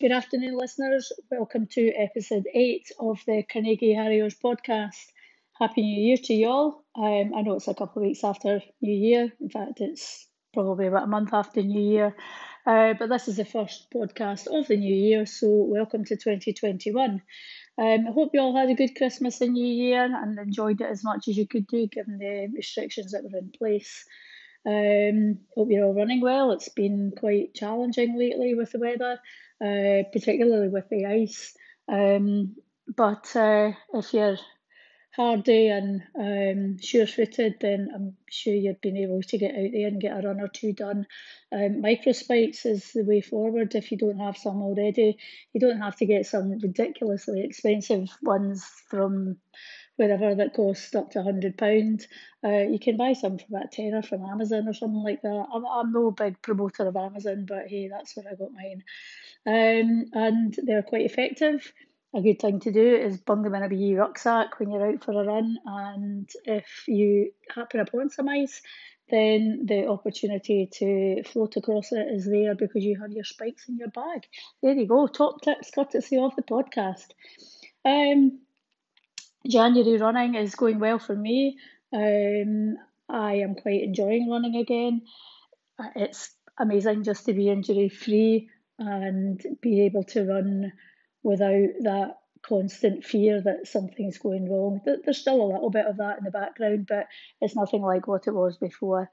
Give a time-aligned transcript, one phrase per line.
[0.00, 1.12] Good afternoon, listeners.
[1.30, 4.96] Welcome to episode eight of the Carnegie Harriers podcast.
[5.58, 6.84] Happy New Year to you all.
[6.96, 9.30] Um, I know it's a couple of weeks after New Year.
[9.42, 12.16] In fact, it's probably about a month after New Year.
[12.66, 17.10] Uh, but this is the first podcast of the new year, so welcome to 2021.
[17.10, 17.20] Um,
[17.76, 21.04] I hope you all had a good Christmas and New Year and enjoyed it as
[21.04, 24.06] much as you could do given the restrictions that were in place.
[24.66, 26.52] Um, hope you're all running well.
[26.52, 29.18] It's been quite challenging lately with the weather,
[29.60, 31.54] uh, particularly with the ice.
[31.88, 32.56] Um,
[32.96, 34.38] but uh, if you're
[35.16, 39.88] hardy and um, sure footed, then I'm sure you've been able to get out there
[39.88, 41.06] and get a run or two done.
[41.52, 45.18] Um, microspikes is the way forward if you don't have some already.
[45.52, 49.38] You don't have to get some ridiculously expensive ones from
[50.00, 52.06] wherever that cost up to £100.
[52.42, 55.46] Uh, you can buy some for about tenner from Amazon or something like that.
[55.52, 58.82] I'm, I'm no big promoter of Amazon, but hey, that's where I got mine.
[59.46, 61.70] Um, and they're quite effective.
[62.14, 65.04] A good thing to do is bung them in a wee rucksack when you're out
[65.04, 65.58] for a run.
[65.66, 68.62] And if you happen upon some ice,
[69.10, 73.76] then the opportunity to float across it is there because you have your spikes in
[73.76, 74.26] your bag.
[74.62, 75.08] There you go.
[75.08, 77.08] Top tips courtesy of the podcast.
[77.84, 78.40] Um,
[79.46, 81.58] January running is going well for me.
[81.92, 82.76] Um,
[83.08, 85.02] I am quite enjoying running again.
[85.78, 90.72] Uh, it's amazing just to be injury free and be able to run
[91.22, 94.80] without that constant fear that something's going wrong.
[94.84, 97.06] There's still a little bit of that in the background, but
[97.40, 99.10] it's nothing like what it was before.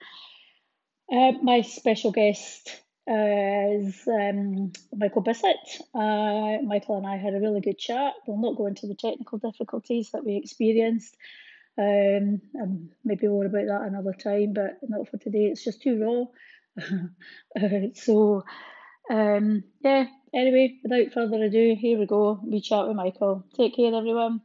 [1.12, 5.55] Uh, my special guest is um, Michael Bissett.
[5.95, 8.13] Uh, Michael and I had a really good chat.
[8.25, 11.16] We'll not go into the technical difficulties that we experienced.
[11.78, 15.45] Um, and maybe more about that another time, but not for today.
[15.45, 16.28] It's just too
[16.78, 16.83] raw.
[17.56, 18.44] uh, so,
[19.09, 20.07] um, yeah.
[20.34, 22.41] Anyway, without further ado, here we go.
[22.44, 23.45] We chat with Michael.
[23.56, 24.41] Take care, everyone.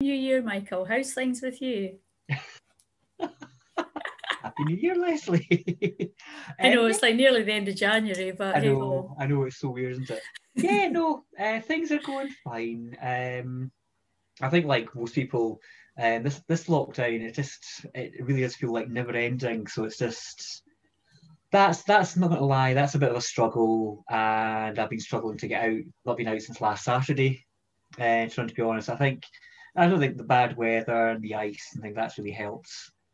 [0.00, 0.84] New Year, Michael.
[0.84, 1.98] How's things with you?
[4.62, 6.12] Happy New Year, Lesley.
[6.60, 9.58] I know it's like nearly the end of January, but I know, I know it's
[9.58, 10.22] so weird, isn't it?
[10.54, 12.96] yeah, no, uh, things are going fine.
[13.02, 13.70] Um,
[14.40, 15.60] I think, like most people,
[15.98, 19.66] um, this this lockdown, it just it really does feel like never ending.
[19.66, 20.62] So it's just
[21.50, 25.38] that's that's not gonna lie, that's a bit of a struggle, and I've been struggling
[25.38, 25.80] to get out.
[26.04, 27.44] Not been out since last Saturday.
[27.98, 29.24] Uh, trying to be honest, I think
[29.76, 32.70] I don't think the bad weather and the ice and think that's really helped.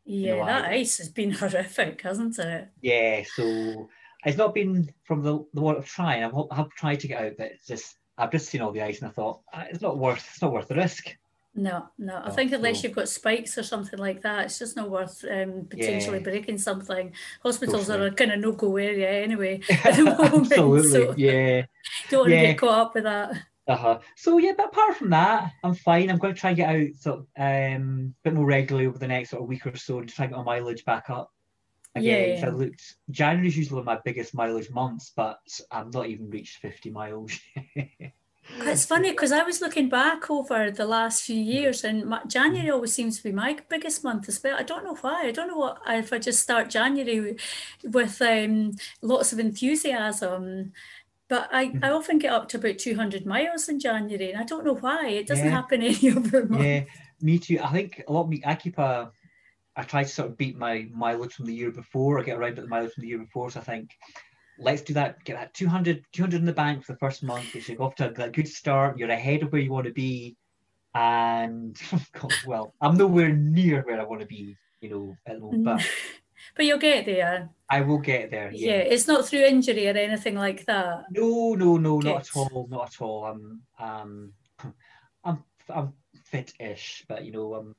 [0.08, 2.68] Yeah, you know, that I, ice has been horrific, hasn't it?
[2.80, 3.90] Yeah, so
[4.24, 6.24] it's not been from the the one of trying.
[6.24, 9.00] I've, I've tried to get out, but it's just I've just seen all the ice
[9.00, 11.14] and I thought ah, it's not worth it's not worth the risk.
[11.54, 12.22] No, no.
[12.24, 15.66] I think unless you've got spikes or something like that, it's just not worth um,
[15.68, 16.22] potentially yeah.
[16.22, 17.12] breaking something.
[17.42, 18.06] Hospitals totally.
[18.06, 20.52] are a kind of no go area anyway at the moment.
[20.52, 21.66] Absolutely, so yeah.
[22.10, 22.40] Don't want yeah.
[22.40, 23.32] to get caught up with that.
[23.68, 23.98] Uh-huh.
[24.16, 26.10] So yeah, but apart from that, I'm fine.
[26.10, 28.98] I'm going to try and get out sort of, um, a bit more regularly over
[28.98, 31.30] the next sort of week or so to try and get my mileage back up.
[31.94, 32.46] Again, yeah.
[32.46, 35.38] I looked January's usually my biggest mileage months, but
[35.70, 37.38] I'm not even reached 50 miles.
[38.60, 42.70] it's funny because I was looking back over the last few years, and my, January
[42.70, 44.56] always seems to be my biggest month as well.
[44.58, 45.24] I don't know why.
[45.26, 47.36] I don't know what if I just start January
[47.82, 50.72] with um, lots of enthusiasm
[51.28, 51.84] but I, I mm-hmm.
[51.84, 55.08] often get up to about 200 miles in January, and I don't know why.
[55.08, 55.50] It doesn't yeah.
[55.50, 56.64] happen any other month.
[56.64, 56.84] Yeah,
[57.20, 57.60] me too.
[57.62, 59.10] I think a lot of me, I keep a,
[59.76, 62.18] I try to sort of beat my mileage from the year before.
[62.18, 63.50] I get around at the mileage from the year before.
[63.50, 63.90] So I think,
[64.58, 65.22] let's do that.
[65.24, 67.54] Get that 200, 200 in the bank for the first month.
[67.54, 68.98] You should go off to a good start.
[68.98, 70.36] You're ahead of where you want to be.
[70.94, 71.78] And,
[72.12, 75.64] God, well, I'm nowhere near where I want to be, you know, at the moment.
[75.64, 75.86] But
[76.56, 77.50] But you'll get there.
[77.70, 78.50] I will get there.
[78.52, 78.70] Yeah.
[78.70, 78.78] yeah.
[78.78, 81.04] it's not through injury or anything like that.
[81.10, 83.24] No, no, no, not at all, not at all.
[83.26, 84.32] I'm, um,
[85.24, 85.92] I'm, I'm
[86.24, 87.74] fit-ish, but you know, um,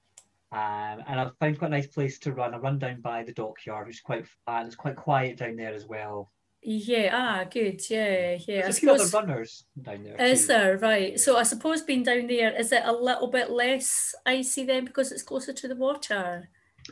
[0.51, 2.53] um, and I've found quite a nice place to run.
[2.53, 4.65] I run down by the dockyard, which is quite flat.
[4.65, 6.31] It's quite quiet down there as well.
[6.61, 7.81] Yeah, ah, good.
[7.89, 8.63] Yeah, yeah.
[8.63, 10.19] There's a few other runners down there.
[10.21, 10.47] Is too.
[10.47, 11.19] there right?
[11.19, 15.11] So I suppose being down there is it a little bit less icy then because
[15.11, 16.49] it's closer to the water.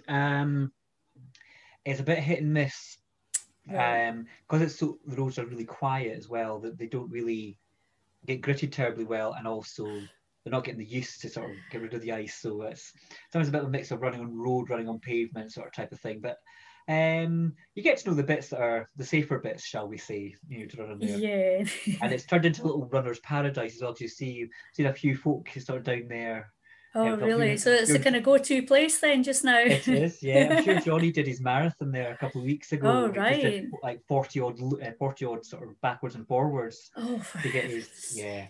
[0.08, 0.72] Um,
[1.88, 2.98] it's a bit hit and miss
[3.66, 7.58] because um, it's so the roads are really quiet as well that they don't really
[8.26, 11.82] get gritted terribly well and also they're not getting the use to sort of get
[11.82, 12.94] rid of the ice so it's
[13.32, 15.74] sometimes a bit of a mix of running on road running on pavement sort of
[15.74, 16.38] type of thing but
[16.90, 20.34] um, you get to know the bits that are the safer bits, shall we say,
[20.48, 21.18] you know, to run on there.
[21.18, 21.66] Yeah.
[22.02, 23.92] and it's turned into a little runner's paradise as well.
[23.92, 26.50] Do you see, seen a few folk sort of down there
[26.96, 27.58] Oh, really?
[27.58, 29.60] So it's a kind of go-to place then, just now.
[29.60, 30.56] it is, yeah.
[30.58, 32.90] I'm sure Johnny did his marathon there a couple of weeks ago.
[32.90, 33.66] Oh, right.
[33.84, 38.14] like forty odd, uh, forty odd sort of backwards and forwards oh, to get his.
[38.16, 38.48] Yeah,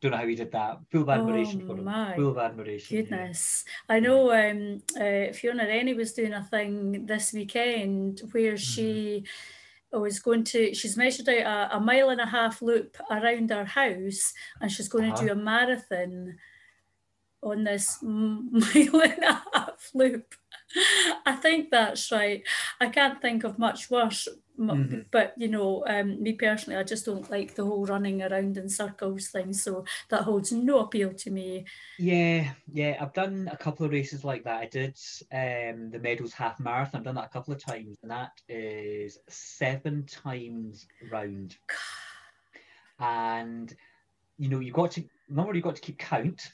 [0.00, 0.78] don't know how he did that.
[0.90, 1.84] Full of admiration oh, for him.
[1.84, 2.96] My Full of admiration.
[2.96, 3.96] Goodness, yeah.
[3.96, 4.32] I know.
[4.32, 8.56] Um, uh, Fiona Rennie was doing a thing this weekend where mm-hmm.
[8.56, 9.24] she
[9.92, 10.72] was going to.
[10.72, 14.88] She's measured out a, a, mile and a half loop around our house, and she's
[14.88, 15.20] going uh-huh.
[15.20, 16.36] to do a marathon
[17.42, 20.34] on this mile and a half loop.
[21.26, 22.42] I think that's right.
[22.80, 24.28] I can't think of much worse.
[24.58, 25.00] Mm-hmm.
[25.10, 28.68] But you know, um, me personally, I just don't like the whole running around in
[28.68, 29.54] circles thing.
[29.54, 31.64] So that holds no appeal to me.
[31.98, 34.60] Yeah, yeah, I've done a couple of races like that.
[34.60, 34.98] I did
[35.32, 37.00] um, the Meadows Half Marathon.
[37.00, 41.56] I've done that a couple of times, and that is seven times round.
[42.98, 43.74] and
[44.36, 46.52] you know, you've got to remember you've got to keep count.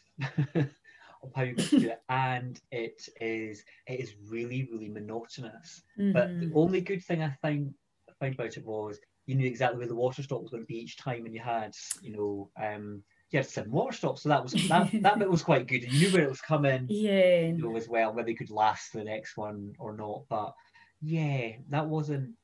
[1.22, 5.82] Of how you can do it, and it is it is really really monotonous.
[5.98, 6.12] Mm-hmm.
[6.12, 6.58] But the mm-hmm.
[6.58, 7.74] only good thing I find
[8.20, 10.78] found about it was you knew exactly where the water stop was going to be
[10.78, 14.42] each time, and you had you know um, you had seven water stops, so that
[14.42, 15.82] was that that bit was quite good.
[15.82, 18.50] And you knew where it was coming, yeah, you know as well whether you could
[18.50, 20.22] last the next one or not.
[20.28, 20.54] But
[21.02, 22.34] yeah, that wasn't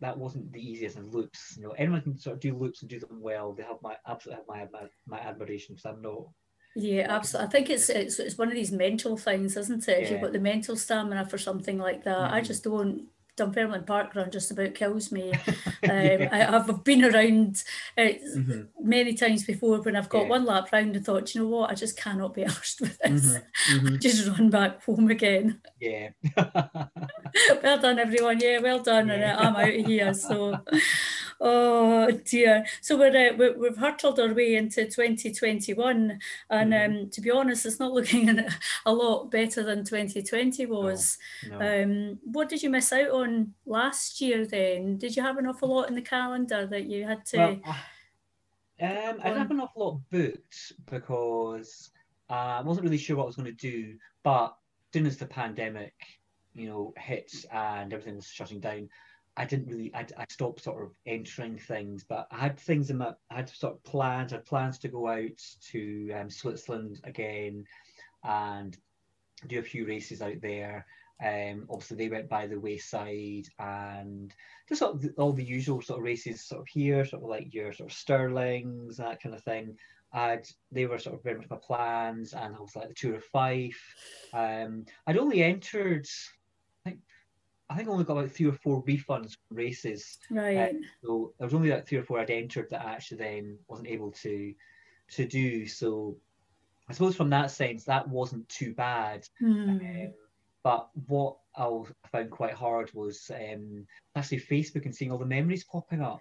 [0.00, 1.56] that wasn't the easiest in loops.
[1.56, 3.52] You know, anyone can sort of do loops and do them well.
[3.52, 6.28] They have my absolutely have my my, my admiration because I'm not
[6.74, 7.46] yeah, absolutely.
[7.46, 10.02] I think it's, it's it's one of these mental things, isn't it?
[10.02, 12.34] If you've got the mental stamina for something like that, mm-hmm.
[12.34, 13.06] I just don't.
[13.34, 15.32] Dunfermline Park Run just about kills me.
[15.84, 16.28] Um, yeah.
[16.30, 17.64] I, have been around
[17.96, 18.88] it mm-hmm.
[18.88, 20.28] many times before when I've got yeah.
[20.28, 23.34] one lap round and thought, you know what, I just cannot be arsed with this.
[23.34, 23.86] Mm-hmm.
[23.86, 23.96] mm-hmm.
[24.00, 25.60] just run back home again.
[25.80, 26.10] Yeah.
[27.64, 28.38] well done, everyone.
[28.38, 29.08] Yeah, well done.
[29.08, 29.36] Yeah.
[29.36, 30.14] And I'm out of here.
[30.14, 30.60] So.
[31.44, 32.64] Oh dear.
[32.82, 36.96] So we're, uh, we we've hurtled our way into 2021, and mm-hmm.
[36.98, 38.38] um, to be honest, it's not looking
[38.86, 41.18] a lot better than 2020 was.
[41.50, 41.82] No, no.
[41.82, 44.46] Um, what did you miss out on last year?
[44.46, 47.36] Then did you have an awful lot in the calendar that you had to?
[47.36, 47.60] Well,
[48.80, 51.90] um, I didn't have an awful lot booked because
[52.30, 53.96] uh, I wasn't really sure what I was going to do.
[54.22, 54.56] But
[54.92, 55.94] soon as the pandemic,
[56.54, 58.88] you know, hit and everything was shutting down,
[59.36, 62.98] I didn't really, I, I stopped sort of entering things, but I had things in
[62.98, 67.00] my, I had sort of plans, I had plans to go out to um, Switzerland
[67.04, 67.64] again
[68.24, 68.76] and
[69.46, 70.86] do a few races out there.
[71.24, 74.34] Um, obviously, they went by the wayside and
[74.68, 77.54] just sort of all the usual sort of races, sort of here, sort of like
[77.54, 79.76] your sort of Stirlings, that kind of thing.
[80.12, 83.14] I'd, they were sort of very much my plans, and I was like the Tour
[83.16, 83.94] of Fife.
[84.34, 86.06] Um, I'd only entered
[87.72, 90.18] I think I only got about three or four refunds from races.
[90.30, 90.56] Right.
[90.56, 90.72] Uh,
[91.02, 93.88] so there was only like three or four I'd entered that I actually then wasn't
[93.88, 94.54] able to
[95.12, 95.66] to do.
[95.66, 96.16] So
[96.88, 99.26] I suppose from that sense that wasn't too bad.
[99.42, 99.80] Mm.
[99.80, 100.12] Um,
[100.62, 101.68] but what I
[102.12, 106.20] found quite hard was um, actually Facebook and seeing all the memories popping up.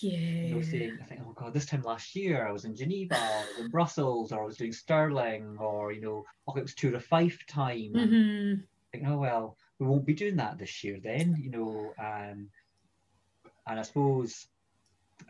[0.00, 0.18] Yeah.
[0.18, 3.14] You know, saying, I think, oh God, this time last year I was in Geneva,
[3.14, 6.96] was in Brussels, or I was doing Stirling, or, you know, oh, it was Tour
[6.96, 7.92] of Fife time.
[7.94, 8.54] Mm-hmm.
[8.62, 11.92] I think, oh, well, we won't be doing that this year then, you know.
[11.98, 12.48] Um,
[13.66, 14.46] and I suppose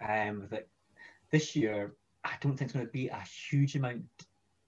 [0.07, 0.69] um, that
[1.31, 1.95] this year,
[2.25, 4.05] I don't think it's going to be a huge amount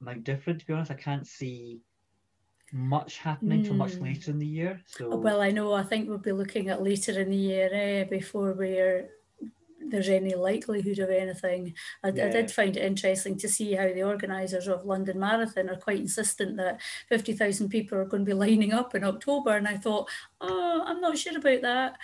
[0.01, 0.61] amount different.
[0.61, 1.81] To be honest, I can't see
[2.73, 3.77] much happening mm.
[3.77, 4.05] much hmm.
[4.05, 4.81] later in the year.
[4.87, 5.73] So well, I know.
[5.73, 9.09] I think we'll be looking at later in the year eh, before we're
[9.81, 11.75] there's any likelihood of anything.
[12.03, 12.27] I, yeah.
[12.27, 16.01] I, did find it interesting to see how the organisers of London Marathon are quite
[16.01, 19.57] insistent that 50,000 people are going to be lining up in October.
[19.57, 20.09] And I thought,
[20.41, 21.99] oh, I'm not sure about that.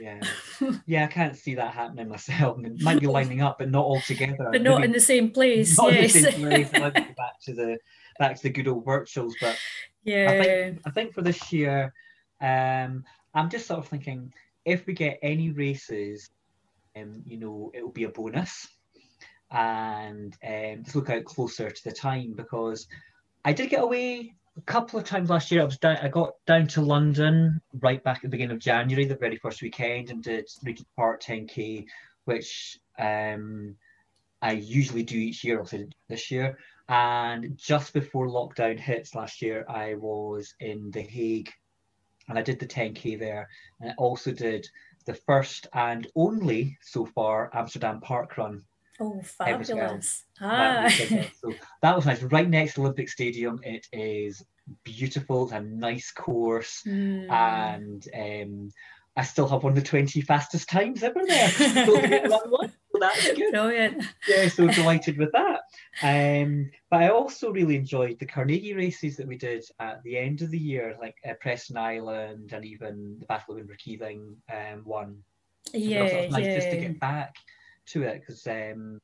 [0.00, 0.20] Yeah,
[0.86, 2.58] yeah, I can't see that happening myself.
[2.62, 4.48] It might be lining up, but not all together.
[4.52, 5.78] But not Maybe, in the same place.
[5.78, 6.14] Not yes.
[6.14, 6.70] in the same place.
[7.16, 7.78] back to the
[8.18, 9.32] back to the good old virtuals.
[9.40, 9.58] But
[10.04, 11.92] yeah, I think, I think for this year,
[12.40, 13.04] um,
[13.34, 14.32] I'm just sort of thinking
[14.64, 16.30] if we get any races
[16.96, 18.68] um, you know, it'll be a bonus.
[19.50, 22.86] And um, just look out closer to the time because
[23.44, 25.62] I did get away a couple of times last year.
[25.62, 29.04] I was down, I got down to London right back at the beginning of January,
[29.04, 31.86] the very first weekend, and did Regent Park 10k,
[32.24, 33.76] which um,
[34.40, 35.58] I usually do each year.
[35.58, 36.58] Also this year,
[36.88, 41.50] and just before lockdown hits last year, I was in The Hague,
[42.28, 43.48] and I did the 10k there,
[43.80, 44.68] and I also did
[45.06, 48.62] the first and only so far Amsterdam Park Run.
[49.00, 50.24] Oh, fabulous!
[50.40, 50.50] Well.
[50.50, 50.82] Ah.
[50.84, 52.22] That so that was nice.
[52.22, 53.58] Right next to Olympic Stadium.
[53.64, 54.44] It is
[54.84, 55.44] beautiful.
[55.44, 57.28] It's a nice course, mm.
[57.28, 58.70] and um,
[59.16, 61.48] I still have one of the 20 fastest times ever there.
[61.48, 62.72] so, that one.
[63.12, 63.52] That's good.
[63.52, 64.04] Brilliant.
[64.28, 65.60] Yeah, so delighted with that.
[66.02, 70.42] um, but I also really enjoyed the Carnegie races that we did at the end
[70.42, 75.18] of the year, like uh, Preston Island and even the Battle of Inverkeithing um, one.
[75.72, 76.54] Yeah, it was nice yeah.
[76.54, 77.34] just to get back
[77.86, 79.00] to it because um,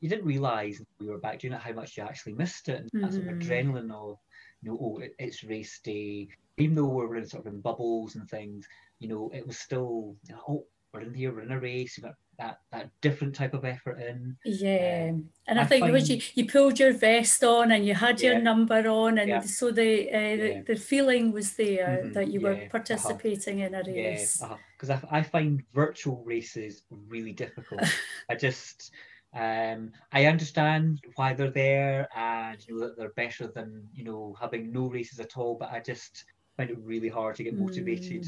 [0.00, 2.88] you didn't realise we were back doing it how much you actually missed it.
[2.92, 3.42] And that sort of Mhm.
[3.42, 4.18] adrenaline of,
[4.62, 6.28] you know, oh, it, it's race day.
[6.56, 8.66] Even though we were in sort of in bubbles and things,
[9.00, 11.96] you know, it was still, you know, oh, we're in here, we're in a race.
[11.96, 14.36] You've got that that different type of effort in.
[14.44, 15.12] Yeah,
[15.46, 18.20] and I, I think because you, find- you pulled your vest on and you had
[18.20, 19.40] your number on, and Yeah.
[19.40, 20.36] so the, uh, Yeah.
[20.36, 22.68] the the feeling was there Mhm, that you yeah, were uh-huh.
[22.70, 24.42] participating in a Yeah, race.
[24.76, 27.80] because I, I find virtual races really difficult.
[28.28, 28.92] I just,
[29.32, 34.34] um, I understand why they're there and you know that they're better than you know
[34.40, 35.56] having no races at all.
[35.56, 36.24] But I just
[36.56, 38.26] find it really hard to get motivated.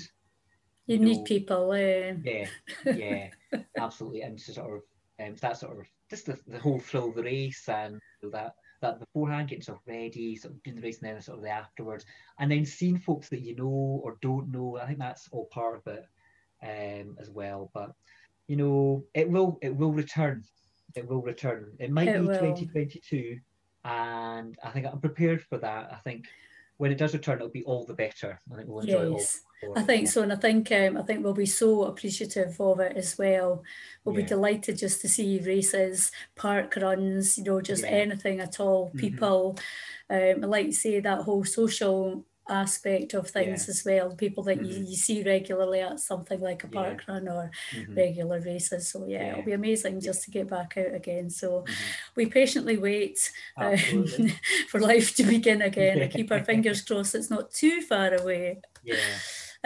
[0.86, 1.70] You you need know, people.
[1.70, 2.46] Uh, Yeah,
[2.84, 3.30] yeah,
[3.78, 4.82] absolutely, and to sort of
[5.26, 8.00] um, that sort of just the, the whole thrill of the race and
[8.32, 11.38] that that beforehand getting sort of ready, sort of doing the race, and then sort
[11.38, 12.04] of the afterwards,
[12.38, 14.78] and then seeing folks that you know or don't know.
[14.78, 16.04] I think that's all part of it
[16.62, 17.70] um, as well.
[17.74, 17.92] But
[18.48, 20.44] you know, it will it will return.
[20.94, 21.72] It will return.
[21.78, 22.38] It might It be will.
[22.38, 23.38] 2022,
[23.84, 25.92] and I think I'm prepared for that.
[25.92, 26.26] I think
[26.76, 28.40] when it does return, it'll be all the better.
[28.52, 29.18] I think we'll enjoy it all.
[29.18, 29.40] yes.
[29.74, 32.96] I think so, and I think um, I think we'll be so appreciative of it
[32.96, 33.62] as well.
[34.04, 37.90] We'll be delighted just to see races, park runs, you know, just Yeah.
[37.90, 38.90] anything at all.
[38.90, 38.98] Mhm.
[38.98, 39.58] People,
[40.10, 43.70] um, I like to say that whole social aspect of things Yeah.
[43.72, 44.14] as well.
[44.14, 44.88] People that you, Mhm.
[44.90, 46.72] you see regularly at something like a Yeah.
[46.82, 47.96] park run or Mhm.
[47.96, 48.88] regular races.
[48.88, 51.28] So yeah, it'll be amazing just to get back out again.
[51.30, 51.74] So Mhm.
[52.14, 53.76] we patiently wait um,
[54.68, 56.06] for life to begin again Yeah.
[56.06, 58.60] keep our fingers crossed it's not too far away.
[58.84, 58.96] Yeah.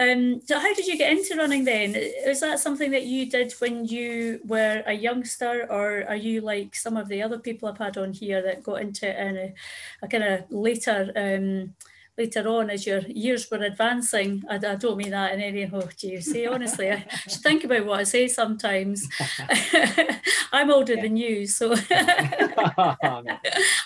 [0.01, 1.95] Um, so how did you get into running then?
[1.95, 6.73] Is that something that you did when you were a youngster, or are you like
[6.73, 9.53] some of the other people I've had on here that got into it in a,
[10.01, 11.75] a kind of later um,
[12.17, 14.43] later on as your years were advancing?
[14.49, 17.85] I, I don't mean that in any oh geez, see honestly, I should think about
[17.85, 19.07] what I say sometimes.
[20.51, 21.01] I'm older Yeah.
[21.03, 21.77] than you, so No.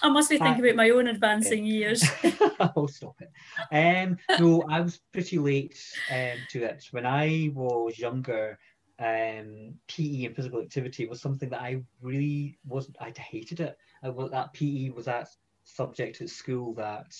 [0.02, 2.04] I must be thinking about my own advancing years.
[2.76, 3.32] oh, stop it.
[3.72, 5.80] Um, no, I was pretty late
[6.12, 6.86] um, to it.
[6.92, 8.58] When I was younger,
[9.00, 13.78] um, PE and physical activity was something that I really wasn't, I hated it.
[14.04, 15.30] I, that PE was that
[15.64, 17.14] subject at school that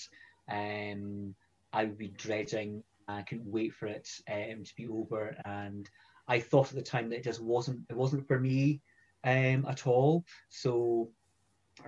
[0.50, 1.34] um,
[1.72, 2.82] I would be dreading.
[3.08, 5.36] I couldn't wait for it um, to be over.
[5.44, 5.88] And
[6.28, 8.80] I thought at the time that it just wasn't, it wasn't for me
[9.24, 10.24] um, at all.
[10.48, 11.10] So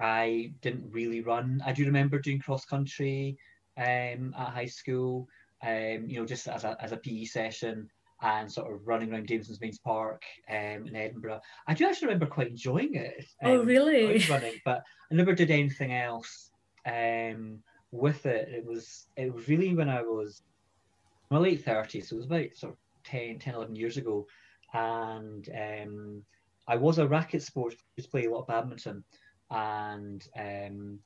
[0.01, 1.63] I didn't really run.
[1.65, 3.39] I do remember doing cross country
[3.77, 5.29] um, at high school,
[5.63, 7.89] um, you know, just as a, as a PE session
[8.21, 11.41] and sort of running around Jameson's Mains Park um, in Edinburgh.
[11.67, 13.25] I do actually remember quite enjoying it.
[13.45, 14.25] Oh, um, really?
[14.29, 16.51] running, but I never did anything else
[16.85, 17.61] um,
[17.91, 18.49] with it.
[18.49, 20.43] It was it was really when I was
[21.31, 24.27] in my late 30s, so it was about sort of 10, 10 11 years ago.
[24.73, 26.23] And um,
[26.67, 29.05] I was a racket sports, used to play a lot of badminton.
[29.51, 30.99] And um,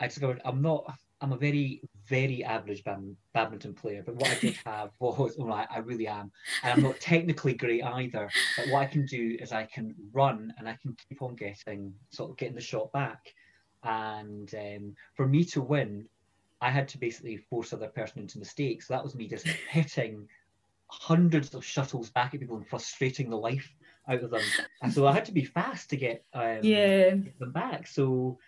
[0.00, 0.90] I discovered I'm not,
[1.20, 4.02] I'm a very, very average bad, badminton player.
[4.04, 6.32] But what I did have was, well, I, I really am.
[6.62, 8.30] And I'm not technically great either.
[8.56, 11.92] But what I can do is I can run and I can keep on getting,
[12.10, 13.34] sort of getting the shot back.
[13.82, 16.06] And um, for me to win,
[16.64, 18.88] I had to basically force other person into mistakes.
[18.88, 20.26] So that was me just hitting
[20.86, 23.70] hundreds of shuttles back at people and frustrating the life
[24.08, 24.40] out of them.
[24.82, 27.10] And so I had to be fast to get um, Yeah.
[27.16, 27.86] get them back.
[27.86, 28.38] So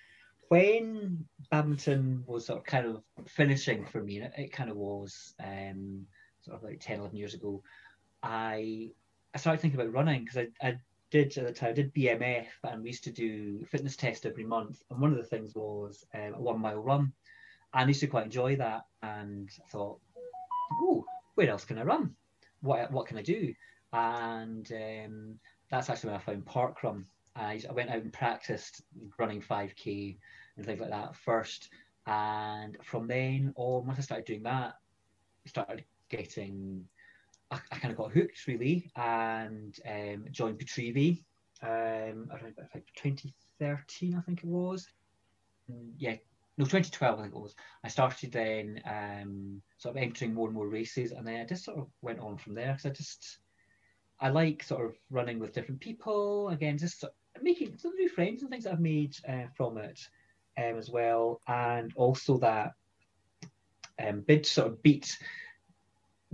[0.48, 4.76] when badminton was sort of kind of finishing for me, and it, it kind of
[4.76, 6.06] was um,
[6.40, 7.62] sort of like 10, 11 years ago,
[8.22, 8.90] I
[9.34, 10.78] I started thinking about running because I, I
[11.10, 14.44] did at the time, I did BMF and we used to do fitness test every
[14.44, 14.82] month.
[14.90, 17.12] And one of the things was um, a one mile run.
[17.74, 18.86] And I used to quite enjoy that.
[19.02, 20.00] And thought,
[20.82, 21.04] oh,
[21.34, 22.14] where else can I run?
[22.60, 23.54] What, what can I do?
[23.92, 25.38] And um,
[25.70, 27.04] that's actually when I found parkrun.
[27.34, 28.82] I, I went out and practiced
[29.18, 30.16] running 5k
[30.56, 31.68] and things like that first.
[32.06, 34.74] And from then on, once I started doing that,
[35.44, 36.84] I started getting,
[37.50, 41.22] I, I kind of got hooked really and um, joined Petrivi
[41.62, 44.88] um, around about like 2013, I think it was.
[45.70, 46.16] Mm, Yeah,
[46.58, 47.54] no, 2012, I think it was.
[47.84, 51.64] I started then um, sort of entering more and more races, and then I just
[51.64, 53.38] sort of went on from there because I just
[54.20, 56.48] I like sort of running with different people.
[56.48, 57.04] Again, just
[57.42, 60.00] making some new friends and things that I've made uh, from it
[60.58, 62.72] um, as well, and also that
[64.02, 65.16] um, bid sort of beat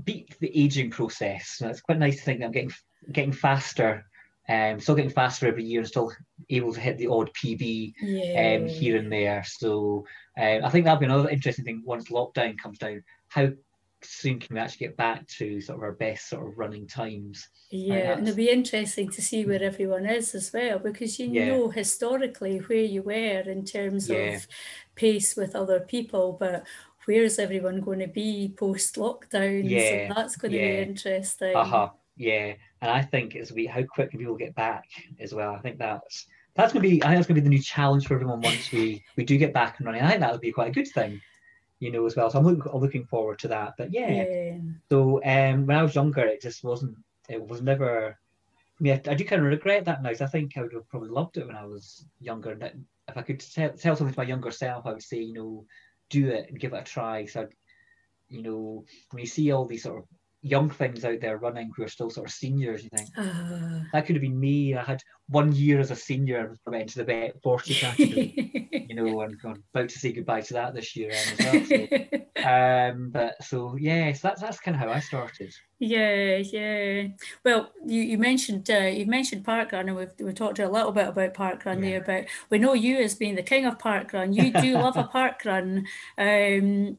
[0.05, 1.61] beat the aging process.
[1.61, 2.73] And it's quite nice to think that I'm getting
[3.11, 4.07] getting faster
[4.49, 6.13] um, still getting faster every year and still
[6.51, 8.57] able to hit the odd PB Yeah.
[8.57, 9.45] um, here and there.
[9.47, 10.05] So
[10.39, 13.03] um, I think that'll be another interesting thing once lockdown comes down.
[13.29, 13.51] How
[14.03, 17.49] soon can we actually get back to sort of our best sort of running times?
[17.71, 21.45] Yeah, and it'll be interesting to see where everyone is as well, because you Yeah.
[21.45, 24.37] know historically where you were in terms Yeah.
[24.37, 24.47] of
[24.95, 26.67] pace with other people, but
[27.07, 29.69] where's everyone going to be post lockdown?
[29.71, 31.61] Yeah, So that's going to be interesting.
[31.61, 31.91] Uh huh.
[32.17, 34.85] Yeah, and I think it's we how quickly people get back
[35.21, 35.55] as well.
[35.55, 38.15] I think that's that's gonna be I think that's gonna be the new challenge for
[38.15, 40.03] everyone once we we do get back and running.
[40.03, 41.21] I think that would be quite a good thing,
[41.81, 42.31] you know, as well.
[42.31, 43.75] So I'm looking I'm looking forward to that.
[43.79, 44.59] But yeah, Yeah.
[44.91, 46.97] so um, when I was younger, it just wasn't.
[47.29, 48.19] It was never.
[48.79, 50.11] I mean, I, I do kind of regret that now.
[50.11, 52.55] 'cause I think I would have probably loved it when I was younger.
[52.57, 52.75] That
[53.09, 55.67] if I could tell, tell something to my younger self, I would say, you know,
[56.11, 57.25] do it and give it a try.
[57.27, 57.55] So, I'd,
[58.29, 60.05] you know, when you see all these sort of
[60.45, 63.85] young things out there running who are still sort of seniors, you think Ah.
[63.93, 64.75] that could have been me.
[64.75, 66.57] I had one year as a senior.
[66.67, 68.69] I went into the bet forty category.
[68.89, 71.65] You know, and I'm about to say goodbye to that this year as well.
[71.65, 71.87] So,
[72.49, 75.55] um, but so yeah, so that's that's kind of how I started.
[75.79, 77.09] Yeah, yeah.
[77.45, 81.09] Well, you, you mentioned uh, you mentioned parkrun, and we've we talked a little bit
[81.09, 82.01] about parkrun Yeah.
[82.01, 82.01] there.
[82.01, 84.35] But we know you as being the king of parkrun.
[84.35, 85.87] You do love a parkrun.
[86.19, 86.99] Um,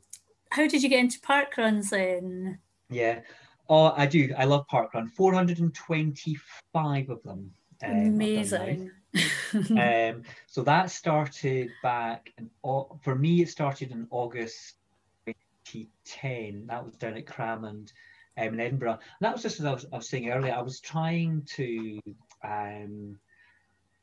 [0.52, 2.60] how did you get into parkruns then?
[2.94, 3.22] Yeah.
[3.70, 4.34] Oh, I do.
[4.38, 5.10] I love parkrun.
[5.12, 7.52] 425 of them.
[7.84, 8.64] um, I've done now.
[8.64, 8.92] Amazing.
[9.80, 12.50] Um, so that started back, in,
[13.04, 14.78] for me, it started in August
[15.26, 16.68] 2010.
[16.68, 17.94] That was down at Cramond
[18.38, 18.94] um, in Edinburgh.
[18.94, 22.00] And that was just as I was, I was saying earlier, I was trying to
[22.44, 23.20] um,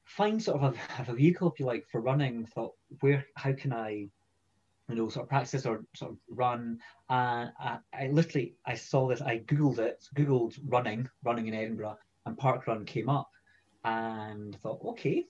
[0.04, 2.46] find sort of a, a vehicle, if you like, for running.
[2.46, 4.08] Thought, where, how can I,
[4.90, 6.78] you know, sort of practice or sort of run?
[7.08, 11.98] And I, I literally, I saw this, I Googled it, Googled running, running in Edinburgh,
[12.26, 13.30] and parkrun came up
[13.84, 15.26] and thought, okay,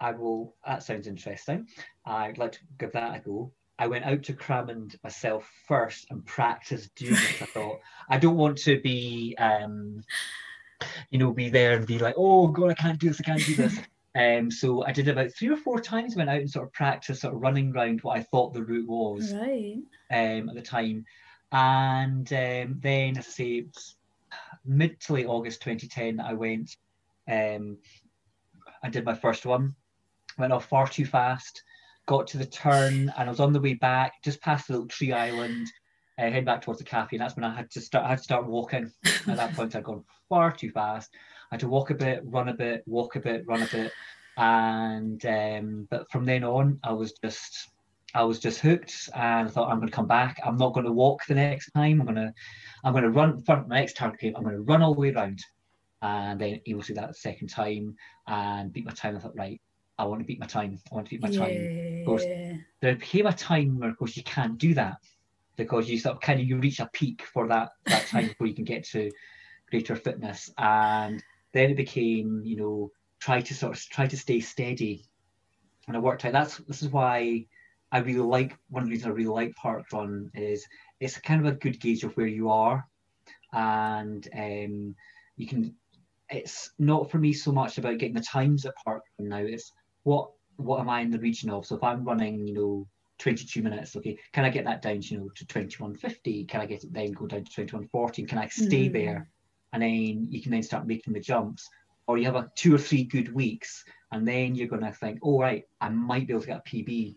[0.00, 0.54] I will.
[0.66, 1.66] That sounds interesting.
[2.04, 3.52] I'd like to give that a go.
[3.78, 7.42] I went out to Cramond myself first and practiced doing it.
[7.42, 10.02] I thought I don't want to be, um,
[11.10, 13.44] you know, be there and be like, oh god, I can't do this, I can't
[13.44, 13.78] do this.
[14.14, 16.16] Um, so I did it about three or four times.
[16.16, 18.88] Went out and sort of practiced, sort of running around what I thought the route
[18.88, 19.78] was Right.
[20.10, 21.04] um, at the time.
[21.52, 23.66] And um, then, as I say,
[24.64, 26.76] mid to late August 2010, I went,
[27.30, 27.78] um,
[28.82, 29.74] I did my first one,
[30.38, 31.62] went off far too fast,
[32.06, 34.88] got to the turn, and I was on the way back, just past the little
[34.88, 35.66] tree island,
[36.18, 38.04] uh, heading back towards the cafe, and that's when I had to start.
[38.04, 38.90] I had to start walking.
[39.26, 41.10] At that point, I'd gone far too fast.
[41.50, 43.92] I had to walk a bit, run a bit, walk a bit, run a bit,
[44.36, 47.70] and um, but from then on, I was just
[48.14, 50.40] I was just hooked and I thought I'm going to come back.
[50.44, 52.00] I'm not going to walk the next time.
[52.00, 52.32] I'm going to
[52.84, 54.34] I'm going to run for my next target.
[54.36, 55.40] I'm going to run all the way around,
[56.02, 59.16] and then able to do that the second time and beat my time.
[59.16, 59.60] I thought right,
[59.98, 60.78] I want to beat my time.
[60.90, 62.00] I want to beat my time.
[62.00, 62.24] Of course.
[62.80, 64.98] There became a time where of course you can't do that
[65.56, 68.46] because you sort of kind of you reach a peak for that that time before
[68.46, 69.10] you can get to
[69.68, 74.40] greater fitness and then it became you know try to sort of try to stay
[74.40, 75.04] steady.
[75.86, 76.32] And I worked out.
[76.32, 77.46] That's this is why
[77.92, 80.66] I really like one of the reasons I really like park run is
[81.00, 82.86] it's kind of a good gauge of where you are.
[83.52, 84.94] And um,
[85.36, 85.74] you can
[86.30, 89.38] it's not for me so much about getting the times at park run now.
[89.38, 89.72] It's
[90.04, 91.66] what what am I in the region of?
[91.66, 95.14] So if I'm running you know 22 minutes okay can I get that down to,
[95.14, 98.48] you know to 2150 can I get it then go down to 2140 can I
[98.48, 98.92] stay Mhm.
[98.92, 99.30] there
[99.72, 101.68] and then you can then start making the jumps
[102.06, 105.18] or you have a two or three good weeks and then you're going to think
[105.22, 107.16] oh right I might be able to get a PB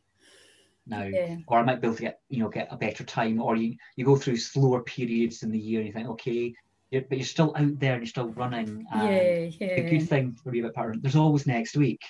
[0.86, 1.38] now Yeah.
[1.48, 3.76] or I might be able to get you know get a better time or you
[3.96, 6.54] you go through slower periods in the year and you think okay
[6.92, 9.76] you're, but you're still out there and you're still running and Yeah.
[9.76, 12.02] the good thing for me about parkrun there's always next week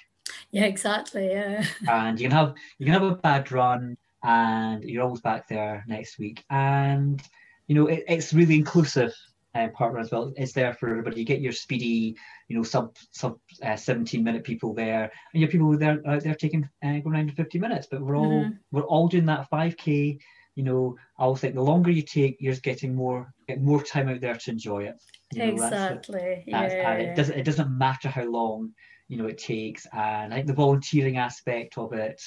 [0.52, 0.66] Yeah.
[0.66, 1.28] Exactly.
[1.30, 1.64] Yeah.
[1.90, 5.84] and you can have you can have a bad run and you're always back there
[5.88, 7.22] next week and
[7.68, 9.14] you know it, it's really inclusive
[9.56, 12.16] um, partner as well it's there for everybody you get your speedy
[12.48, 16.36] you know sub sub uh, 17 minute people there and your people there out there
[16.36, 18.58] taking uh, going around to 50 minutes but we're all Mhm.
[18.72, 20.20] we're all doing that 5k
[20.56, 24.10] you know i always think the longer you take you're getting more get more time
[24.10, 24.96] out there to enjoy it
[25.34, 26.44] you know, that's exactly.
[26.48, 27.06] that's, and Yeah.
[27.06, 28.74] it doesn't it doesn't matter how long
[29.08, 32.22] you know it takes and I think the volunteering aspect of it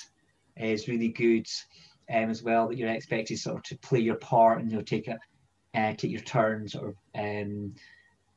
[0.57, 1.47] is really good
[2.13, 4.83] um, as well that you're expected sort of to play your part and you know
[4.83, 5.19] take a
[5.77, 7.75] uh, take your turns sort of um,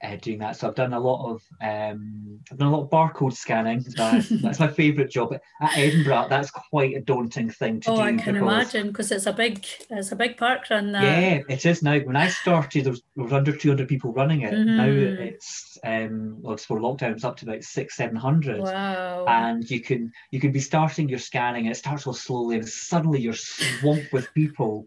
[0.02, 0.56] uh, doing that.
[0.56, 3.84] So I've done a lot of um, I've done a lot of barcode scanning.
[3.95, 5.34] That's, that's my favourite job.
[5.62, 8.02] At Edinburgh, that's quite a daunting thing to oh, do.
[8.02, 10.93] Oh, I can because, imagine because it's a big it's a big park run.
[10.93, 11.04] That.
[11.04, 11.99] Yeah, it is now.
[11.99, 14.54] When I started, there was, there was under 200 people running it.
[14.54, 14.78] Mhm.
[14.78, 18.62] Now it's um, well, for lockdown, it's up to about six, seven hundred.
[18.62, 19.25] Wow.
[19.28, 22.67] And you can you can be starting your scanning, and it starts off slowly, and
[22.67, 24.86] suddenly you're swamped with people,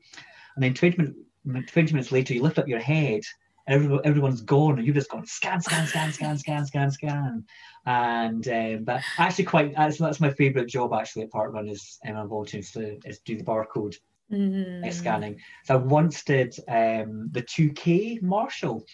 [0.57, 3.23] and then 20 minutes 20 minutes later, you lift up your head,
[3.67, 7.45] and everyone, everyone's gone, and you've just gone scan, scan, scan, scan, scan, scan, scan.
[7.87, 12.17] And um, but actually, quite that's, that's my favourite job actually at Parkrun is um,
[12.17, 13.97] I'm volunteering to is do the barcode
[14.33, 14.87] Mhm.
[14.87, 15.41] uh, scanning.
[15.65, 18.85] So I once did um, the 2K Marshall,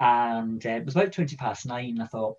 [0.00, 2.00] and uh, it was about 20 past nine.
[2.00, 2.36] I thought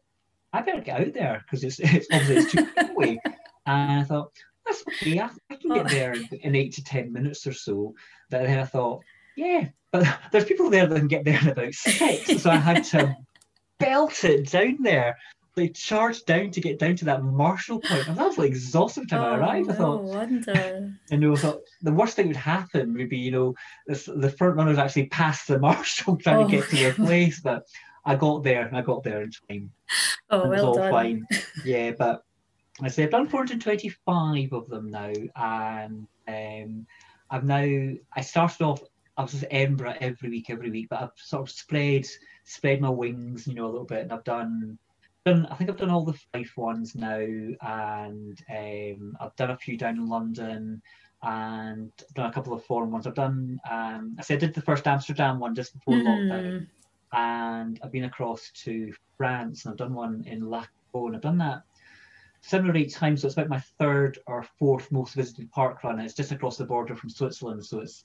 [0.52, 3.19] I better get out there because it's, it's obviously it's too away.
[3.65, 4.32] And I thought
[4.65, 5.19] that's okay.
[5.19, 7.95] I, I can get there in, in eight to ten minutes or so.
[8.30, 9.02] But then I thought,
[9.36, 12.84] yeah, but there's people there that can get there in about six, so I had
[12.86, 13.15] to
[13.80, 15.17] belt it down there.
[15.56, 18.08] They charged down to get down to that Marshall point.
[18.08, 19.69] I was absolutely exhausted by the time I Oh, arrived.
[19.69, 20.91] I no thought, wonder.
[21.12, 23.54] and you I thought the worst thing would happen would be, you know,
[23.86, 27.39] this, the front runners actually passed the Marshall trying Oh, to get to their place,
[27.39, 27.63] but
[28.04, 29.72] I got there and I got there in time.
[30.32, 30.91] Oh, it was well all done.
[30.91, 31.28] fine.
[31.63, 32.24] Yeah, but
[32.82, 36.88] I say I've done 425 of them now, and um,
[37.30, 38.82] I've now I started off.
[39.17, 42.06] I was just Edinburgh every week, every week, but I've sort of spread
[42.45, 44.78] spread my wings, you know, a little bit, and I've done.
[45.26, 49.58] Done, I think I've done all the Fife ones now, and um, I've done a
[49.58, 50.82] few down in London,
[51.21, 53.08] and done a couple of foreign ones.
[53.08, 53.58] I've done.
[53.69, 56.67] Um, I said I did the first Amsterdam one just before lockdown, Mhm.
[57.13, 60.67] and I've been across to France and I've done one in Laco
[61.08, 61.63] and I've done that
[62.41, 63.21] seven or eight times.
[63.21, 65.99] So it's about my third or fourth most visited park run.
[66.02, 68.04] It's just across the border from Switzerland, so it's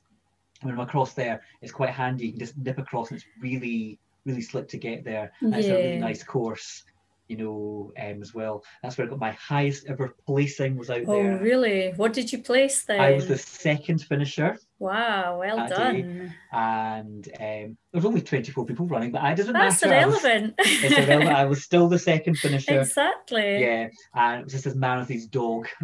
[0.62, 2.26] when I'm across there, it's quite handy.
[2.26, 5.32] You can just nip across, and it's really really slick to get there.
[5.40, 6.84] And It's a really nice course,
[7.28, 8.62] you know, um, as well.
[8.82, 11.32] That's where I got my highest ever placing was out Oh, there.
[11.32, 11.92] Oh, really?
[11.96, 13.00] What did you place then?
[13.00, 16.34] I was the second finisher, Wow, well done.
[16.52, 19.94] and um, there was only 24 people running, but I doesn't That's matter.
[19.94, 20.54] I was- irrelevant.
[20.58, 21.30] it's irrelevant.
[21.36, 22.80] I was still the second finisher.
[22.82, 23.60] exactly.
[23.60, 25.68] Yeah, and it was just this man with his dog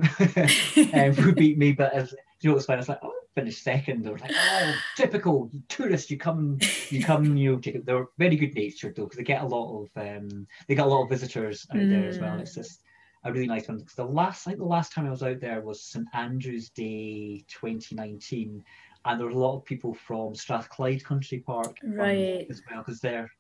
[0.92, 1.72] um, who beat me.
[1.72, 2.76] But as you know, it's fine.
[2.76, 4.04] I was like, oh, finished second.
[4.04, 6.10] They were like, oh, typical tourist.
[6.10, 6.58] You come,
[6.90, 7.36] you come.
[7.36, 7.86] You know, take it.
[7.86, 10.90] They're very good natured though, because they get a lot of um, they got a
[10.90, 12.36] lot of visitors out there as well.
[12.36, 12.40] Mm.
[12.40, 12.82] It's just
[13.24, 13.78] a really nice one.
[13.78, 16.70] Because the last, I think the last time I was out there was St Andrew's
[16.70, 18.64] Day 2019,
[19.04, 22.46] and there were a lot of people from Strathclyde Country Park Right.
[22.50, 23.30] as well, because they're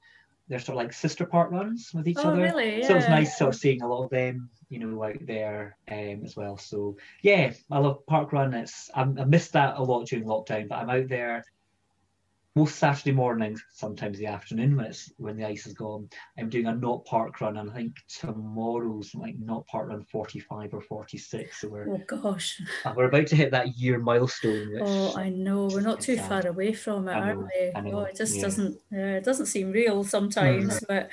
[0.48, 2.42] they're sort of like sister park runs with each Oh, other.
[2.42, 2.82] really?
[2.82, 5.78] So it was nice sort of seeing a lot of them, you know, out there
[5.88, 6.58] um, as well.
[6.58, 8.52] So yeah, I love park run.
[8.54, 11.44] It's I'm, I missed that a lot during lockdown, but I'm out there
[12.56, 16.08] most Saturday mornings, sometimes the afternoon when it's when the ice is gone.
[16.38, 20.72] I'm doing a not park run, and I think tomorrow's like not park run 45
[20.72, 21.60] or 46.
[21.60, 22.60] So we're Oh gosh.
[22.84, 24.72] uh, we're about to hit that year milestone.
[24.72, 25.66] Which, Oh, I know.
[25.66, 27.92] We're not too far away from it, I are know, we?
[27.92, 28.42] Oh, it just yeah.
[28.42, 28.80] doesn't.
[28.92, 31.10] Yeah, it doesn't seem real sometimes, but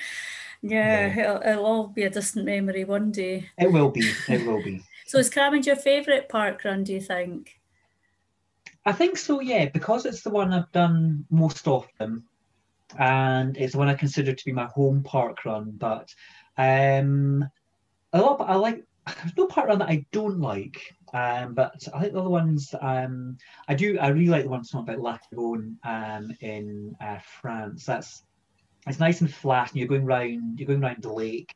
[0.61, 3.49] yeah, It'll, it'll all be a distant memory one day.
[3.57, 4.11] it will be.
[4.27, 4.81] It will be.
[5.07, 6.85] So, is Cramond your favourite park run?
[6.85, 7.59] Do you think?
[8.85, 12.23] I think so, yeah, because it's the one I've done most often,
[12.97, 15.73] and it's the one I consider to be my home park run.
[15.77, 16.15] But
[16.57, 17.43] um,
[18.13, 18.85] a lot, but I like.
[19.05, 20.79] There's no park run that I don't like,
[21.13, 22.73] um, but I think the other ones.
[22.79, 23.99] Um, I do.
[23.99, 27.85] I really like the one talking about Lac Léron um, in uh, France.
[27.85, 28.23] That's
[28.87, 30.59] it's nice and flat, and you're going round.
[30.59, 31.53] You're going round the lake,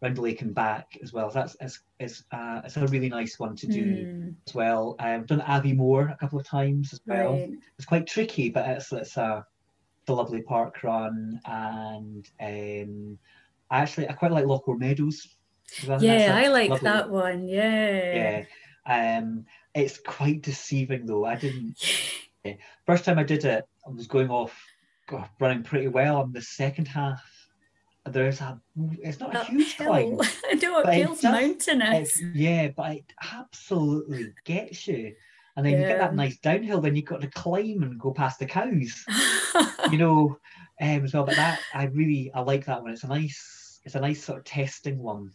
[0.00, 1.30] round the lake and back as well.
[1.30, 4.96] So that's it's it's uh, it's a really nice one to do Hmm, as well.
[4.98, 7.32] I've done Abbey Moor a couple of times as well.
[7.34, 7.50] right.
[7.78, 9.44] It's quite tricky, but it's it's a,
[10.00, 13.18] it's a lovely park run, and um,
[13.70, 15.28] I actually I quite like Lochore Meadows.
[15.86, 16.02] well.
[16.02, 17.48] Yeah, I like lovely- that one.
[17.48, 18.44] Yeah.
[18.86, 21.24] Yeah, um, it's quite deceiving though.
[21.24, 21.76] I didn't
[22.86, 23.64] first time I did it.
[23.86, 24.54] I was going off,
[25.08, 26.18] God, running pretty well.
[26.18, 27.22] On the second half,
[28.06, 28.60] there's a
[29.00, 30.18] it's not a huge climb.
[30.50, 32.20] I know it But it feels does- mountainous.
[32.20, 35.14] It's, yeah, but it absolutely gets you.
[35.56, 38.38] And then you get that nice downhill, then you've got to climb and go past
[38.38, 39.04] the cows,
[39.92, 40.38] you know,
[40.80, 41.24] um, as well.
[41.24, 42.92] But that I really I like that one.
[42.92, 45.30] It's a nice, it's a nice sort of testing one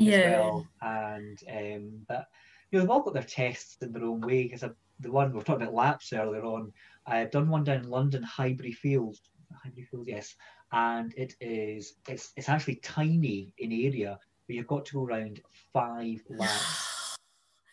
[0.00, 0.40] as yeah.
[0.40, 0.66] well.
[0.80, 2.28] And um, but
[2.70, 4.44] you know they've all got their tests in their own way.
[4.44, 4.64] Because
[5.02, 6.72] the one we were talking about laps earlier on,
[7.06, 9.16] I've done one down in London, Highbury Field,
[9.62, 10.34] Highbury Field, yes,
[10.72, 15.40] and it is it's it's actually tiny in area, but you've got to go around
[15.72, 17.16] five laps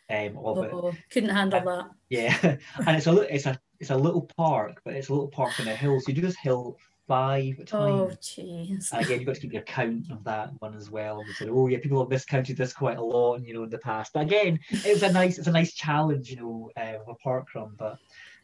[0.09, 0.71] um, of it.
[0.73, 1.89] Oh, couldn't handle that.
[2.09, 2.37] Yeah,
[2.87, 5.67] and it's a it's a it's a little park, but it's a little park on
[5.67, 5.99] a hill.
[5.99, 6.77] So you do this hill
[7.13, 8.17] five at Oh, times.
[8.21, 8.93] jeez.
[8.93, 11.17] And again, you've got to keep your count of that one as well.
[11.19, 13.69] And we said, oh yeah, people have miscounted this quite a lot, you know, in
[13.71, 14.13] the past.
[14.13, 17.47] But again, it's a nice, it's a nice challenge, you know, uh, of a park
[17.55, 17.71] run.
[17.77, 17.97] But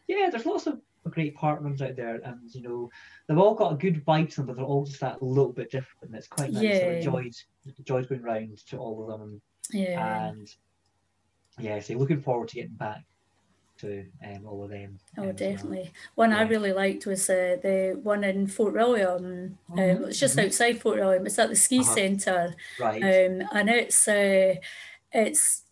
[0.08, 2.90] yeah, there's lots of great park runs out there, and you know,
[3.28, 5.70] they've all got a good vibe to them, but they're all just that little bit
[5.70, 6.12] different.
[6.16, 6.80] It's quite nice.
[6.80, 6.96] So I Yeah.
[6.96, 7.34] enjoyed
[7.78, 9.40] enjoyed going round to all of them,
[9.72, 10.26] Yeah.
[10.32, 10.48] and
[11.60, 13.04] yeah, so looking forward to getting back
[13.78, 14.98] to um, all of them.
[15.18, 15.92] Oh, um, definitely.
[16.14, 19.58] One I really liked was uh, the one in Fort William.
[19.72, 19.98] Um, yeah.
[20.06, 20.46] it's just Mhm.
[20.46, 21.26] outside Fort William.
[21.26, 21.94] It's at the ski Uh-huh.
[21.94, 23.02] centre, Right.
[23.02, 24.54] um, and it's uh,
[25.12, 25.62] it's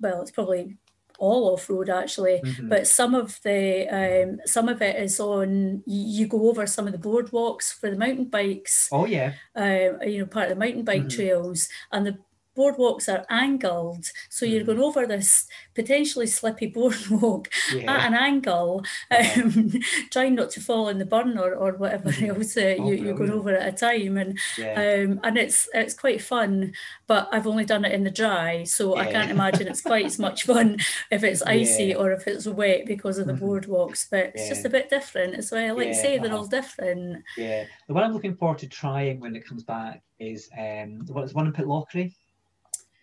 [0.00, 0.76] well, it's probably
[1.18, 2.40] all off road actually.
[2.44, 2.68] Mhm.
[2.68, 5.82] But some of the um, some of it is on.
[5.86, 8.88] You, go over some of the boardwalks for the mountain bikes.
[8.92, 9.32] oh yeah.
[9.56, 11.10] uh, you know, part of the mountain bike Mhm.
[11.14, 12.18] trails, and the
[12.58, 14.04] boardwalks are angled.
[14.28, 14.66] So you're Mhm.
[14.66, 17.92] going over this potentially slippy boardwalk Yeah.
[17.94, 19.42] at an angle, Uh-huh.
[19.42, 19.70] um,
[20.14, 23.14] trying not to fall in the burn or, or whatever else uh, Oh, you, you're
[23.22, 24.16] going over at a time.
[24.22, 24.74] And yeah.
[24.82, 26.72] um, and it's it's quite fun,
[27.06, 30.18] but I've only done it in the dry, so I can't imagine it's quite as
[30.18, 30.78] much fun
[31.10, 33.40] if it's icy or if it's wet because of the Mhm.
[33.42, 34.06] boardwalks.
[34.10, 35.76] But it's just a bit different as well.
[35.76, 36.38] Like you Yeah, say, they're uh-huh.
[36.38, 37.24] all different.
[37.36, 41.24] Yeah, the one I'm looking forward to trying when it comes back is um, what
[41.24, 42.14] is one in Pitlochry.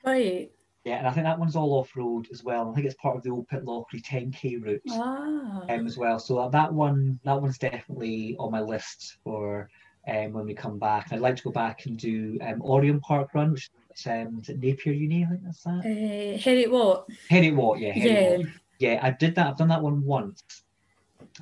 [0.06, 0.52] Right.
[0.84, 2.70] Yeah, and I think that one's all off road as well.
[2.70, 5.64] I think it's part of the old Pitlochry 10k route Ah.
[5.68, 6.20] um, as well.
[6.20, 9.68] So that one, that one's definitely on my list for
[10.08, 11.08] um, when we come back.
[11.10, 14.40] And I'd like to go back and do um, Oriam Park Run, which is, um,
[14.44, 15.24] is it Napier Uni?
[15.26, 15.80] I think that's that.
[15.80, 17.08] Uh, Heriot Watt.
[17.32, 17.92] Heriot Watt, yeah.
[17.94, 18.38] Heriot Yeah.
[18.38, 18.48] Watt.
[18.78, 19.48] Yeah, I did that.
[19.48, 20.44] I've done that one once,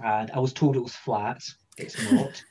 [0.01, 1.41] and I was told it was flat.
[1.77, 2.41] It's not.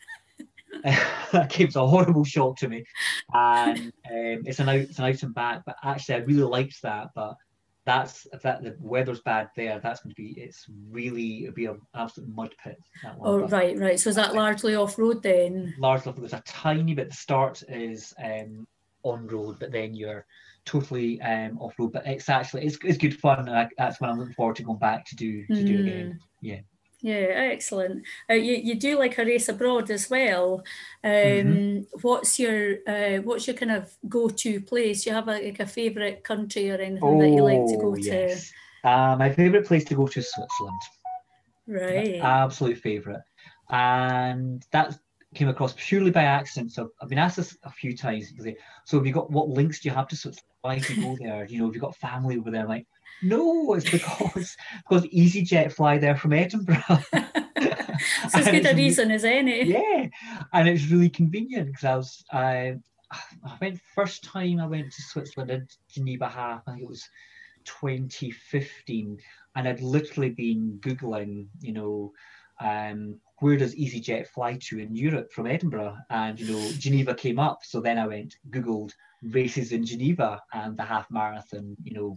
[1.33, 2.85] that came as a horrible shock to me,
[3.33, 5.63] and um, it's an out, it's an out and back.
[5.67, 7.09] But actually, I really liked that.
[7.15, 7.37] But
[7.85, 11.67] that's if that the weather's bad there, that's going to be it's really it'll be
[11.67, 12.79] an absolute mud pit.
[13.03, 13.29] That one.
[13.29, 14.01] Oh, But right, right.
[14.01, 15.75] So is that largely off road then?
[15.79, 17.11] largely there's a tiny bit.
[17.11, 18.67] The start is um,
[19.03, 20.27] on road, but then you're
[20.65, 21.93] totally um, off road.
[21.93, 24.63] But it's actually it's, it's good fun, and I, that's when I'm looking forward to
[24.63, 26.21] going back to do to do again.
[26.41, 26.61] Yeah.
[27.03, 28.05] Yeah, excellent.
[28.31, 30.63] Uh, you, you do like a race abroad as well.
[31.03, 31.87] Um, Mhm.
[32.03, 35.03] What's your uh, what's your kind of go to place?
[35.03, 37.93] Do you have a, like a favourite country or anything that you like to go
[37.93, 38.53] Oh, yes.
[38.85, 40.81] Uh, my favourite place to go to is Switzerland.
[41.67, 41.73] to?
[41.73, 42.21] Right.
[42.23, 43.23] Absolute favourite.
[43.71, 44.97] And that
[45.35, 46.73] came across purely by accident.
[46.73, 48.33] So I've been asked this a few times.
[48.85, 50.47] So have you got what links do you have to Switzerland?
[50.61, 51.47] Why do you go there?
[51.47, 52.63] You know, have you got family over there?
[52.63, 52.87] I'm like,
[53.23, 54.57] no, it's because
[54.89, 56.83] because EasyJet fly there from Edinburgh.
[58.29, 59.65] so as And good it's a re- reason as any.
[59.65, 60.09] yeah,
[60.53, 62.77] and it's really convenient because I was I
[63.45, 66.63] I went first time I went to Switzerland in Geneva half.
[66.67, 67.09] I think it was
[67.65, 69.19] 2015,
[69.57, 72.13] and I'd literally been googling, you know,
[72.61, 77.39] um, where does EasyJet fly to in Europe from Edinburgh, and you know, Geneva came
[77.39, 77.61] up.
[77.65, 81.77] So then I went googled races in Geneva and the half marathon.
[81.83, 82.17] You know,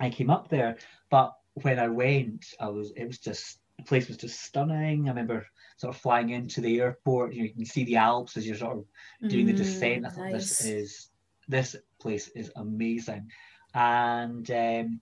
[0.00, 0.78] I came up there,
[1.10, 1.32] but
[1.62, 5.06] when I went, I was it was just the place was just stunning.
[5.06, 5.46] I remember
[5.78, 7.34] sort of flying into the airport.
[7.34, 8.84] You know, you can see the Alps as you're sort of
[9.28, 10.04] doing the descent.
[10.06, 11.10] I Mm, thought this is
[11.48, 13.28] this place is amazing,
[13.74, 15.00] and um,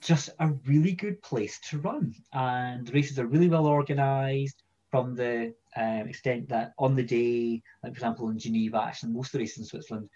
[0.00, 2.14] just a really good place to run.
[2.32, 7.62] And the races are really well organised from the um, extent that on the day,
[7.82, 10.08] like for example in Geneva, actually most of the races in Switzerland,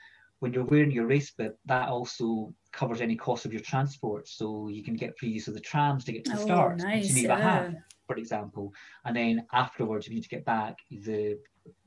[0.43, 4.27] when you're wearing your race bib, that also covers any cost of your transport.
[4.27, 6.79] So you can get free use of the trams to get to the Oh, start,
[6.79, 7.07] nice.
[7.07, 7.71] Geneva Yeah.
[8.09, 8.73] for example.
[9.05, 11.39] And then afterwards, if you need to get back, the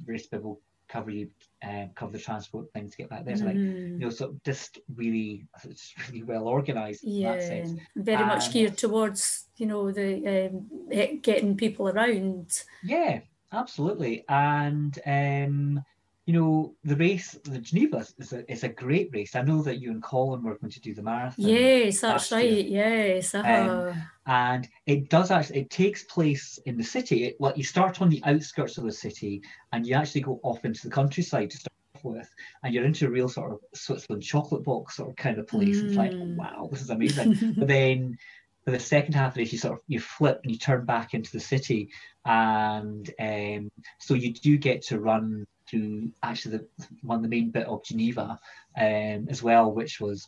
[0.06, 1.30] race bib will cover you,
[1.68, 3.36] uh, cover the transport thing to get back there.
[3.36, 4.00] So like, Mhm.
[4.00, 7.80] you know, so just really, it's really well organised in that Yeah, sense.
[7.98, 12.64] very much geared towards you know the um, getting people around.
[12.84, 13.20] Yeah,
[13.52, 14.24] absolutely.
[14.30, 15.84] And um,
[16.26, 19.36] you know, the race, the Geneva is a, is a great race.
[19.36, 21.46] I know that you and Colin were going to do the marathon.
[21.46, 22.40] Yes, that's year.
[22.40, 22.66] right.
[22.68, 23.94] Yes, Um, uh-huh.
[24.26, 28.10] and it does actually it takes place in the city it, like you start on
[28.10, 31.74] the outskirts of the city and you actually go off into the countryside to start
[31.96, 32.30] off with
[32.64, 35.78] and you're into a real sort of switzerland chocolate box sort of kind of place
[35.80, 36.36] it's like Mm.
[36.38, 38.18] wow this is amazing but then
[38.64, 40.86] for the second half of the race you sort of you flip and you turn
[40.86, 41.90] back into the city
[42.26, 46.68] and um, so you do get to run through actually the
[47.02, 48.40] one the main bit of geneva
[48.78, 50.28] um, as well which was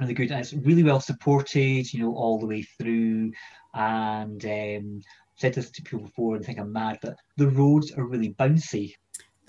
[0.00, 0.30] really good.
[0.30, 3.32] And it's really well supported you know all the way through.
[3.74, 5.02] And um
[5.36, 8.94] said this to people before and think i'm mad but the roads are really bouncy.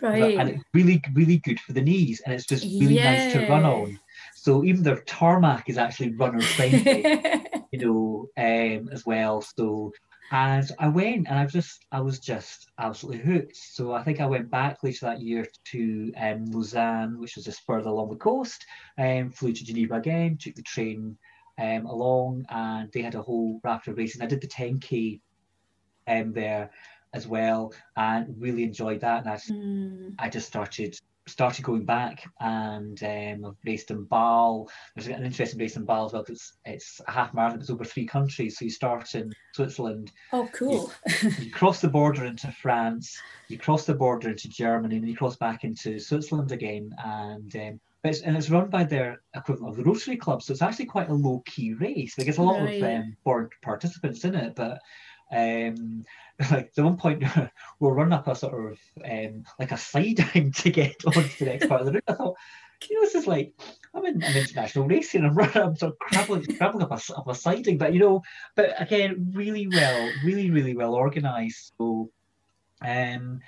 [0.01, 0.37] Right.
[0.37, 3.65] and it's really really good for the knees and it's just really nice to run
[3.65, 3.99] on.
[4.35, 7.03] So even the tarmac is actually runner friendly
[7.71, 9.41] you know um as well.
[9.41, 9.91] So
[10.31, 13.55] And I went and I was just I was just absolutely hooked.
[13.55, 17.65] So I think I went back later that year to um, Lausanne, which was just
[17.65, 18.65] further along the coast,
[18.97, 21.17] and um, flew to Geneva again, took the train
[21.59, 24.21] um, along, and they had a whole raft of racing.
[24.21, 25.19] I did the 10k
[26.07, 26.71] um, there
[27.13, 29.25] as well, and really enjoyed that.
[29.25, 30.15] And I, mm.
[30.19, 34.69] I just started started going back and um, I've raced in Basel.
[34.95, 37.59] There's an interesting race in Basel as well because it's, it's a half marathon.
[37.59, 38.57] It's over three countries.
[38.57, 40.11] So you start in Switzerland.
[40.33, 40.91] Oh, cool.
[41.21, 43.19] You, you, cross the border into France.
[43.47, 46.91] You cross the border into Germany, and you cross back into Switzerland again.
[47.03, 50.43] And um, it's, and it's run by their equivalent of the Rotary Club.
[50.43, 52.17] So it's actually quite a low key race.
[52.17, 52.81] Like it's a lot right.
[52.81, 54.79] of um, board participants in it, but
[55.31, 56.05] um,
[56.51, 57.23] like the one point
[57.79, 61.67] we'll run up a sort of um, like a siding to get onto the next
[61.67, 62.03] part of the route.
[62.07, 62.35] I thought,
[62.89, 63.53] you know, this is like
[63.93, 65.23] I'm in an international racing.
[65.23, 68.21] I'm running, I'm sort of crabbling, crabbling up a, up a siding, but you know,
[68.55, 71.73] but again, really well, really, really well organised.
[71.77, 72.09] So,
[72.81, 73.39] um,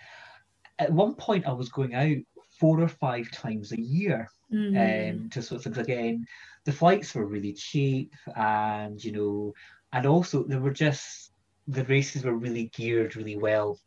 [0.80, 2.18] at one point I was going out
[2.60, 5.24] four or five times a year mm-hmm.
[5.24, 5.82] um, to Switzerland.
[5.82, 6.26] Again,
[6.66, 9.54] the flights were really cheap, and you know,
[9.92, 11.32] and also they were just
[11.68, 13.80] the races were really geared really well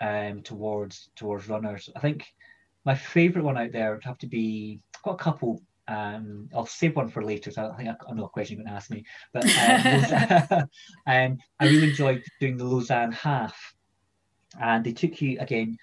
[0.00, 1.88] um, towards towards runners.
[1.94, 2.26] I think
[2.84, 5.62] my favourite one out there would have to be I've got a couple.
[5.86, 7.50] Um, I'll save one for later.
[7.50, 9.44] So I think I, I know a question you're going to ask me, but
[10.56, 10.68] um,
[11.06, 13.74] um, I really enjoyed doing the Lausanne half,
[14.60, 15.76] and they took you again.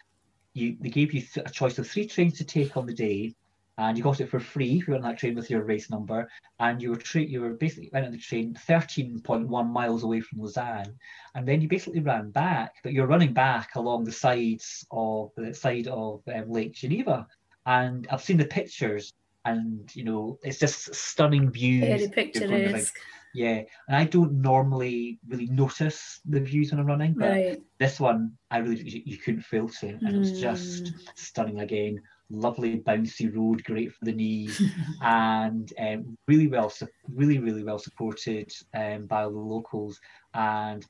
[0.53, 3.36] You they gave you th- a choice of three trains to take on the day,
[3.82, 5.89] and you got it for free if you went on that train with your race
[5.89, 6.30] number.
[6.60, 10.39] And you were tra- you were basically went on the train 13.1 miles away from
[10.39, 10.96] Lausanne,
[11.34, 15.54] and then you basically ran back, but you're running back along the sides of the
[15.54, 17.26] side of um, Lake Geneva.
[17.65, 19.13] And I've seen the pictures,
[19.46, 21.82] and you know it's just stunning views.
[21.82, 22.96] Very picturesque.
[23.34, 27.62] Yeah, and I don't normally really notice the views when I'm running, but right.
[27.80, 30.13] this one I really you, you couldn't fail to, and mm.
[30.13, 31.00] it was just hmm.
[31.15, 34.62] stunning again lovely bouncy road, great for the knees,
[35.02, 36.72] and um, really well,
[37.13, 40.00] really really well supported um, by the locals,
[40.34, 40.86] and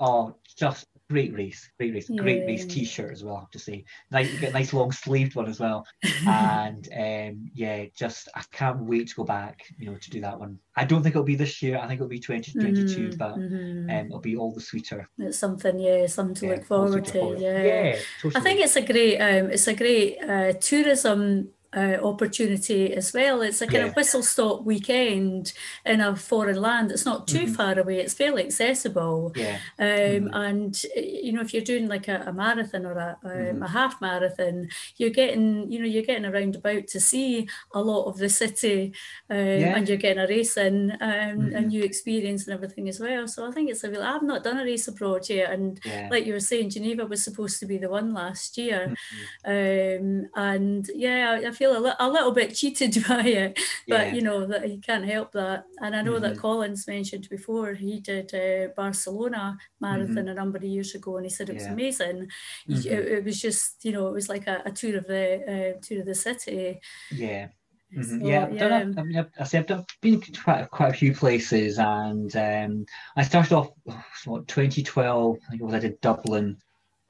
[0.00, 2.20] oh, just great race, great race, yeah.
[2.20, 3.36] great race T-shirt as well.
[3.36, 5.86] I have to say, nice, get a nice long sleeved one as well,
[6.26, 10.38] and um, yeah, just I can't wait to go back, you know, to do that
[10.38, 10.58] one.
[10.76, 11.78] I don't think it'll be this year.
[11.78, 13.90] I think it'll be 2022, mm-hmm, but mm-hmm.
[13.90, 15.08] Um, it'll be all the sweeter.
[15.18, 17.12] It's something, yeah, something to yeah, look forward to.
[17.12, 17.40] Forward.
[17.40, 18.40] Yeah, yeah totally.
[18.40, 23.42] I think it's a great, um, it's a great uh, tourism uh, opportunity as well.
[23.42, 23.86] It's a kind yeah.
[23.86, 25.52] of whistle stop weekend
[25.84, 26.92] in a foreign land.
[26.92, 27.54] It's not too mm-hmm.
[27.54, 28.00] far away.
[28.00, 29.32] It's fairly accessible.
[29.34, 29.58] Yeah.
[29.78, 30.34] Um, mm-hmm.
[30.34, 33.62] And you know, if you're doing like a, a marathon or a, um, mm-hmm.
[33.62, 38.04] a half marathon, you're getting you know you're getting around about to see a lot
[38.04, 38.92] of the city,
[39.30, 39.76] um, yeah.
[39.76, 41.56] and you're getting a race in um, mm-hmm.
[41.56, 43.26] a new experience and everything as well.
[43.26, 44.02] So I think it's a real.
[44.02, 46.08] I've not done a race abroad yet, and yeah.
[46.10, 48.94] like you were saying, Geneva was supposed to be the one last year,
[49.46, 50.24] mm-hmm.
[50.24, 53.58] um, and yeah, I, I feel feel a, li- a little bit cheated by it,
[53.88, 54.14] but yeah.
[54.14, 55.64] you know that you can't help that.
[55.80, 56.22] And I know mm-hmm.
[56.22, 60.28] that Collins mentioned before he did uh, Barcelona marathon mm-hmm.
[60.28, 61.72] a number of years ago, and he said it was yeah.
[61.72, 62.28] amazing.
[62.68, 62.92] Mm-hmm.
[62.92, 65.80] It, it, was just you know it was like a, a tour of the uh,
[65.80, 66.80] tour of the city.
[67.10, 67.48] Yeah.
[67.94, 68.20] Mm-hmm.
[68.20, 68.58] So, yeah, I've.
[68.58, 71.78] Done a, I mean, I've, I said I've been to quite, quite a few places,
[71.78, 73.70] and um, I started off
[74.24, 75.36] what 2012.
[75.36, 76.56] I think it was I did Dublin,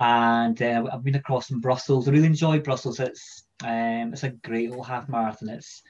[0.00, 2.06] and uh, I've been across in Brussels.
[2.06, 3.00] I really enjoyed Brussels.
[3.00, 5.48] It's um, it's a great little half marathon.
[5.48, 5.82] It's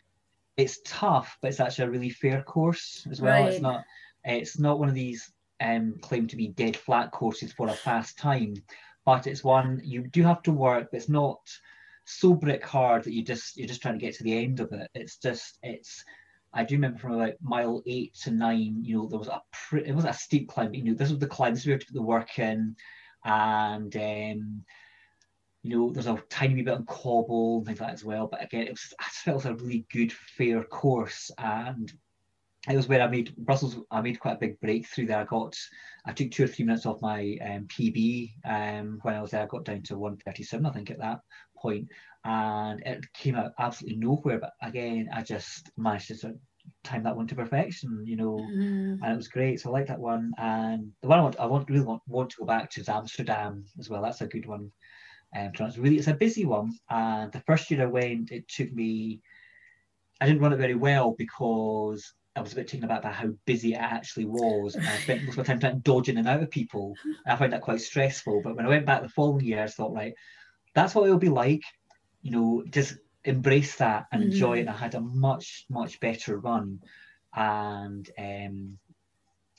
[0.56, 3.42] it's tough, but it's actually a really fair course as well.
[3.42, 3.52] Right.
[3.52, 3.84] It's not
[4.24, 8.18] it's not one of these um, claim to be dead flat courses for a fast
[8.18, 8.54] time,
[9.04, 10.88] but it's one you do have to work.
[10.90, 11.40] But it's not
[12.04, 14.72] so brick hard that you just you're just trying to get to the end of
[14.72, 14.90] it.
[14.94, 16.04] It's just it's
[16.54, 19.84] I do remember from about mile eight to nine, you know, there was a pre-
[19.84, 20.68] it was a steep climb.
[20.68, 22.76] But, You know, this was the climb, so we had to put the work in,
[23.24, 24.64] and um,
[25.64, 28.28] you know, there's a tiny wee bit of cobble and things like that as well.
[28.30, 31.90] But again, it was I just felt it was a really good, fair course, and
[32.68, 33.78] it was where I made Brussels.
[33.90, 35.20] I made quite a big breakthrough there.
[35.20, 35.56] I got,
[36.04, 39.42] I took two or three minutes off my um, PB um, when I was there.
[39.42, 41.20] I got down to 137, I think, at that
[41.56, 41.88] point,
[42.26, 44.40] and it came out absolutely nowhere.
[44.40, 46.40] But again, I just managed to sort of
[46.82, 48.98] time that one to perfection, you know, mm.
[49.02, 49.60] and it was great.
[49.60, 50.32] So I like that one.
[50.36, 52.88] And the one I want, I want really want, want to go back to is
[52.90, 54.02] Amsterdam as well.
[54.02, 54.70] That's a good one.
[55.34, 56.72] Um, really it's a busy one.
[56.88, 59.20] And the first year I went, it took me.
[60.20, 63.30] I didn't run it very well because I was a bit taken aback by how
[63.44, 64.74] busy it actually was.
[64.74, 66.94] And I spent most of my time dodging and out of people.
[67.26, 68.42] I found that quite stressful.
[68.42, 70.14] But when I went back the following year, I thought, right,
[70.74, 71.62] that's what it'll be like.
[72.22, 74.32] You know, just embrace that and mm-hmm.
[74.32, 74.60] enjoy it.
[74.60, 76.80] And I had a much, much better run.
[77.36, 78.78] And um,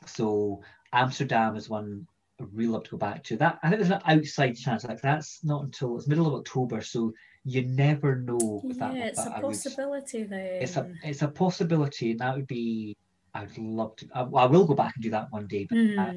[0.06, 0.62] so
[0.92, 2.08] Amsterdam is one
[2.40, 3.38] really love to go back to.
[3.38, 4.84] That I think there's an outside chance.
[4.84, 7.14] Like that's not until it's middle of October, so
[7.44, 8.62] you never know.
[8.64, 10.62] With that, yeah, it's a possibility would, then.
[10.62, 12.98] It's a it's a possibility, and that would be.
[13.34, 14.08] I'd love to.
[14.16, 15.96] I, I will go back and do that one day, but mm.
[15.98, 16.16] that,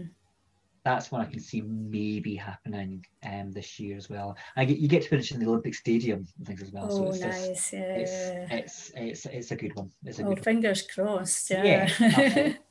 [0.85, 4.37] that's what I can see maybe happening um, this year as well.
[4.57, 6.87] I get you get to finish in the Olympic Stadium and things as well.
[6.89, 7.47] Oh, so it's nice!
[7.49, 9.91] Just, yeah, it's, it's, it's it's a good one.
[10.05, 11.07] It's a oh, good fingers one.
[11.07, 11.51] crossed.
[11.51, 11.91] Yeah.
[11.99, 12.53] yeah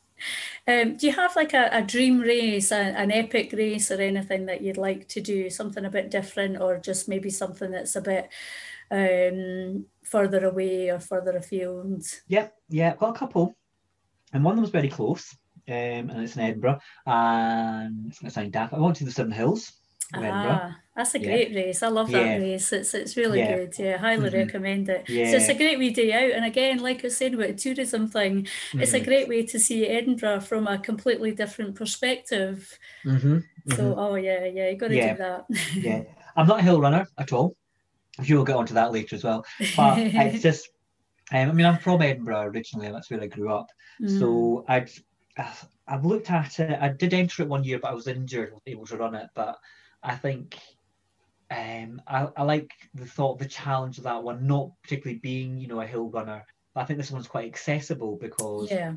[0.67, 4.45] um, do you have like a, a dream race, a, an epic race, or anything
[4.47, 5.49] that you'd like to do?
[5.49, 8.29] Something a bit different, or just maybe something that's a bit
[8.91, 12.05] um, further away or further afield?
[12.27, 13.55] Yep, yeah, I've got a couple,
[14.33, 15.35] and one of them was very close
[15.67, 16.79] um, and it's in Edinburgh.
[17.05, 18.73] And it's going to sound daft.
[18.73, 19.73] I went to the Seven Hills.
[20.15, 21.59] Ah, that's a great yeah.
[21.59, 21.83] race.
[21.83, 22.37] I love that yeah.
[22.37, 22.73] race.
[22.73, 23.55] It's it's really yeah.
[23.55, 23.75] good.
[23.77, 24.37] Yeah, highly mm-hmm.
[24.37, 25.07] recommend it.
[25.07, 25.29] Yeah.
[25.29, 26.31] So it's a great wee day out.
[26.31, 28.81] And again, like I said about the tourism thing, mm-hmm.
[28.81, 29.05] it's a mm-hmm.
[29.05, 32.79] great way to see Edinburgh from a completely different perspective.
[33.05, 33.39] Mm-hmm.
[33.69, 33.99] So mm-hmm.
[33.99, 35.45] oh yeah, yeah, you got to do that.
[35.75, 36.01] yeah,
[36.35, 37.55] I'm not a hill runner at all.
[38.17, 39.45] If You'll get onto that later as well.
[39.75, 40.69] But it's just
[41.31, 43.67] um, I mean, I'm from Edinburgh originally, and that's where I grew up.
[44.01, 44.17] Mm.
[44.17, 44.89] So I'd
[45.87, 46.79] I've looked at it.
[46.81, 49.27] I did enter it one year, but I was injured, wasn't able to run it.
[49.35, 49.59] But
[50.01, 50.57] I think
[51.49, 55.67] um, I, I like the thought, the challenge of that one, not particularly being, you
[55.67, 56.45] know, a hill runner.
[56.73, 58.93] But I think this one's quite accessible because yeah.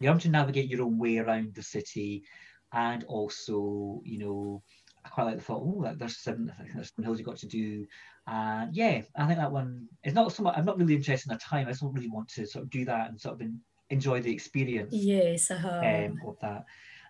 [0.00, 2.24] you're able to navigate your own way around the city,
[2.72, 4.62] and also, you know,
[5.04, 5.62] I quite like the thought.
[5.62, 7.86] Oh, there's some, there's some hills you got to do.
[8.26, 10.56] And yeah, I think that one is not so much.
[10.56, 11.66] I'm not really interested in the time.
[11.66, 13.48] I just don't really want to sort of do that and sort of
[13.90, 15.82] enjoy the experience yes, uh-huh.
[15.84, 16.64] um, of that.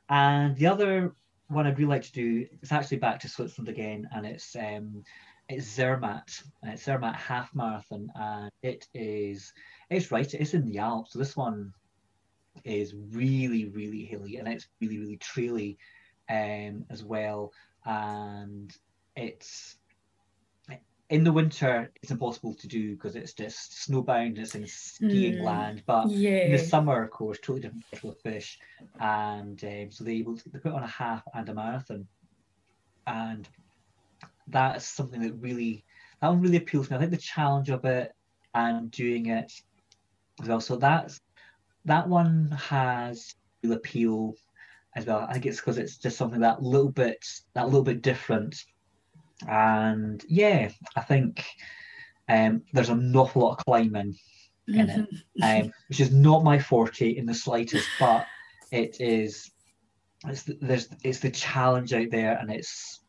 [0.08, 1.14] And the other
[1.48, 5.02] one I'd really like to do is actually back to Switzerland again, and it's um,
[5.48, 6.42] it's Zermatt.
[6.62, 9.52] It's Zermatt half marathon, and it is
[9.90, 10.32] it's right.
[10.32, 11.12] It's in the Alps.
[11.12, 11.72] So this one
[12.64, 15.76] is really really hilly, and it's really really traily
[16.30, 17.52] um, as well.
[17.84, 18.74] And
[19.16, 19.76] it's
[21.10, 25.42] in the winter it's impossible to do because it's just snowbound it's in skiing mm,
[25.42, 26.46] land but yeah.
[26.46, 28.58] in the summer of course totally different kettle of fish
[29.00, 32.06] and um, so they able to they put on a half and a marathon.
[33.06, 33.48] And
[34.48, 35.84] that's something that really
[36.20, 36.96] that one really appeals to me.
[36.96, 38.12] I think the challenge of it
[38.54, 39.52] and doing it
[40.40, 40.60] as well.
[40.60, 41.20] So that's
[41.84, 44.34] that one has real appeal
[44.96, 45.26] as well.
[45.28, 47.24] I think it's because it's just something that little bit
[47.54, 48.64] that little bit different
[49.48, 51.44] and yeah, I think
[52.28, 54.14] um, there's an awful lot of climbing
[54.68, 55.08] in it,
[55.42, 58.26] um, which is not my forte in the slightest, but
[58.70, 59.50] it is.
[60.26, 63.00] It's the, there's it's the challenge out there, and it's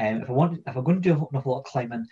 [0.00, 2.06] um, if I want if I'm going to do an awful lot of climbing,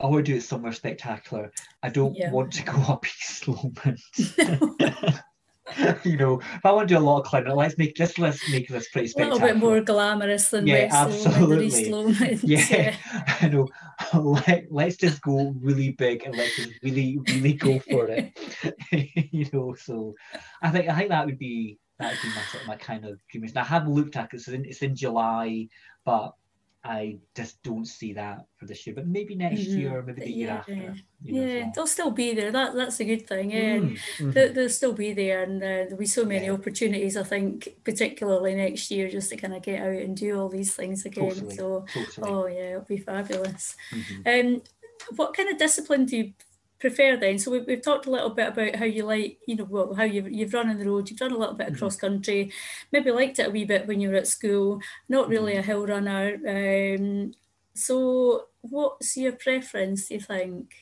[0.00, 1.52] I want to do it somewhere spectacular.
[1.82, 2.30] I don't yeah.
[2.30, 4.00] want to go up East Lomond.
[6.04, 8.50] you know, if I want to do a lot of climbing, let's make just let's
[8.50, 9.36] make this pretty spectacular.
[9.36, 11.88] A little bit more glamorous than yeah, absolutely.
[12.42, 12.96] yeah, yeah,
[13.40, 13.68] I know.
[14.14, 18.36] Let, let's just go really big and let's just really, really go for it.
[19.32, 20.14] you know, so
[20.60, 23.48] I think I think that would be that would be my my kind of dream.
[23.56, 24.36] I have looked at it.
[24.36, 25.68] It's in, it's in July,
[26.04, 26.34] but
[26.84, 29.78] I just don't see that for this year, but maybe next mm-hmm.
[29.78, 30.56] year, maybe the year yeah.
[30.56, 30.72] after.
[30.72, 32.50] You know, yeah, they'll still be there.
[32.50, 33.52] That that's a good thing.
[33.52, 34.30] Yeah, mm, mm-hmm.
[34.32, 36.52] they'll, they'll, still be there, and uh, there'll be so many yeah.
[36.52, 37.16] opportunities.
[37.16, 40.74] I think, particularly next year, just to kind of get out and do all these
[40.74, 41.28] things again.
[41.28, 41.54] Totally.
[41.54, 42.30] So, totally.
[42.30, 43.76] oh yeah, it'll be fabulous.
[43.94, 44.54] Mm-hmm.
[44.56, 44.62] Um,
[45.16, 46.32] what kind of discipline do you
[46.82, 47.38] prefer then?
[47.38, 50.02] So we've, we've talked a little bit about how you like, you know, well, how
[50.02, 51.78] you've, you've run on the road, you've done a little bit of mm-hmm.
[51.78, 52.52] cross country,
[52.90, 55.60] maybe liked it a wee bit when you were at school, not really mm-hmm.
[55.60, 56.38] a hill runner.
[56.46, 57.32] Um,
[57.74, 60.74] so what's your preference, do you think?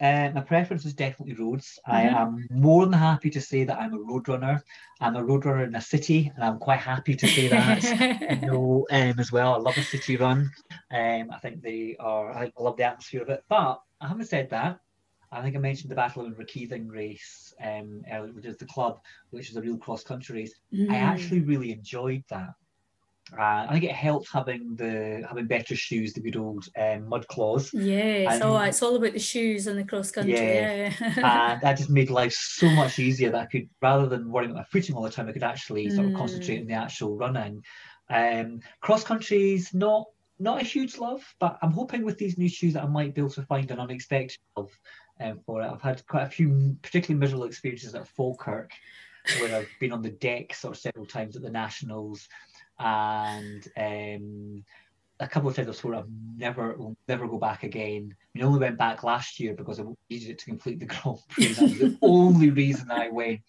[0.00, 1.78] Uh, my preference is definitely roads.
[1.88, 1.96] Mm-hmm.
[1.96, 4.62] I am more than happy to say that I'm a road runner.
[5.00, 8.40] I'm a road runner in a city, and I'm quite happy to say that.
[8.42, 9.54] you know, um, as well.
[9.54, 10.50] I love a city run.
[10.92, 12.32] Um, I think they are.
[12.32, 13.44] I love the atmosphere of it.
[13.48, 14.78] But I haven't said that.
[15.34, 19.00] I think I mentioned the Battle of Inverkeithing race um, earlier, which is the club,
[19.30, 20.54] which is a real cross country race.
[20.72, 20.90] Mm.
[20.90, 22.50] I actually really enjoyed that.
[23.32, 27.70] Uh, I think it helped having the having better shoes, the good old um, Mudclaws.
[27.72, 30.34] Yes, and, oh, it's all about the shoes and the cross country.
[30.34, 31.52] Yeah, yeah.
[31.54, 33.30] and that just made life so much easier.
[33.30, 35.88] That I could, rather than worrying about my footing all the time, I could actually
[35.90, 36.18] sort of mm.
[36.18, 37.62] concentrate on the actual running.
[38.10, 40.04] Um, cross country's not
[40.38, 43.20] not a huge love, but I'm hoping with these new shoes that I might be
[43.20, 44.70] able to find an unexpected love
[45.20, 45.70] um, for it.
[45.70, 48.70] I've had quite a few particularly miserable experiences at Falkirk,
[49.40, 52.28] where I've been on the deck sort of several times at the Nationals,
[52.78, 54.64] and um,
[55.20, 58.12] a couple of times I've sworn I've never will never go back again.
[58.12, 60.86] I mean, I only went back last year because I needed it to complete the
[60.94, 61.52] Grand Prix.
[61.52, 63.42] That was the only reason I went,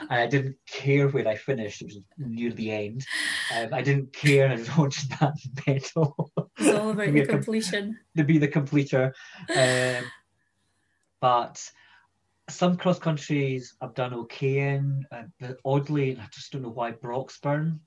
[0.00, 1.80] and I didn't care where I finished.
[1.80, 3.06] It was near the end.
[3.56, 4.50] Um, I didn't care.
[4.50, 5.34] I just wanted that
[5.66, 6.30] medal.
[6.58, 7.98] It's all about the completion.
[8.16, 9.14] to be the completer,
[9.56, 10.04] um,
[11.20, 11.62] but
[12.48, 15.04] some cross countries I've done okay in.
[15.10, 17.80] Uh, but oddly, I just don't know why Broxburn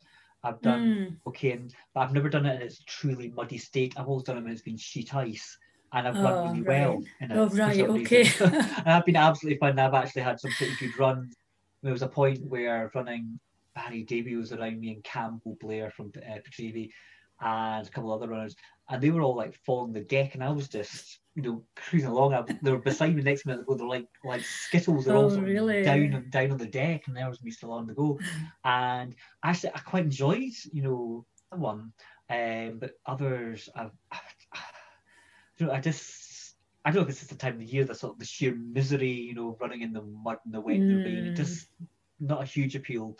[0.43, 1.17] I've done mm.
[1.27, 3.93] okay, in, but I've never done it in its truly muddy state.
[3.97, 5.57] I've always done it when it's been sheet ice,
[5.91, 6.87] and I've oh, run really right.
[6.87, 7.37] well in it.
[7.37, 8.29] Oh right, okay.
[8.39, 9.77] and I've been absolutely fine.
[9.77, 11.35] I've actually had some pretty good runs.
[11.83, 13.39] There was a point where running
[13.75, 16.91] Barry Davy was around me and Campbell Blair from uh, Pitreavie
[17.41, 18.55] and a couple of other runners,
[18.89, 22.09] and they were all like following the deck, and I was just you know cruising
[22.09, 22.33] along.
[22.33, 25.05] I, they were beside me next minute, they're like like skittles.
[25.05, 25.83] They're oh, all really?
[25.83, 28.19] down down on the deck, and there was me still on the go.
[28.63, 31.93] and actually, I quite enjoyed you know the one,
[32.29, 33.91] um, but others, I've,
[35.57, 36.27] you know, I just.
[36.85, 38.25] I don't know if it's just the time of the year, the sort of the
[38.25, 41.27] sheer misery, you know, running in the mud and the wet and the rain.
[41.27, 41.67] It just
[42.21, 43.17] not a huge appeal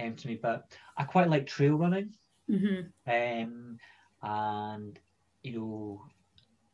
[0.00, 2.14] um, to me, but I quite like trail running.
[2.50, 3.42] Mm-hmm.
[3.42, 3.78] Um,
[4.22, 4.98] and
[5.42, 6.02] you know,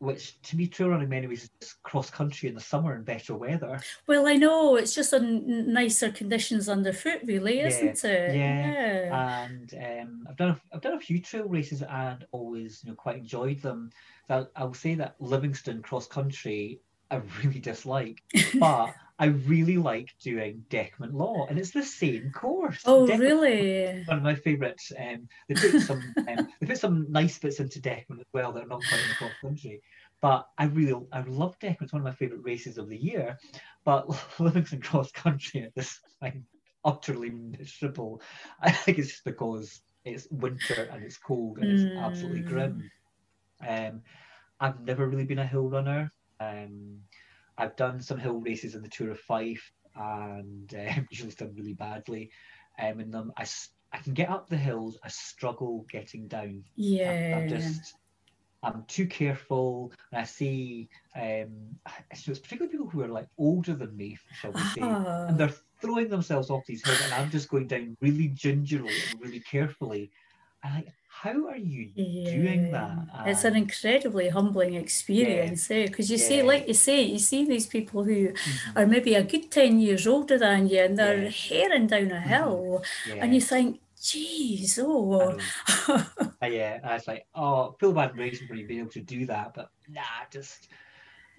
[0.01, 3.05] which to me trail running in many ways is cross country in the summer and
[3.05, 3.81] better weather.
[4.07, 8.37] Well, I know it's just on nicer conditions underfoot, really, isn't yeah, it?
[8.37, 8.71] Yeah.
[8.71, 9.45] yeah.
[9.45, 12.97] And um, I've done a, I've done a few trail races and always you know
[12.97, 13.91] quite enjoyed them.
[14.29, 18.23] So I'll say that Livingston cross country I really dislike,
[18.59, 22.83] but I really like doing Dechmont Law, and it's the same course.
[22.87, 24.05] Oh, Dechmont, really?
[24.05, 24.93] One of my favourites.
[24.97, 28.65] Um, they put some um, they put some nice bits into Dechmont as well that
[28.65, 29.83] are not quite in the cross country.
[30.21, 31.83] But I really I love Dechmont.
[31.83, 33.39] It's one of my favourite races of the year.
[33.85, 34.09] But
[34.39, 36.47] Livingston cross country at this time
[36.85, 38.23] utterly miserable.
[38.61, 41.87] I think it's just because it's winter and it's cold and mm.
[41.87, 42.91] it's absolutely grim.
[43.63, 43.89] Mm.
[43.91, 44.03] Um,
[44.61, 46.13] I've never really been a hill runner.
[46.41, 47.01] Um,
[47.59, 51.75] I've done some hill races in the Tour of Fife and um, usually done really
[51.75, 52.31] badly
[52.81, 53.33] um, in them.
[53.37, 53.47] I,
[53.93, 56.65] I can get up the hills, I struggle getting down.
[56.77, 57.35] Yeah.
[57.37, 57.95] I, am just,
[58.63, 59.93] I'm too careful.
[60.13, 61.77] And I see, um,
[62.15, 65.27] so it's particularly people who are like older than me, shall we say, oh.
[65.29, 69.21] and they're throwing themselves off these hills, and I'm just going down really gingerly and
[69.21, 70.11] really carefully.
[70.63, 70.85] And I,
[71.23, 72.31] how are you yeah.
[72.31, 72.99] doing that?
[73.27, 75.87] it's an incredibly humbling experience, yeah.
[75.87, 76.15] Because eh?
[76.15, 76.29] you yeah.
[76.29, 78.79] see, like you say, you see these people who mm-hmm.
[78.79, 81.31] are maybe a good 10 years older than you and they're yeah.
[81.31, 82.29] herring down a mm-hmm.
[82.29, 83.19] hill, mm-hmm.
[83.21, 85.37] and you think, geez, oh.
[85.89, 86.05] uh,
[86.47, 89.55] yeah, I was like, oh, feel bad racing for you being able to do that,
[89.55, 90.69] but nah, just.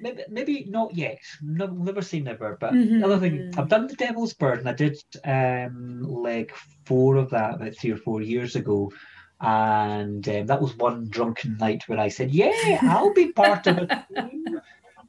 [0.01, 1.19] Maybe, maybe not yet.
[1.41, 2.55] No, never say never.
[2.57, 3.03] But mm-hmm.
[3.03, 6.55] another thing, I've done the Devil's Burden, and I did um, like
[6.85, 8.93] four of that about three or four years ago
[9.41, 13.77] and um, that was one drunken night where I said, "Yeah, I'll be part of
[13.77, 13.91] it."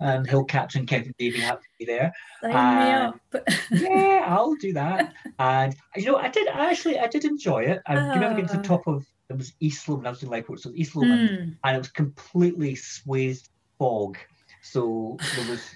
[0.00, 2.12] and Hill Captain Kevin Davey had to be there.
[2.42, 3.14] And,
[3.70, 5.12] yeah, I'll do that.
[5.38, 7.82] And you know, I did actually, I did enjoy it.
[7.86, 10.08] I uh, remember getting to the top of it was East Lomond.
[10.08, 11.56] I was in Lightport, so East Lomond, mm.
[11.62, 14.18] and it was completely swathed fog.
[14.62, 15.70] So there was,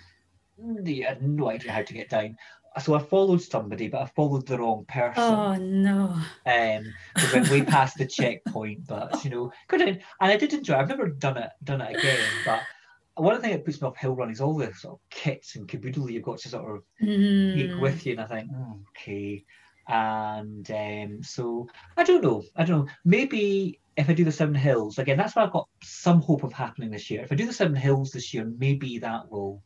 [0.85, 2.37] yeah, had no idea how to get down
[2.81, 5.23] so I followed somebody, but I followed the wrong person.
[5.23, 6.17] Oh no!
[6.47, 9.89] Um, we went way past the checkpoint, but you know, couldn't.
[9.89, 10.75] and I did enjoy.
[10.75, 10.79] It.
[10.79, 12.63] I've never done it done it again, but
[13.17, 15.69] one thing that puts me off hill running is all the sort of kits and
[15.69, 17.55] caboodle you've got to sort of mm.
[17.55, 19.45] take with you, and I think, oh, okay,
[19.89, 23.81] and um, so I don't know, I don't know, maybe.
[23.97, 26.91] If I do the Seven Hills again, that's what I've got some hope of happening
[26.91, 27.23] this year.
[27.23, 29.63] If I do the Seven Hills this year, maybe that will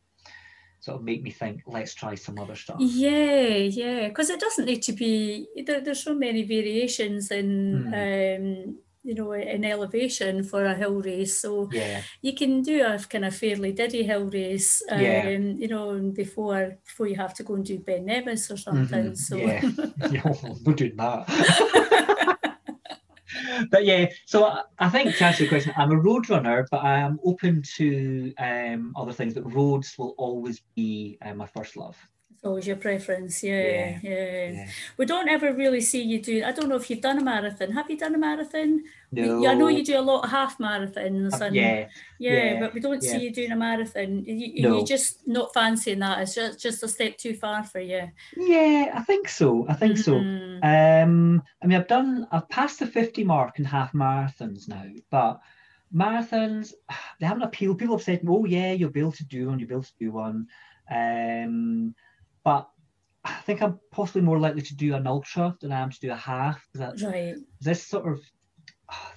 [0.79, 2.77] sort of make me think, let's try some other stuff.
[2.79, 5.47] Yeah, yeah, because it doesn't need to be.
[5.65, 7.91] There, there's so many variations in.
[7.91, 8.67] Mm.
[8.67, 11.41] Um, you know, in elevation for a hill race.
[11.41, 12.01] So yeah.
[12.21, 15.29] you can do a kind of fairly diddy hill race, um, yeah.
[15.29, 19.11] you know, before before you have to go and do Ben Nevis or something.
[19.11, 19.15] Mm-hmm.
[19.15, 19.61] So yeah,
[20.11, 20.33] yeah,
[20.65, 22.25] not doing that.
[23.71, 26.99] but yeah, so I think to answer your question, I'm a road runner, but I
[26.99, 29.33] am open to um, other things.
[29.33, 31.97] But roads will always be uh, my first love.
[32.39, 34.67] It's always your preference, yeah, yeah, yeah, yeah.
[34.95, 36.41] We don't ever really see you do.
[36.45, 37.73] I don't know if you've done a marathon.
[37.73, 38.81] Have you done a marathon?
[39.11, 39.45] No.
[39.45, 41.41] I know you do a lot of half marathons.
[41.41, 44.23] And, yeah, yeah, yeah, but we don't see you doing a marathon.
[44.23, 44.77] You, no.
[44.77, 46.21] You're just not fancying that.
[46.21, 48.07] It's just just a step too far for you.
[48.37, 49.65] Yeah, I think so.
[49.67, 50.61] I think mm-hmm.
[50.61, 50.65] so.
[50.65, 52.25] Um, I mean, I've done.
[52.31, 55.41] I've passed the fifty mark in half marathons now, but
[55.93, 56.71] marathons
[57.19, 57.79] they haven't appealed.
[57.79, 59.59] People have said, "Oh yeah, you'll be able to do one.
[59.59, 60.47] You'll be able to do one."
[60.89, 61.95] Um,
[62.49, 62.67] but
[63.23, 66.09] I think I'm possibly more likely to do an ultra than I am to do
[66.09, 66.59] a half.
[66.73, 67.35] That, right.
[67.61, 68.19] This sort of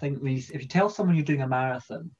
[0.00, 2.10] think when you, if you tell someone you're doing a marathon,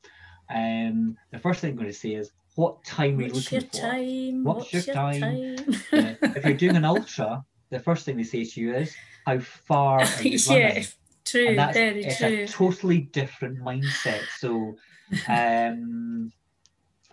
[0.49, 3.61] um, the first thing I'm going to say is, what time are you What's looking
[3.61, 3.77] your for?
[3.77, 4.45] time?
[4.45, 5.21] What's your time?
[5.21, 5.83] time?
[5.93, 6.15] Yeah.
[6.23, 8.95] if you're doing an ultra, the first thing they say to you is,
[9.27, 10.87] how far are you yeah, running?
[11.27, 12.29] true, and that's very it's true.
[12.29, 14.23] a totally different mindset.
[14.39, 14.77] So,
[15.29, 16.33] um,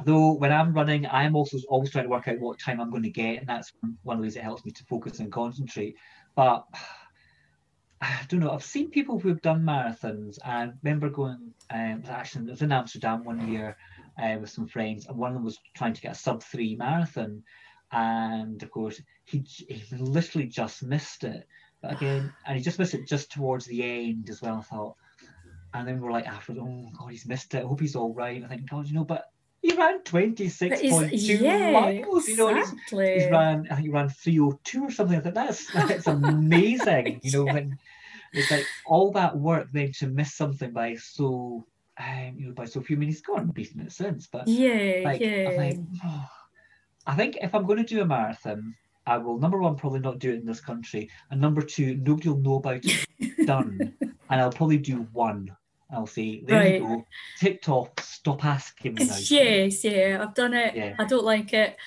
[0.06, 3.04] though when I'm running, I'm also always trying to work out what time I'm going
[3.04, 3.72] to get, and that's
[4.04, 5.96] one of the ways it helps me to focus and concentrate.
[6.36, 6.66] But
[8.02, 8.52] I don't know.
[8.52, 11.54] I've seen people who've done marathons, and I remember going.
[11.70, 13.76] Um, actually, it was in Amsterdam one year
[14.22, 16.76] uh, with some friends, and one of them was trying to get a sub three
[16.76, 17.44] marathon,
[17.92, 21.46] and of course he, he literally just missed it.
[21.82, 24.58] But again, and he just missed it just towards the end as well.
[24.58, 24.96] I thought,
[25.74, 27.64] and then we're like after, oh god, he's missed it.
[27.64, 28.44] I hope he's all right.
[28.44, 29.26] I think, God, you know, but
[29.62, 32.28] he ran twenty six point two yeah, miles.
[32.28, 33.20] You know, he's, exactly.
[33.20, 33.66] he's ran.
[33.80, 35.16] He ran three oh two or something.
[35.16, 35.34] like that.
[35.34, 37.22] that's that's amazing.
[37.24, 37.54] You know, Yeah.
[37.54, 37.78] when
[38.34, 41.66] it's like all that work then to miss something by so.
[42.02, 42.96] Um, you know, by so few.
[42.96, 45.54] I mean, he's gone and beaten it since, but yeah, like, yeah.
[45.58, 46.30] Like, oh.
[47.06, 48.74] I think if I'm going to do a marathon,
[49.06, 52.30] I will number one probably not do it in this country, and number two, nobody
[52.30, 55.50] will know about it done, and I'll probably do one.
[55.92, 56.74] I'll say, there Right.
[56.76, 57.06] you go,
[57.40, 59.16] TikTok, stop asking me now.
[59.30, 60.76] yes, yeah, I've done it.
[60.76, 60.96] Yeah.
[61.00, 61.78] I don't like it.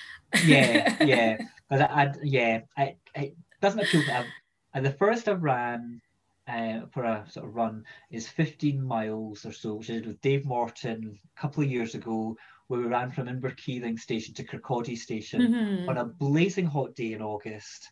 [0.45, 1.37] yeah, yeah,
[1.69, 4.19] but I, I yeah, I, it doesn't appeal to.
[4.19, 4.27] I,
[4.75, 6.01] and the first I ran
[6.49, 10.21] uh, for a sort of run is 15 miles or so, which I did with
[10.21, 12.37] Dave Morton a couple of years ago,
[12.67, 15.89] where we ran from Inverkeithing station to Kirkcaldy station Mhm.
[15.89, 17.89] on a blazing hot day in August,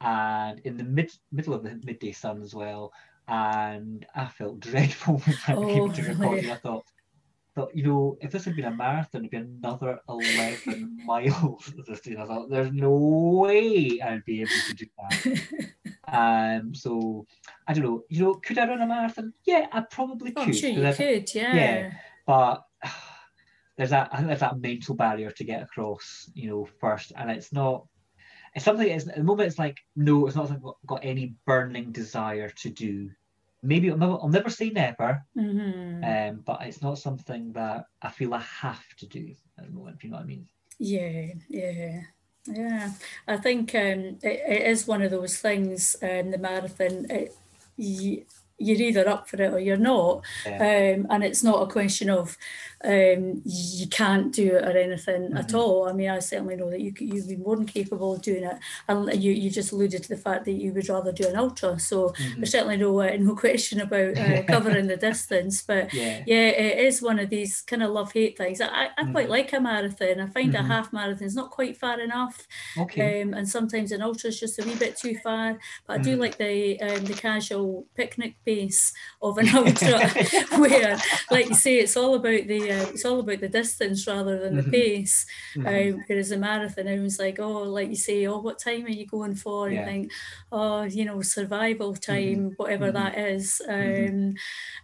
[0.00, 2.92] and in the mid middle of the midday sun as well.
[3.28, 6.18] And I felt dreadful when I Oh, came to Kirkcaldy.
[6.36, 6.50] really?
[6.50, 6.84] I thought,
[7.54, 11.72] thought, you know, if this had been a marathon, it'd be another 11 miles.
[11.86, 12.16] this thing.
[12.18, 15.78] I thought, there's no way I'd be able to do that.
[16.08, 17.26] Um, so
[17.68, 18.02] I don't know.
[18.08, 19.32] You know, could I run a marathon?
[19.44, 20.56] Yeah, I probably oh, could.
[20.56, 21.54] sure, 'cause you could, yeah.
[21.54, 21.92] yeah.
[22.26, 22.64] But
[23.76, 24.08] there's that.
[24.12, 26.28] I think there's that mental barrier to get across.
[26.34, 27.86] You know, first, and it's not.
[28.54, 28.86] It's something.
[28.88, 32.50] It's, at the moment, it's like no, it's not something I've got, any burning desire
[32.50, 33.10] to do.
[33.62, 36.30] Maybe I'll never, I'll never say never, Mhm.
[36.30, 39.96] um, but it's not something that I feel I have to do at the moment.
[39.96, 40.48] If you know what I mean.
[40.78, 42.02] Yeah, yeah,
[42.46, 42.90] yeah.
[43.28, 45.96] I think um, it, it is one of those things.
[46.02, 47.36] Um, the marathon, it,
[47.76, 48.24] you,
[48.58, 50.56] you're either up for it or you're not, Yeah.
[50.96, 52.36] um, and it's not a question of
[52.84, 55.54] um, you can't do it or anything at Mhm.
[55.58, 55.88] all.
[55.88, 58.56] I mean, I certainly know that you you'd be more than capable of doing it,
[58.88, 61.78] and you you just alluded to the fact that you would rather do an ultra.
[61.78, 62.36] So Mhm.
[62.36, 66.22] there's certainly no uh, no question about uh, covering the distance, but Yeah.
[66.26, 68.60] yeah, it is one of these kind of love hate things.
[68.60, 70.20] I, I I quite like a marathon.
[70.20, 70.66] I find a Mhm.
[70.66, 72.46] half marathon is not quite far enough,
[72.78, 73.22] Okay.
[73.22, 75.58] um, and sometimes an ultra is just a wee bit too far.
[75.86, 76.20] But I do Mhm.
[76.20, 80.08] like the um, the casual picnic pace of an ultra,
[80.58, 80.98] where,
[81.30, 84.62] like you say, it's all about the it's all about the distance rather than the
[84.62, 84.70] Mhm.
[84.70, 85.26] pace.
[85.56, 85.92] Mhm.
[85.94, 89.06] Um, whereas a marathon, everyone's like, oh, like you say, oh, what time are you
[89.06, 89.68] going for?
[89.68, 89.80] And Yeah.
[89.80, 90.12] you think,
[90.50, 92.94] oh, you know, survival time, whatever Mhm.
[92.94, 93.60] that is.
[93.78, 94.08] Mhm.
[94.08, 94.34] Um,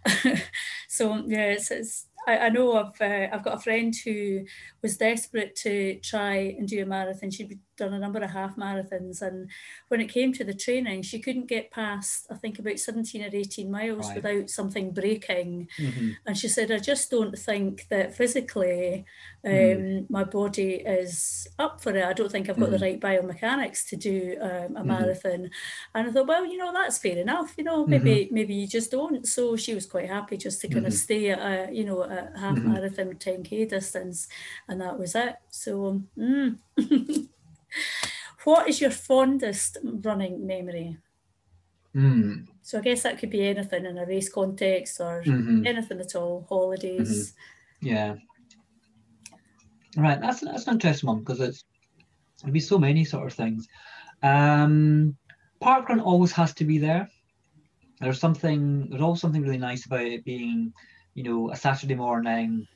[0.87, 4.45] so yeah, it's, it's I, I know I've uh, I've got a friend who
[4.81, 7.31] was desperate to try and do a marathon.
[7.31, 9.49] She'd done a number of half marathons, and
[9.87, 13.29] when it came to the training, she couldn't get past I think about seventeen or
[13.33, 14.15] eighteen miles Right.
[14.17, 15.67] without something breaking.
[15.79, 16.15] Mhm.
[16.25, 19.05] And she said, I just don't think that physically
[19.45, 20.09] um, Mm.
[20.09, 22.03] my body is up for it.
[22.03, 22.77] I don't think I've got Mhm.
[22.79, 24.85] the right biomechanics to do um, a Mhm.
[24.85, 25.49] marathon.
[25.95, 27.53] And I thought, well, you know, that's fair enough.
[27.57, 29.25] You know, maybe maybe you just don't.
[29.25, 30.97] So she was quite happy just to kind of Mhm.
[31.05, 32.65] stay at a, you know, a half Mhm.
[32.73, 34.27] marathon, 10k distance,
[34.67, 35.35] and that was it.
[35.49, 36.57] So, mm.
[38.43, 40.97] what is your fondest running memory?
[41.95, 42.47] Mm.
[42.61, 45.65] So I guess that could be anything in a race context or Mhm.
[45.65, 47.33] anything at all, holidays.
[47.81, 48.15] Yeah.
[49.97, 51.65] Right, that's that's an interesting one because it's
[52.41, 53.67] there'd be so many sort of things.
[54.21, 55.17] Um,
[55.61, 57.09] parkrun always has to be there.
[57.99, 60.73] There's something there's always something really nice about it being,
[61.15, 62.67] you know, a Saturday morning,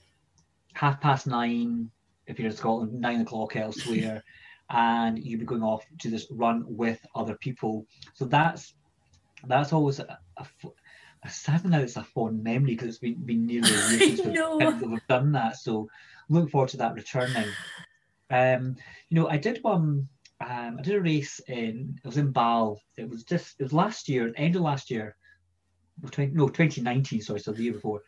[0.74, 1.92] half past nine
[2.26, 4.24] if you're in Scotland, nine o'clock elsewhere,
[4.70, 7.86] and you'd be going off to this run with other people.
[8.14, 8.74] So that's
[9.46, 10.46] that's always a, a,
[11.24, 14.22] a sad now it's a fond memory because it's been, been nearly a year since
[14.22, 14.60] we've, know.
[14.60, 15.58] since we've done that.
[15.58, 15.90] So
[16.30, 17.50] looking forward to that returning.
[18.30, 18.76] Um,
[19.10, 20.08] you know, I did one.
[20.42, 22.00] Um, I did a race in.
[22.04, 22.78] It was in Bâle.
[22.98, 23.60] It was just.
[23.60, 25.16] It was last year, end of last year.
[26.10, 27.22] 20, no, 2019.
[27.22, 28.02] Sorry, so the year before.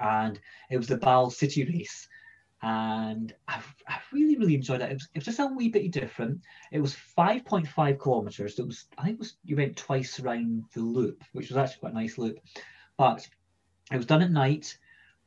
[0.00, 0.40] And
[0.70, 2.08] it was the Bâle City race,
[2.62, 4.90] and I, I really, really enjoyed it.
[4.90, 6.40] It was, it was just a wee bit different.
[6.72, 8.58] It was 5.5 kilometers.
[8.58, 8.86] It was.
[8.96, 9.36] I think it was.
[9.44, 12.38] You went twice around the loop, which was actually quite a nice loop.
[12.96, 13.26] But
[13.92, 14.76] it was done at night,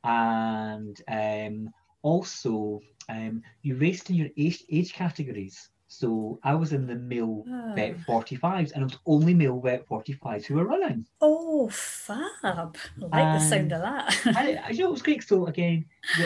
[0.04, 1.70] and um,
[2.02, 5.70] also um, you raced in your age, age categories.
[5.92, 7.74] So I was in the male Ah.
[7.76, 11.04] vet 45s, and it was only male vet 45s who were running.
[11.20, 12.38] Oh, fab.
[12.44, 12.70] I
[13.02, 14.16] like the sound of that.
[14.38, 15.24] and it, you know, it was great.
[15.24, 15.86] So again,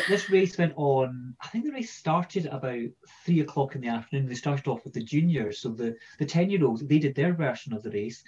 [0.09, 1.33] this race went on.
[1.41, 2.89] I think the race started about
[3.25, 4.27] three o'clock in the afternoon.
[4.27, 7.33] They started off with the juniors, so the the ten year olds they did their
[7.33, 8.21] version of the race,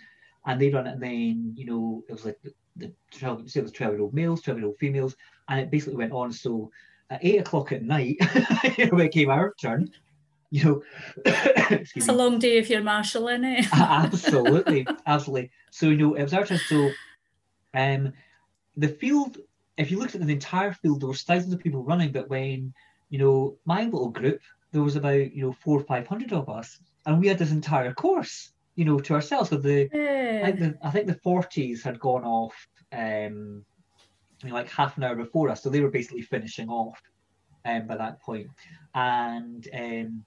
[0.45, 0.93] and they run it.
[0.93, 4.01] And then you know it was like the, the twelve, say it was twelve year
[4.03, 5.17] old males, twelve year old females,
[5.49, 6.31] and it basically went on.
[6.31, 6.71] So
[7.09, 8.15] at eight o'clock at night,
[8.89, 9.91] when it came our turn,
[10.55, 10.81] you know,
[11.95, 13.65] It's a long day if you're marshalling it.
[13.73, 15.51] absolutely, absolutely.
[15.71, 16.57] So you know, it was turn.
[16.57, 16.91] So,
[17.73, 18.13] um,
[18.77, 19.37] the field.
[19.77, 22.13] If you looked at the entire field, there was thousands of people running.
[22.13, 22.73] But when
[23.09, 24.39] you know my little group,
[24.71, 27.51] there was about you know four or five hundred of us, and we had this
[27.51, 29.49] entire course, you know, to ourselves.
[29.49, 30.45] So the I Yeah.
[30.45, 32.55] think the I think the forties had gone off,
[32.93, 33.65] um,
[34.41, 37.01] you know, like half an hour before us, so they were basically finishing off,
[37.65, 38.47] um, by that point,
[38.93, 40.25] and um.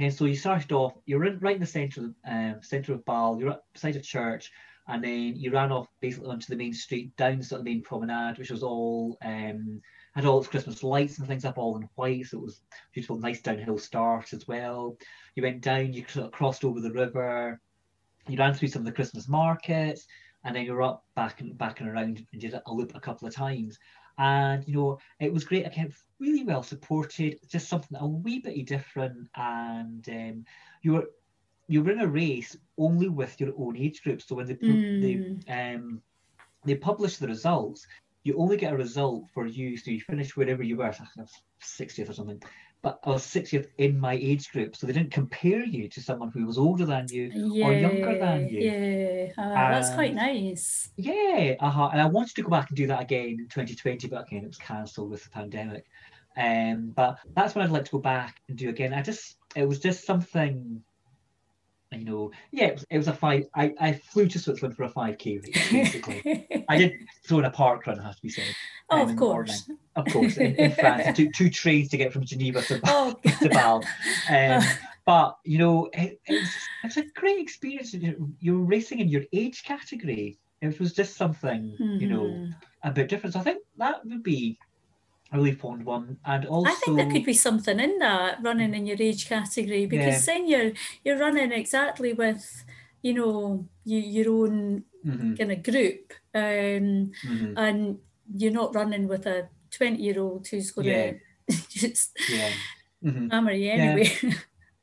[0.00, 3.38] And so you started off, you're in, right in the centre, um, centre of Bâle,
[3.38, 4.50] you're up beside a church,
[4.88, 7.82] and then you ran off basically onto the main street, down sort of the main
[7.82, 9.82] promenade, which was all um,
[10.14, 12.62] had all its Christmas lights and things up, all in white, so it was
[12.94, 14.96] beautiful, nice downhill start as well.
[15.34, 17.60] You went down, you sort of crossed over the river,
[18.26, 20.06] you ran through some of the Christmas markets,
[20.44, 23.28] and then you're up back and back and around and did a loop a couple
[23.28, 23.78] of times.
[24.16, 25.66] And you know, it was great.
[25.66, 27.38] Again, really well supported.
[27.48, 29.28] Just something a wee bit different.
[29.36, 30.44] And um,
[30.82, 31.06] you were
[31.68, 34.22] you were in a race only with your own age group.
[34.22, 35.00] So when they Mm.
[35.46, 36.02] they um
[36.66, 37.86] they publish the results,
[38.24, 39.76] you only get a result for you.
[39.76, 40.86] So you finish wherever you were.
[40.86, 42.42] I think I was 60th or something.
[42.82, 46.30] But I was 60th in my age group, so they didn't compare you to someone
[46.30, 47.66] who was older than you Yeah.
[47.66, 48.60] or younger than you.
[48.60, 49.32] Yeah.
[49.36, 50.90] Ah, that's quite nice.
[50.96, 51.90] Yeah, uh-huh.
[51.92, 54.48] And I wanted to go back and do that again in 2020, but again, it
[54.48, 55.84] was cancelled with the pandemic.
[56.38, 58.94] Um, but that's what I'd like to go back and do again.
[58.94, 60.82] I just, it was just something,
[61.92, 63.44] you know, yeah, it was, it was a five.
[63.54, 66.46] I, I flew to Switzerland for a 5k race, basically.
[66.68, 66.92] I did
[67.26, 68.44] throw in a park run, it has to be said.
[68.90, 69.68] oh, um, of course.
[69.68, 69.82] morning.
[69.96, 73.14] Of course, in, in France, it took two trains to get from Geneva to, Oh,
[73.24, 73.84] to Bâle.
[74.30, 74.62] Um,
[75.06, 76.50] but you know, it, it's
[76.84, 77.92] it's a great experience.
[77.92, 80.38] You- You're racing in your age category.
[80.60, 82.54] It was just something, you know, mhm.
[82.84, 83.32] a bit different.
[83.32, 84.58] So I think that would be
[85.32, 86.18] a really fond one.
[86.24, 89.86] And also, I think there could be something in that running in your age category
[89.86, 90.72] because then you're
[91.04, 92.64] you're running exactly with
[93.02, 98.00] you know you, your own Mhm, kind of group um, mhm, and
[98.34, 100.92] you're not running with a 20 year old who's going Yeah.
[100.92, 101.20] to
[101.70, 102.56] just yeah.
[103.02, 103.30] mhm.
[103.30, 104.08] hammer you anyway.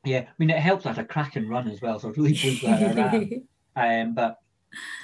[0.04, 2.34] Yeah, I mean, it helped that I crack and run as well, so I really
[2.34, 3.28] pleased how I ran.
[3.76, 4.38] Um, but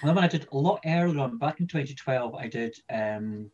[0.02, 3.50] another one I did a lot earlier on, back in 2012, I did, um,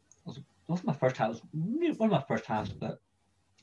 [0.71, 2.99] was, my first half, it was one of my first halves, but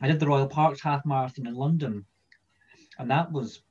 [0.02, 2.06] I did the Royal Parks Half Marathon in London.
[3.00, 3.62] And that was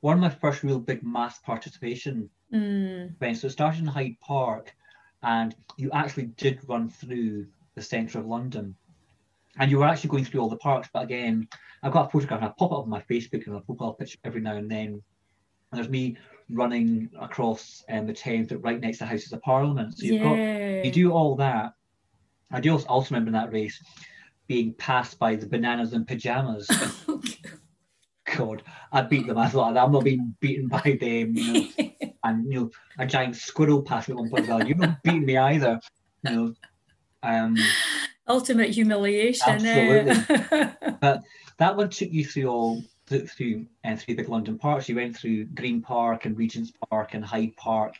[0.00, 3.42] one of my first real big mass participation Mm, events.
[3.42, 4.74] So it started in Hyde Park,
[5.22, 8.74] and you actually did run through the centre of London.
[9.58, 11.48] And you were actually going through all the parks, but again,
[11.82, 13.94] I've got a photograph and I pop it up on my Facebook and I profile
[13.94, 14.86] picture every now and then.
[14.86, 15.02] And
[15.72, 16.16] there's me
[16.50, 19.98] running across um, the Thames right next to the Houses of Parliament.
[19.98, 20.36] So you've got
[20.84, 21.72] you do all that.
[22.50, 23.82] I do also, remember in that race
[24.46, 26.68] being passed by the bananas and pajamas.
[28.36, 29.38] God, I beat them.
[29.38, 31.34] I thought I'm not being beaten by them.
[31.36, 31.68] You know,
[32.24, 34.48] and you know, a giant squirrel passed me at one point.
[34.48, 35.80] Well, you're not beating me either.
[36.24, 36.54] You know,
[37.22, 37.56] um,
[38.28, 39.48] Ultimate humiliation.
[39.48, 40.36] Absolutely.
[40.50, 40.72] Eh?
[41.00, 41.22] But
[41.58, 44.88] that one took you through all th- through uh, three big London parks.
[44.88, 47.94] You went through Green Park and Regent's Park and Hyde Park.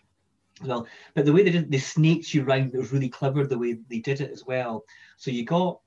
[0.63, 2.75] Well, but the way they did, they snaked you round.
[2.75, 4.85] It was really clever the way they did it as well.
[5.17, 5.81] So you got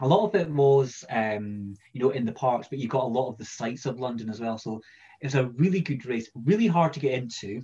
[0.00, 3.06] a lot of it was, um, you know, in the parks, but you got a
[3.06, 4.56] lot of the sights of London as well.
[4.58, 4.80] So
[5.20, 7.62] it's a really good race, really hard to get into.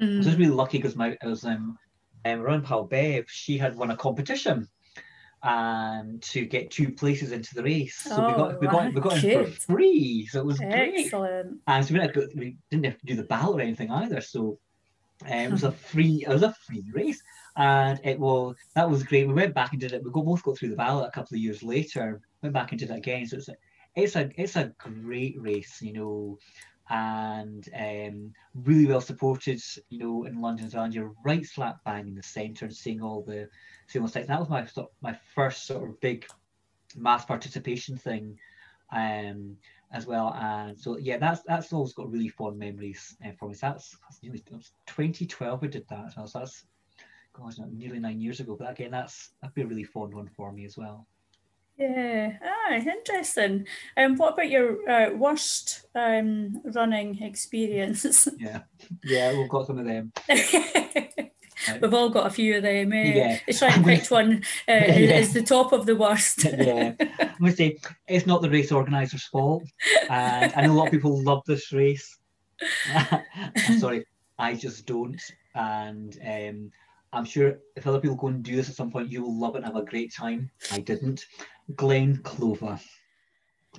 [0.00, 0.40] I was just Mm.
[0.40, 1.76] really lucky because my I was um,
[2.24, 4.68] um around pal Bev, she had won a competition
[5.42, 7.96] um to get two places into the race.
[8.14, 10.26] So we Oh, got we got we got in for free.
[10.26, 10.98] So it was great.
[11.00, 11.60] Excellent.
[11.66, 13.90] And so we didn't, have to, we didn't have to do the ballot or anything
[13.90, 14.20] either.
[14.20, 14.58] So
[15.26, 17.22] it was a free it was a free race.
[17.56, 19.28] And it was that was great.
[19.28, 20.02] We went back and did it.
[20.02, 22.90] We both got through the ballot a couple of years later, went back and did
[22.90, 23.26] it again.
[23.26, 23.56] So it's a
[23.94, 26.38] it's a it's a great race, you know
[26.90, 30.70] and um, really well supported, you know, in London.
[30.74, 33.48] And you're right slap bang in the centre and seeing all the
[33.86, 34.28] seeing all the sites.
[34.28, 36.26] That was my sort my first sort of big
[36.96, 38.38] mass participation thing,
[38.92, 39.56] um,
[39.92, 40.34] as well.
[40.34, 43.54] And so yeah, that's that's always got really fond memories uh, for me.
[43.54, 46.12] So that's, that's nearly, it was 2012 we did that.
[46.12, 46.64] So that's
[47.32, 48.56] gosh, nearly nine years ago.
[48.58, 51.06] But again, that's that'd be a really fond one for me as well.
[51.76, 53.66] Yeah, ah, interesting.
[53.96, 58.28] And um, what about your uh, worst um, running experience?
[58.38, 58.60] Yeah,
[59.02, 60.12] yeah, we've got some of them.
[61.80, 62.92] We've all got a few of them.
[62.92, 63.12] Eh?
[63.14, 63.38] Yeah.
[63.46, 65.18] Let's try and pick one uh, yeah.
[65.18, 66.44] is the top of the worst.
[66.58, 66.94] yeah.
[67.00, 67.78] I'm going to say
[68.08, 69.64] it's not the race organiser's fault.
[70.10, 72.18] And I know a lot of people love this race.
[72.94, 74.06] I'm sorry,
[74.38, 75.20] I just don't.
[75.54, 76.72] And um,
[77.12, 79.54] I'm sure if other people go and do this at some point, you will love
[79.54, 80.50] it and have a great time.
[80.72, 81.26] I didn't.
[81.76, 82.80] Glen Clova.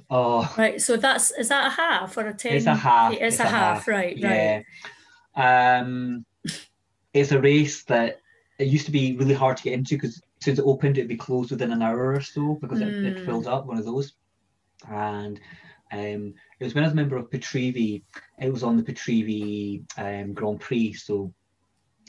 [0.09, 0.81] Oh, right.
[0.81, 2.55] So that's is that a half or a ten?
[2.55, 3.13] It's a half.
[3.13, 4.17] It's, it's a, a half, half, right?
[4.17, 4.61] Yeah.
[5.35, 5.79] Right.
[5.79, 6.25] Um,
[7.15, 8.21] it's a race that
[8.59, 11.17] it used to be really hard to get into because since it opened, it'd be
[11.17, 12.87] closed within an hour or so because mm.
[12.87, 13.25] it, it, hmm.
[13.25, 13.65] filled up.
[13.65, 14.13] One of those,
[14.89, 15.39] and
[15.91, 18.03] um, it was when I was a member of Pitreavie.
[18.39, 21.33] It was on the Pitreavie um, Grand Prix, so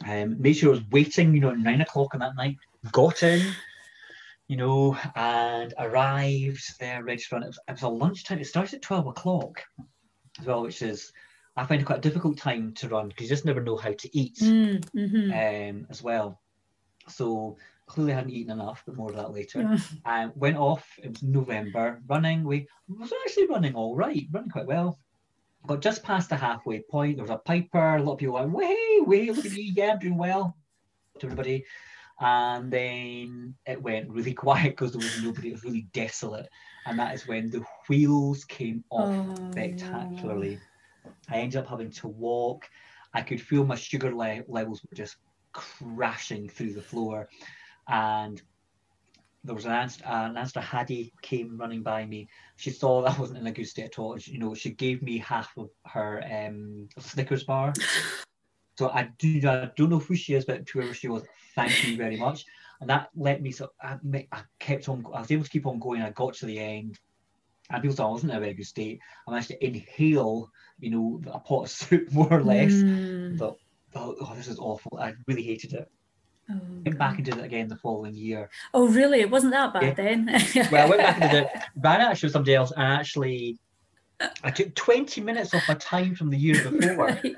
[0.07, 1.35] um, made sure I was waiting.
[1.35, 2.57] You know, at nine o'clock on that night.
[2.93, 3.55] Got in
[4.49, 7.19] you know, and arrived there run.
[7.43, 8.39] It was, it was a lunchtime.
[8.39, 9.63] It started at 12 o'clock
[10.39, 11.13] as well, which is,
[11.57, 13.93] I find it quite a difficult time to run because you just never know how
[13.93, 15.31] to eat mm, mm-hmm.
[15.33, 16.41] um, as well.
[17.09, 19.61] So clearly I hadn't eaten enough, but more of that later.
[19.61, 22.45] And um, went off, it was November, running.
[22.45, 24.99] We was actually running all right, running quite well.
[25.67, 27.17] Got just past the halfway point.
[27.17, 27.97] There was a piper.
[27.97, 29.73] A lot of people like, "Way, way, look at me!
[29.75, 30.57] Yeah, I'm doing well."
[31.19, 31.65] To everybody,
[32.21, 35.49] and then it went really quiet because there was nobody.
[35.49, 36.49] It was really desolate,
[36.87, 40.55] and that is when the wheels came off oh, spectacularly.
[40.55, 40.61] No.
[41.29, 42.69] I ended up having to walk.
[43.15, 45.17] I could feel my sugar le- levels were just
[45.53, 47.29] crashing through the floor,
[47.89, 48.41] and
[49.47, 52.29] there was an Anster, an Anster Haddie came running by me.
[52.57, 54.19] She saw that I wasn't in a good state at all.
[54.19, 57.73] She, you know, she gave me half of her um, Snickers bar.
[58.79, 61.23] So I do I don't know who she is, but whoever she was,
[61.55, 62.45] thank you very much.
[62.81, 63.97] And that let me so I,
[64.33, 65.07] I kept on.
[65.15, 66.03] I was able to keep on going.
[66.03, 66.99] I got to the end,
[67.71, 69.01] and people thought I wasn't in a very good state.
[69.27, 72.73] I managed to inhale, you know, a pot of soup more or less.
[72.73, 73.39] Mm.
[73.39, 73.57] But
[73.95, 74.99] oh, oh, this is awful.
[75.01, 75.91] I really hated it.
[76.49, 78.49] Oh, went back and did it again the following year.
[78.73, 79.21] Oh, really?
[79.21, 79.95] It wasn't that bad yeah.
[79.95, 80.27] then.
[80.71, 81.51] well, I went back and did it.
[81.77, 83.59] Ran actually with somebody else, and actually,
[84.45, 86.97] I took 20 minutes off my time from the year before.
[86.97, 87.37] right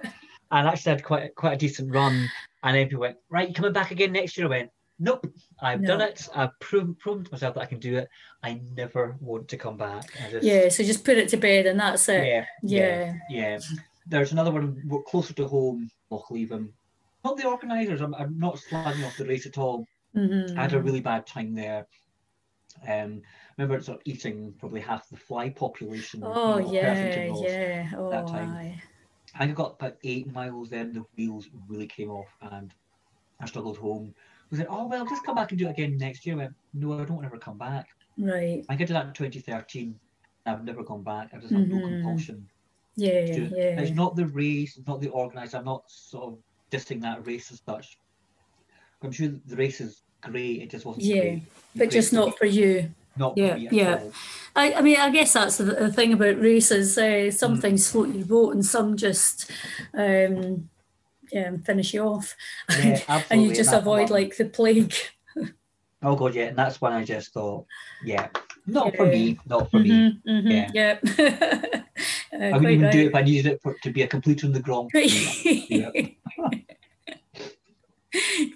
[0.51, 2.29] and actually had quite quite a decent run.
[2.62, 4.47] And then people went, right, you coming back again next year?
[4.47, 5.27] I went, nope,
[5.61, 5.89] I've no.
[5.89, 6.29] done it.
[6.35, 8.09] I've proven, proven to myself that I can do it.
[8.43, 10.05] I never want to come back.
[10.31, 12.27] Just, yeah, so just put it to bed and that's it.
[12.27, 13.59] Yeah, yeah, yeah.
[14.07, 16.71] There's another one closer to home, Lochleven.
[17.25, 18.01] Not the organisers.
[18.01, 19.87] I'm, I'm not slagging off the race at all.
[20.17, 20.59] Mm-hmm.
[20.59, 21.87] I had a really bad time there.
[22.87, 23.23] Um,
[23.57, 26.23] remember sort of eating probably half the fly population.
[26.25, 27.91] Oh you know, yeah, yeah.
[27.97, 28.51] Oh, that time.
[28.51, 28.81] Aye.
[29.35, 32.73] I think I got about eight miles then the wheels really came off and
[33.41, 34.15] I struggled home.
[34.53, 36.35] I said, oh, well, just come back and do it again next year.
[36.37, 37.89] I went, no, I don't want to ever come back.
[38.17, 38.65] Right.
[38.69, 39.99] I get to that in 2013.
[40.47, 41.31] I've never gone back.
[41.35, 41.79] I just have mm-hmm.
[41.79, 42.49] no compulsion.
[42.97, 43.81] Yeah, yeah.
[43.81, 45.59] It's not the race, it's not the organizer.
[45.59, 46.39] I'm not sort of
[46.71, 47.99] dissing that race as such.
[49.03, 50.63] I'm sure the race is great.
[50.63, 51.43] It just wasn't yeah, great.
[51.77, 54.01] but just not for you not yeah, yeah.
[54.57, 56.97] I, I mean, I guess that's the, the thing about races.
[56.97, 57.61] Uh, some mm.
[57.61, 59.51] things float your boat, and some just
[59.95, 60.69] um,
[61.33, 62.37] yeah, finish you off,
[62.83, 64.95] yeah, and you just avoid like the plague.
[66.03, 67.66] oh god, yeah, and that's when I just thought,
[68.05, 68.29] yeah,
[68.66, 68.97] not yeah.
[68.97, 70.22] for me, not for mm-hmm, me.
[70.29, 70.70] Mm-hmm, yeah.
[70.74, 70.99] yeah.
[72.33, 72.93] uh, I wouldn't even right.
[72.93, 74.91] do it if I needed it for, to be a complete on the ground.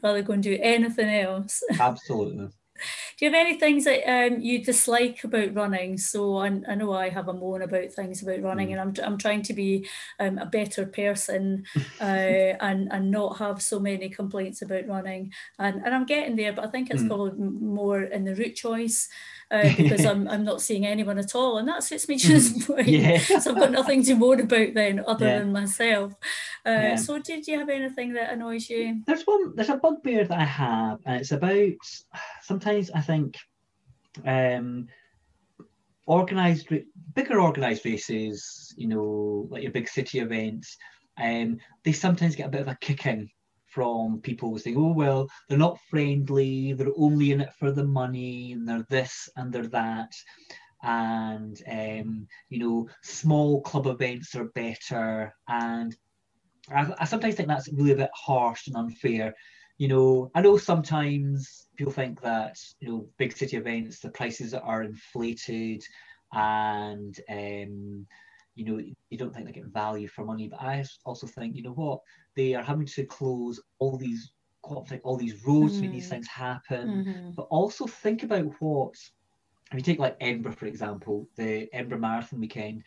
[0.02, 1.62] Rather go and do anything else.
[1.78, 2.48] Absolutely.
[3.18, 5.98] Do you have any things that um, you dislike about running?
[5.98, 8.72] So I, I, know I have a moan about things about running, mm.
[8.72, 11.64] and I'm, I'm trying to be um, a better person
[12.00, 15.32] uh, and and not have so many complaints about running.
[15.58, 17.08] And and I'm getting there, but I think it's mm.
[17.08, 19.08] probably more in the route choice
[19.52, 22.72] uh, because I'm, I'm not seeing anyone at all, and that suits me just mm-hmm.
[22.72, 22.88] fine.
[22.88, 23.18] Yeah.
[23.40, 25.38] so I've got nothing to moan about then, other yeah.
[25.38, 26.12] than myself.
[26.66, 26.96] Uh, yeah.
[26.96, 29.02] So, did you have anything that annoys you?
[29.06, 29.54] There's one.
[29.54, 31.76] There's a bugbear that I have, and it's about.
[32.42, 33.36] Sometimes I think,
[34.26, 34.88] um,
[36.06, 36.68] organized,
[37.14, 40.76] bigger organized races, you know, like your big city events,
[41.22, 43.30] um, they sometimes get a bit of a kicking
[43.72, 48.52] from people saying, oh, well, they're not friendly, they're only in it for the money,
[48.52, 50.12] and they're this and they're that.
[50.82, 55.32] And, um, you know, small club events are better.
[55.48, 55.96] And
[56.70, 59.34] I, I sometimes think that's really a bit harsh and unfair.
[59.78, 64.54] You know, I know sometimes people think that, you know, big city events, the prices
[64.54, 65.82] are inflated
[66.32, 68.06] and, um,
[68.54, 70.48] you know, you don't think they get value for money.
[70.48, 72.00] But I also think, you know what,
[72.36, 75.80] they are having to close all these all these roads mm.
[75.80, 76.10] make these mm.
[76.10, 76.88] things happen.
[76.88, 77.30] Mm-hmm.
[77.32, 78.94] But also think about what
[79.72, 82.84] if you take like Edinburgh, for example, the Edinburgh Marathon weekend,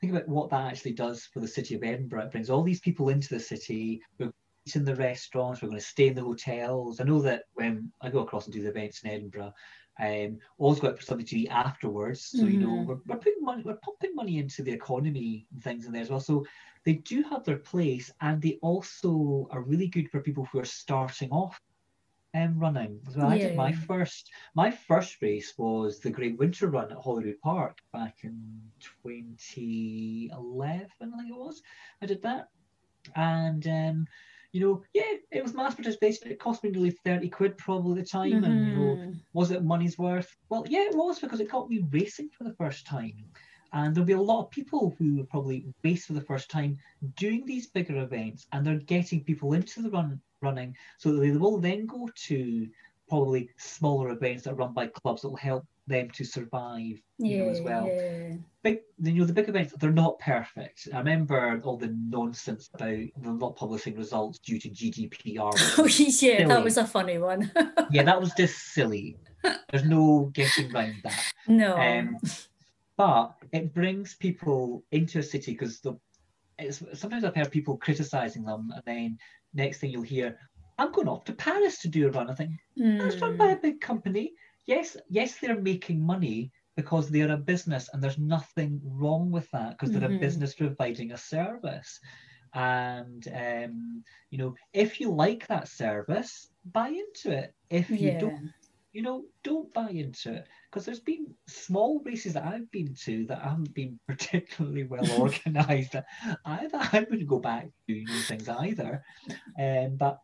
[0.00, 2.24] think about what that actually does for the city of Edinburgh.
[2.24, 4.02] It brings all these people into the city.
[4.18, 4.32] We're
[4.74, 5.62] in the restaurants.
[5.62, 7.00] We're going to stay in the hotels.
[7.00, 9.52] I know that when I go across and do the events in Edinburgh,
[10.00, 12.26] um, always got something to eat afterwards.
[12.26, 12.48] So mm-hmm.
[12.48, 12.86] you know, mm-hmm.
[12.86, 16.10] we're, we're putting money, we're pumping money into the economy and things in there as
[16.10, 16.20] well.
[16.20, 16.44] So
[16.84, 20.64] they do have their place, and they also are really good for people who are
[20.64, 21.60] starting off
[22.34, 23.00] um, running.
[23.10, 23.28] So yeah.
[23.28, 27.78] I did my first my first race was the Great Winter Run at Holyrood Park
[27.92, 28.60] back in
[29.02, 31.62] 2011, I think it was.
[32.02, 32.48] I did that,
[33.14, 34.06] and um,
[34.54, 36.30] you know, yeah, it was mass participation.
[36.30, 38.30] It cost me nearly 30 quid probably at the time.
[38.30, 38.44] Mm-hmm.
[38.44, 39.12] And, you know, mm-hmm.
[39.32, 40.36] was it money's worth?
[40.48, 43.24] Well, yeah, it was because it got me racing for the first time.
[43.74, 46.78] And there'll be a lot of people who are probably race for the first time
[47.16, 51.58] doing these bigger events and they're getting people into the run running so they will
[51.58, 52.68] then go to
[53.08, 57.38] probably smaller events that are run by clubs that will help them to survive you
[57.38, 57.86] know, as well.
[57.86, 58.36] Yeah.
[58.62, 60.88] Big, you know, the big events they're not perfect.
[60.92, 65.52] I remember all the nonsense about not publishing results due to GDPR.
[65.78, 66.44] oh yeah, silly.
[66.44, 67.50] that was a funny one.
[67.90, 69.16] yeah, that was just silly.
[69.70, 71.22] There's no getting around that.
[71.46, 71.76] No.
[71.76, 72.18] Um,
[72.96, 75.98] but it brings people into a city because the
[76.58, 79.18] it's sometimes I've heard people criticizing them, and then
[79.54, 80.38] next thing you'll hear,
[80.78, 82.30] I'm going off to Paris to do a run.
[82.30, 83.00] I think mm.
[83.00, 84.34] that's run by a big company
[84.66, 89.70] yes, yes, they're making money because they're a business, and there's nothing wrong with that
[89.70, 90.16] because they're mm-hmm.
[90.16, 92.00] a business providing a service.
[92.52, 97.54] And um, you know, if you like that service, buy into it.
[97.70, 98.18] If you yeah.
[98.18, 98.52] don't,
[98.92, 103.24] you know, don't buy into it because there's been small races that I've been to
[103.26, 105.94] that haven't been particularly well organized
[106.44, 106.78] either.
[106.80, 109.04] I wouldn't go back doing these things either.
[109.56, 110.18] Um, but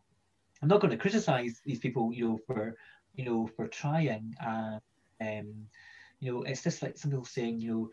[0.61, 2.75] I'm not going to criticize these people, you know, for
[3.15, 4.35] you know, for trying.
[4.41, 4.81] And,
[5.21, 5.53] um,
[6.19, 7.89] you know, it's just like some people saying, you know,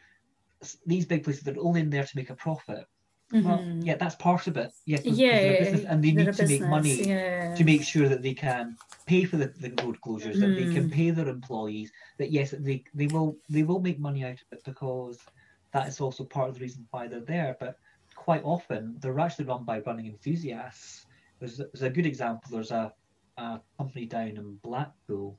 [0.85, 2.87] these big places they're only in there to make a profit.
[3.33, 3.49] Mm-hmm.
[3.49, 4.73] Well, yeah, that's part of it.
[4.87, 7.55] Yeah, yeah, business, and they need to business, make money yeah.
[7.55, 8.77] to make sure that they can
[9.07, 10.41] pay for the, the road closures, mm.
[10.41, 10.93] that they can mm.
[10.93, 11.93] pay their employees.
[12.19, 15.19] That yes, they they will they will make money out of it because
[15.73, 17.55] that is also part of the reason why they're there.
[17.61, 17.79] But
[18.15, 21.05] quite often they're actually run by running enthusiasts.
[21.39, 22.51] There's, there's a good example.
[22.51, 22.93] There's a
[23.39, 25.39] a company down in Blackpool,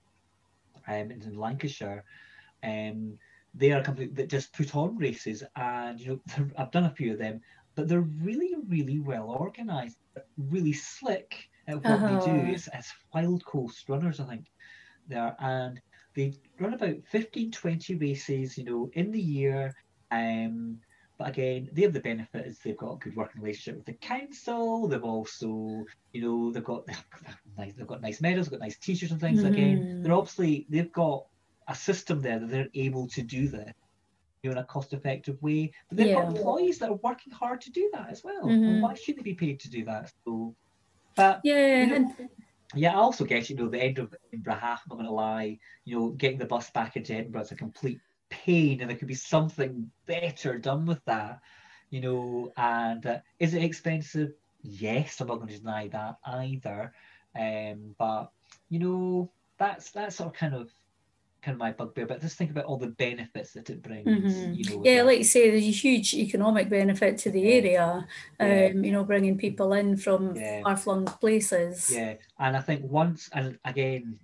[0.87, 2.03] um, in Lancashire.
[2.63, 3.17] Um,
[3.53, 6.95] they are a company that just put on races, and you know I've done a
[6.95, 7.41] few of them,
[7.79, 9.99] but they're really, really well organised,
[10.37, 12.19] really slick at what uh-huh.
[12.19, 12.37] they do.
[12.39, 12.51] Uh-huh.
[12.51, 14.47] It's, it's Fylde Coast Runners, I think,
[15.07, 15.79] there, and
[16.13, 19.73] they run about 15, 20 races, you know, in the year.
[20.11, 20.79] Um,
[21.17, 24.05] but again, they have the benefit is they've got a good working relationship with the
[24.05, 24.89] council.
[24.89, 26.85] They've also, you know, they've got
[27.57, 29.39] they've got nice medals, they've got nice t-shirts and things.
[29.39, 29.53] Mm-hmm.
[29.53, 31.27] Again, they're obviously they've got
[31.69, 33.71] a system there that they're able to do this
[34.43, 35.71] in a cost-effective way.
[35.89, 36.15] But they've yeah.
[36.15, 38.45] got employees that are working hard to do that as well.
[38.45, 38.81] Mm-hmm.
[38.81, 40.11] Why should they be paid to do that?
[40.25, 40.55] So,
[41.15, 42.15] but yeah, you know,
[42.75, 44.83] yeah, I also guess you know the end of Edinburgh half.
[44.83, 45.59] I'm not going to lie.
[45.85, 49.07] You know, getting the bus back into Edinburgh is a complete pain and there could
[49.07, 51.39] be something better done with that
[51.89, 54.31] you know and uh, is it expensive
[54.61, 56.93] yes i'm not going to deny that either
[57.39, 58.31] um, but
[58.69, 60.69] you know that's that's of kind of
[61.41, 64.53] kind of my bugbear but just think about all the benefits that it brings mm-hmm.
[64.53, 68.05] you know yeah like you say there's a huge economic benefit to the area
[68.39, 68.67] um, yeah.
[68.67, 70.61] you know bringing people in from yeah.
[70.63, 74.19] far-flung places yeah and i think once and again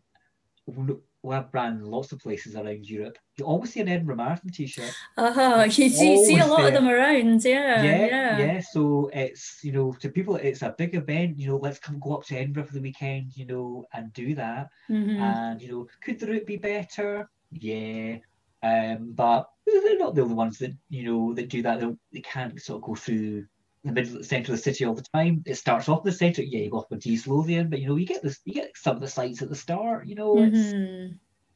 [1.25, 3.17] we have ran lots of places around Europe.
[3.37, 4.93] You always see an Edinburgh Marathon t-shirt.
[5.17, 5.63] Uh-huh.
[5.65, 6.67] You see, see a lot there.
[6.67, 8.07] of them around, yeah, yeah.
[8.07, 8.61] Yeah, yeah.
[8.61, 12.15] So it's, you know, to people, it's a big event, you know, let's come go
[12.15, 14.69] up to Edinburgh for the weekend, you know, and do that.
[14.89, 15.21] Mm-hmm.
[15.21, 17.29] And, you know, could the route be better?
[17.51, 18.17] Yeah.
[18.61, 21.79] Um, but they're not the only ones that, you know, that do that.
[21.79, 23.45] They, they can't sort of go through
[23.87, 25.43] the middle of the centre of the city all the time.
[25.45, 27.87] It starts off in the centre, yeah, you go off with East Lothian, but you
[27.87, 30.37] know, you get this you get some of the sites at the start, you know,
[30.37, 31.13] it's mm-hmm.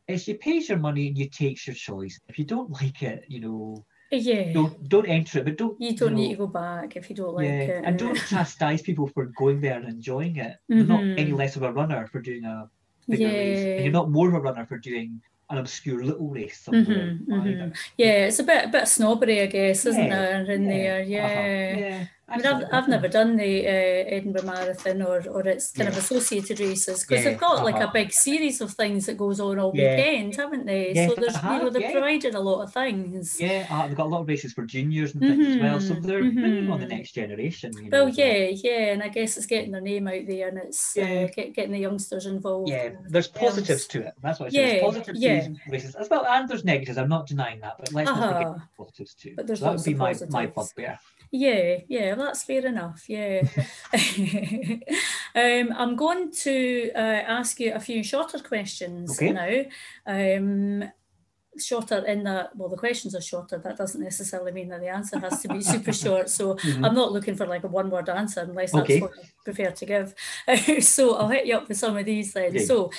[0.07, 2.19] it's you pays your money and you takes your choice.
[2.27, 4.53] If you don't like it, you know, yeah.
[4.53, 7.09] Don't don't enter it, but don't you don't you know, need to go back if
[7.09, 7.83] you don't like yeah, it.
[7.85, 10.55] And don't chastise people for going there and enjoying it.
[10.71, 10.77] Mm-hmm.
[10.77, 11.35] You're not any mm-hmm.
[11.35, 12.69] less of a runner for doing a
[13.07, 13.37] bigger yeah.
[13.37, 13.59] race.
[13.59, 15.21] And you're not more of a runner for doing
[15.51, 16.83] an obscure little race somewhere.
[16.83, 17.71] Mm-hmm, mm-hmm.
[17.97, 21.01] Yeah, it's a bit a bit snobbery, I guess, isn't yeah, there in yeah, there?
[21.03, 21.25] Yeah.
[21.25, 22.05] Uh-huh, yeah.
[22.31, 25.95] I mean, I've, I've never done the uh, Edinburgh Marathon or, or its kind yeah.
[25.95, 27.63] of associated races because yeah, they've got uh-huh.
[27.63, 27.93] like a uh-huh.
[27.93, 29.95] big series of things that goes on all yeah.
[29.95, 30.93] weekend, haven't they?
[30.93, 31.53] so there's uh-huh.
[31.53, 33.39] you know they've provided a lot of things.
[33.39, 35.53] Yeah, uh, they've got a lot of races for juniors and things mm-hmm.
[35.53, 35.79] as well.
[35.79, 36.07] So mm-hmm.
[36.07, 36.39] they're mm-hmm.
[36.39, 37.73] bringing on the next generation.
[37.77, 40.57] You know, well, yeah, yeah, and I guess it's getting their name out there and
[40.57, 42.69] it's uh, get, getting the youngsters involved.
[42.69, 44.13] Yeah, there's positives to it.
[44.21, 44.57] That's what I say.
[44.57, 45.41] Yeah, there's positives yeah.
[45.41, 46.97] to races as well, and there's negatives.
[46.97, 48.19] I'm not denying that, but let's uh-huh.
[48.19, 49.33] not forget positives too.
[49.35, 50.99] But there's so that would be my, my bugbear.
[51.31, 53.05] Yeah, yeah, that's fair enough.
[53.07, 53.43] Yeah.
[55.35, 59.31] um, I'm going to uh, ask you a few shorter questions okay.
[59.31, 59.65] now.
[60.07, 60.91] Um,
[61.59, 63.59] shorter in that, well, the questions are shorter.
[63.59, 66.29] That doesn't necessarily mean that the answer has to be super short.
[66.29, 66.83] So mm-hmm.
[66.83, 69.01] I'm not looking for like a one word answer unless that's okay.
[69.01, 70.15] what you prefer to give.
[70.83, 72.49] so I'll hit you up with some of these then.
[72.49, 72.65] Okay.
[72.65, 72.91] So,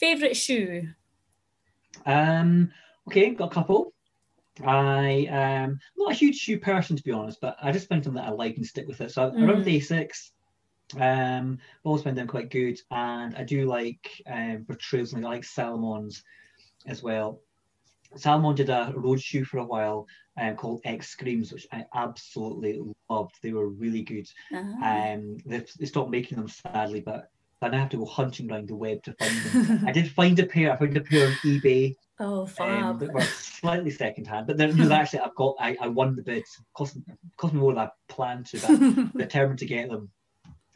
[0.00, 0.88] favourite shoe?
[2.06, 2.72] Um,
[3.08, 3.92] okay, got a couple.
[4.64, 8.02] I am um, not a huge shoe person to be honest, but I just find
[8.02, 9.10] something that I like and stick with it.
[9.10, 9.48] So mm.
[9.48, 10.30] around Asics,
[10.98, 15.42] um, always found them quite good, and I do like um, for trails I like
[15.42, 16.22] Salomons
[16.86, 17.40] as well.
[18.16, 20.06] Salomon did a road shoe for a while
[20.40, 22.80] um, called X Screams, which I absolutely
[23.10, 23.36] loved.
[23.42, 24.26] They were really good.
[24.54, 24.84] Uh-huh.
[24.84, 27.30] Um, they, they stopped making them sadly, but
[27.60, 29.88] I have to go hunting around the web to find them.
[29.88, 30.72] I did find a pair.
[30.72, 32.84] I found a pair on eBay Oh, um, fab.
[32.84, 36.16] Um, that were slightly second hand, but then no, actually I've got I, I won
[36.16, 36.44] the bid.
[36.74, 36.98] Cost,
[37.36, 38.60] cost me more than I planned to,
[39.12, 40.10] but determined to get them.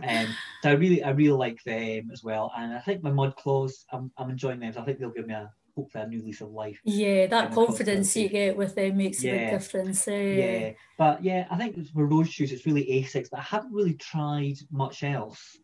[0.02, 0.26] Um,
[0.62, 4.12] so I really I really like them as well, and I think my Mudclaws I'm,
[4.16, 4.72] I'm enjoying them.
[4.72, 6.78] So I think they'll give me a hopefully a new lease of life.
[6.84, 9.32] Yeah, that confidence you get with them makes yeah.
[9.32, 10.06] a big difference.
[10.06, 13.72] Uh, yeah, but yeah, I think for road shoes it's really Asics, but I haven't
[13.72, 15.58] really tried much else.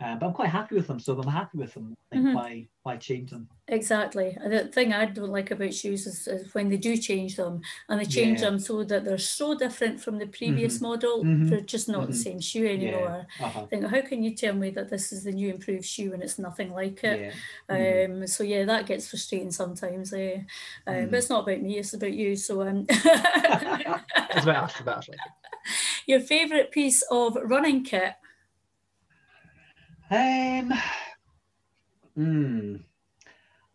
[0.00, 1.94] Uh, but I'm quite happy with them, so I'm happy with them.
[2.12, 2.34] mm-hmm.
[2.34, 3.48] why why change them?
[3.68, 4.36] Exactly.
[4.46, 8.00] The thing I don't like about shoes is, is when they do change them, and
[8.00, 8.50] they change yeah.
[8.50, 10.86] them so that they're so different from the previous mm-hmm.
[10.86, 11.24] model.
[11.24, 11.48] Mm-hmm.
[11.48, 12.22] They're just not the mm-hmm.
[12.22, 13.26] same shoe anymore.
[13.40, 13.46] Yeah.
[13.46, 13.66] Uh-huh.
[13.66, 16.38] think, how can you tell me that this is the new improved shoe and it's
[16.38, 17.32] nothing like it?
[17.68, 17.74] Yeah.
[17.74, 18.22] Mm-hmm.
[18.22, 20.12] Um, so yeah, that gets frustrating sometimes.
[20.12, 20.34] Eh?
[20.36, 20.44] Um,
[20.86, 21.14] but mm-hmm.
[21.14, 22.36] it's not about me; it's about you.
[22.36, 25.08] So um, it's about us.
[26.06, 28.14] Your favorite piece of running kit?
[30.14, 30.72] Um,
[32.14, 32.76] hmm.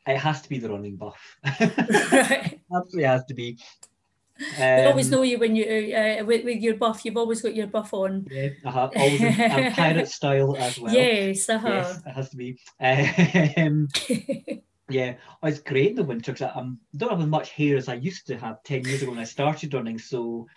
[0.08, 1.38] It has to be the running buff.
[1.44, 2.60] right.
[2.76, 3.58] Absolutely has to be.
[4.58, 7.04] Um, always know you when you uh, with, with your buff.
[7.04, 8.26] You've always got your buff on.
[8.32, 8.90] Yeah, uh-huh.
[8.96, 9.34] always in,
[9.74, 10.94] pirate style as well.
[10.94, 11.68] Yes, uh-huh.
[11.68, 12.58] yes, it has to be.
[12.80, 13.90] Um,
[14.90, 16.66] yeah, oh, it's great in the winter because I
[16.96, 19.26] don't have as much hair as I used to have ten years ago when I
[19.26, 20.00] started running.
[20.00, 20.48] So,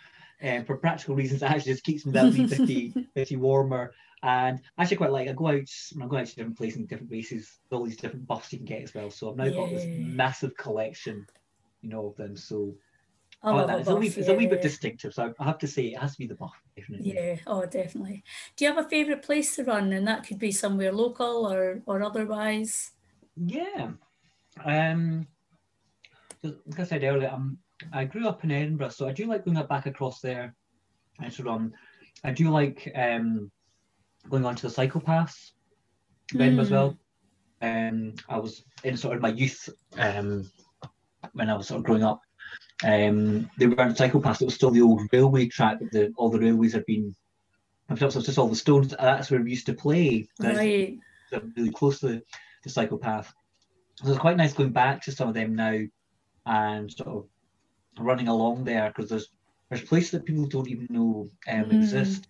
[0.41, 3.91] um, for practical reasons, it actually just keeps me that wee bit warmer.
[4.23, 6.79] And I actually quite like I go out when I go out to different places
[6.79, 9.11] and different races, all these different buffs you can get as well.
[9.11, 9.55] So I've now yeah.
[9.55, 11.27] got this massive collection,
[11.81, 12.37] you know, of them.
[12.37, 12.73] So
[13.43, 13.79] I like that.
[13.79, 14.19] It's, buff, a wee, yeah.
[14.19, 15.13] it's a wee bit distinctive.
[15.13, 17.13] So I have to say it has to be the buff, definitely.
[17.13, 18.23] Yeah, oh definitely.
[18.55, 19.91] Do you have a favourite place to run?
[19.91, 22.91] And that could be somewhere local or or otherwise.
[23.35, 23.91] Yeah.
[24.63, 25.27] Um
[26.43, 27.57] like I said earlier, I'm
[27.91, 30.55] I grew up in Edinburgh, so I do like going back across there
[31.19, 31.73] and to run.
[32.23, 33.51] I do like um
[34.29, 36.61] going on to the cycle then mm.
[36.61, 36.97] as well.
[37.61, 40.49] Um, I was in sort of my youth um,
[41.33, 42.21] when I was sort of growing up.
[42.83, 44.41] Um, they were on cycle pass.
[44.41, 47.15] It was still the old railway track that the, all the railways had been.
[47.95, 48.93] So it's just all the stones.
[48.99, 50.27] That's where we used to play.
[50.39, 50.97] Right.
[51.55, 52.23] Really close to the,
[52.63, 53.33] the cycle path.
[53.95, 55.79] So it's quite nice going back to some of them now
[56.45, 57.25] and sort of
[57.99, 59.29] running along there because there's
[59.69, 61.73] there's places that people don't even know um, mm.
[61.73, 62.27] exist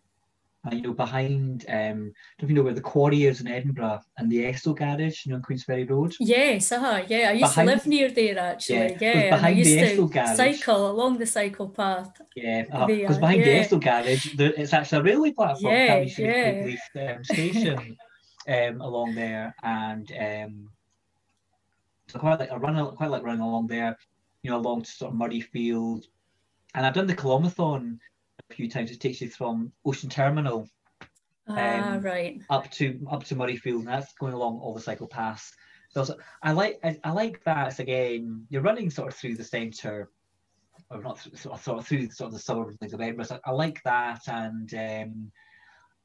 [0.66, 4.32] uh, you know, behind, um, don't you know where the quarry is in Edinburgh and
[4.32, 6.16] the Esso garage, you know, on Queensferry Road?
[6.20, 7.30] Yes, uh-huh, yeah.
[7.30, 8.78] I used behind, to live near there actually.
[8.78, 10.38] Yeah, yeah behind I used the Esso to garage.
[10.38, 12.22] cycle along the cycle path.
[12.36, 13.46] Yeah, because uh, behind yeah.
[13.46, 17.16] the Esso garage, there, it's actually a railway platform, yeah, yeah.
[17.16, 17.98] um, station
[18.48, 20.70] um, along there, and um,
[22.08, 23.98] so quite like I run, quite like running along there,
[24.44, 26.06] you know, along to sort of Murrayfield,
[26.74, 27.98] and I've done the Kilomathon
[28.54, 28.92] a few times.
[28.92, 30.68] It takes you from Ocean Terminal
[31.48, 32.42] ah, um, right.
[32.50, 35.52] up to up to Murrayfield, and that's going along all the cycle paths.
[35.90, 37.68] So I like I, I like that.
[37.68, 40.10] It's again, you're running sort of through the centre,
[40.90, 43.26] or not sort of, sort of through sort of the suburbs of Edinburgh.
[43.26, 45.32] So I like that, and um,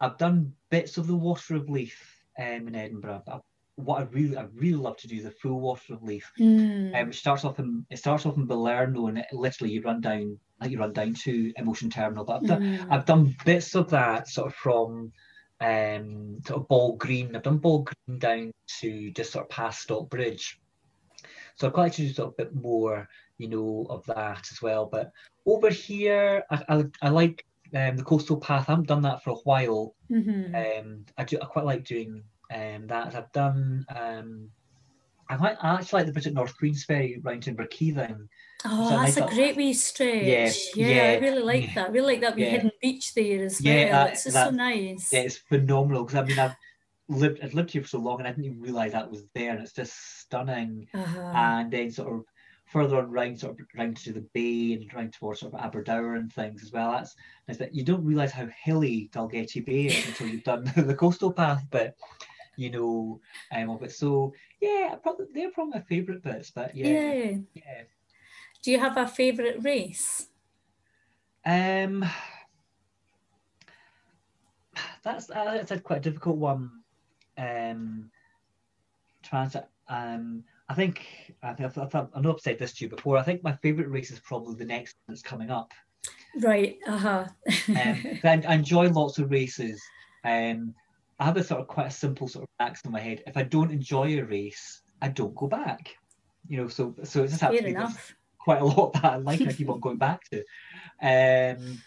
[0.00, 2.02] I've done bits of the water of Leith
[2.38, 3.22] um, in Edinburgh.
[3.26, 3.42] But
[3.78, 6.28] what I really I really love to do is the full water of Leith.
[6.38, 7.00] Mm.
[7.00, 10.00] Um, it starts off in it starts off in Balerno, and it, literally you run
[10.00, 12.24] down like you run down to Ocean Terminal.
[12.24, 12.86] But I've done mm.
[12.90, 15.12] I've done bits of that sort of from
[15.60, 17.36] um sort of Balgreen.
[17.36, 20.60] I've done Balgreen down to just sort of past Stockbridge.
[21.54, 24.48] So I'd quite like to do sort of a bit more, you know, of that
[24.50, 24.86] as well.
[24.86, 25.10] But
[25.46, 27.44] over here, I, I, I like
[27.74, 28.68] um, the coastal path.
[28.68, 29.94] I haven't done that for a while.
[30.10, 30.54] Mm-hmm.
[30.54, 31.38] Um, I do.
[31.40, 32.22] I quite like doing
[32.54, 33.14] um, that.
[33.14, 33.84] I've done.
[33.94, 34.50] Um,
[35.30, 38.28] I quite I actually like the at North Queensferry round to Inverkeithing.
[38.64, 40.24] Oh, So that's a great wee stretch.
[40.24, 41.88] Yeah, Yeah, I really like yeah, that.
[41.88, 42.50] I really like that wee yeah.
[42.50, 43.74] hidden beach there as well.
[43.74, 45.12] Yeah, that- it's just so nice.
[45.12, 46.56] Yeah, it's phenomenal because I mean I've
[47.08, 49.50] lived I've lived here for so long and I didn't even realise that was there
[49.50, 50.88] and it's just stunning.
[50.94, 51.20] Uh-huh.
[51.34, 52.24] And then sort of
[52.64, 56.14] further on round sort of round to the bay and round towards sort of Aberdour
[56.14, 56.92] and things as well.
[56.92, 57.14] That's
[57.48, 61.32] nice, but you don't realise how hilly Dalgety Bay is until you've done the coastal
[61.32, 61.64] path.
[61.70, 61.94] But
[62.58, 63.20] you know,
[63.52, 63.92] um, of it.
[63.92, 66.50] So yeah, probably they're probably my favourite bits.
[66.50, 67.36] But yeah, yeah.
[67.54, 67.82] yeah.
[68.62, 70.26] Do you have a favourite race?
[71.46, 72.04] Um,
[75.02, 76.70] that's uh, that's a quite a difficult one.
[77.38, 78.10] Um,
[79.22, 79.68] transit.
[79.88, 81.06] Um, I think
[81.42, 83.16] I think I've, I've, I know I've said this to you before.
[83.16, 85.72] I think my favourite race is probably the next one that's coming up.
[86.40, 86.78] Right.
[86.86, 87.26] Uh-huh.
[87.68, 89.80] Um, I, I enjoy lots of races.
[90.24, 90.74] Um,
[91.18, 93.22] I have a sort of quite a simple sort of max in my head.
[93.26, 95.96] If I don't enjoy a race, I don't go back.
[96.48, 98.14] You know, so so it's just Fair enough.
[98.38, 99.40] quite a lot that I like.
[99.42, 100.38] I keep on going back to,
[101.02, 101.82] um,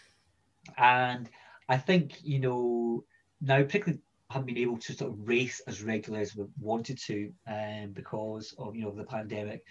[0.76, 1.28] and
[1.68, 3.04] I think you know
[3.40, 4.00] now particularly
[4.30, 8.54] haven't been able to sort of race as regularly as we wanted to, um, because
[8.58, 9.64] of you know the pandemic.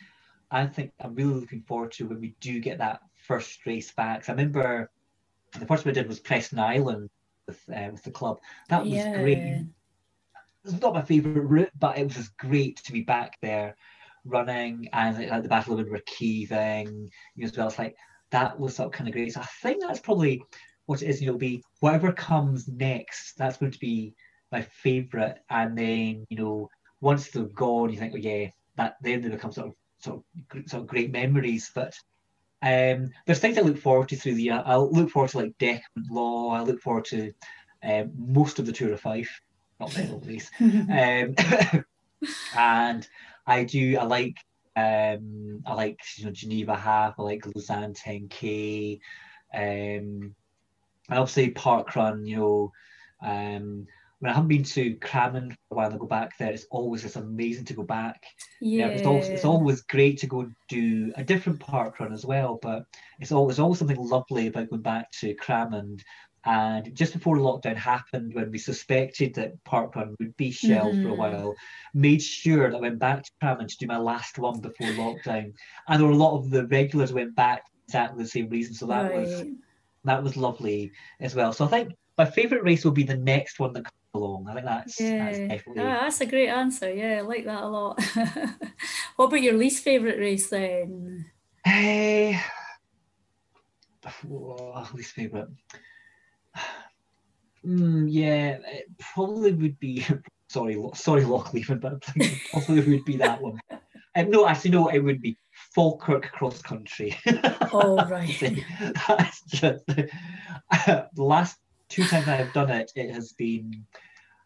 [0.50, 4.22] I think I'm really looking forward to when we do get that first race back.
[4.22, 4.92] 'Cause I remember
[5.58, 7.10] the first one I did was Preston Island
[7.48, 8.40] with uh, with the club.
[8.70, 9.22] That was yeah.
[9.22, 9.66] great
[10.64, 13.76] it's not my favourite route, but it was just great to be back there
[14.26, 17.68] running and like, the Battle of Inverkeithing, you know, as well.
[17.68, 17.96] It's like
[18.30, 19.34] that was sort of kind of great.
[19.34, 20.44] So I think that's probably
[20.86, 21.22] what it is.
[21.22, 23.38] You know, be whatever comes next.
[23.38, 24.14] That's going to be
[24.52, 25.38] my favourite.
[25.50, 26.70] And then you know,
[27.00, 30.70] once they're gone, you think, oh yeah, that then they become sort of sort of
[30.70, 31.72] sort of great memories.
[31.74, 31.96] But
[32.62, 34.64] um, there's things I look forward to through the year.
[34.66, 36.50] I'll look forward to like Dechmont Law.
[36.50, 37.34] I look forward to
[37.84, 39.42] um, most of the Tour of Fife,
[39.80, 40.50] not then always.
[40.60, 41.36] Um,
[42.58, 43.08] and
[43.48, 43.98] I do.
[43.98, 44.38] I like.
[44.76, 47.16] Um, I like you know Geneva half.
[47.20, 49.00] I like Lausanne 10k.
[49.54, 50.36] Um,
[51.10, 52.28] and obviously parkrun.
[52.28, 52.72] You know,
[53.22, 53.88] um,
[54.22, 56.52] when I haven't been to Cramond for a while, I go back there.
[56.52, 58.24] It's always it's amazing to go back.
[58.62, 58.88] yeah.
[58.88, 62.60] Yeah, it's always it's always great to go do a different parkrun as well.
[62.62, 62.84] But
[63.20, 66.02] it's always always something lovely about going back to Cramond.
[66.46, 71.14] And just before lockdown happened, when we suspected that parkrun would be shelved for a
[71.14, 71.18] Mhm.
[71.18, 71.56] while,
[71.94, 75.52] made sure that I went back to Cramond to do my last one before lockdown.
[75.88, 78.74] And there were a lot of the regulars went back for exactly the same reason.
[78.76, 79.44] So that was
[80.04, 81.54] that was lovely as well.
[81.54, 84.48] So I think my favourite race will be the next one that comes along.
[84.48, 85.48] I think that's, that's Yeah.
[85.48, 86.94] definitely Ah, that's a great answer.
[86.94, 88.02] Yeah, I like that a lot.
[89.16, 91.26] what about your least favourite race then?
[91.66, 92.40] Eh,
[94.30, 95.48] oh, least favourite.
[97.66, 100.06] Mm, yeah, it probably would be.
[100.50, 103.58] Sorry, sorry, Lochleven, but I think probably would be that one.
[104.18, 105.38] Um, no, actually, no, it would be
[105.74, 107.18] Falkirk Cross Country.
[107.72, 108.38] Oh, right.
[109.08, 110.10] That's just the
[111.16, 111.56] last
[111.92, 112.92] two times I've done it.
[112.96, 113.86] It has been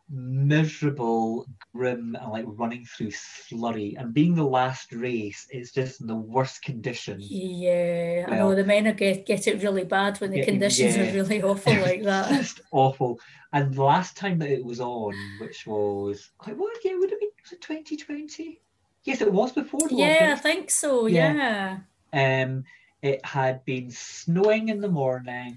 [0.10, 3.96] miserable, grim, and like running through slurry.
[3.98, 7.18] And being the last race, it's just in the worst condition.
[7.20, 10.96] Yeah, I know the men are get, get it really bad when the Yeah, conditions
[10.98, 11.10] yeah.
[11.10, 12.30] are really awful like that.
[12.30, 13.20] just awful.
[13.54, 17.20] And the last time that it was on, which was quite what year would it
[17.20, 17.30] be?
[17.44, 18.62] Was it 2020?
[19.04, 21.06] Yes, it was before the Yeah, I think so.
[21.08, 21.78] Yeah.
[22.14, 22.44] Yeah.
[22.44, 22.64] Um,
[23.06, 25.56] it had been snowing in the morning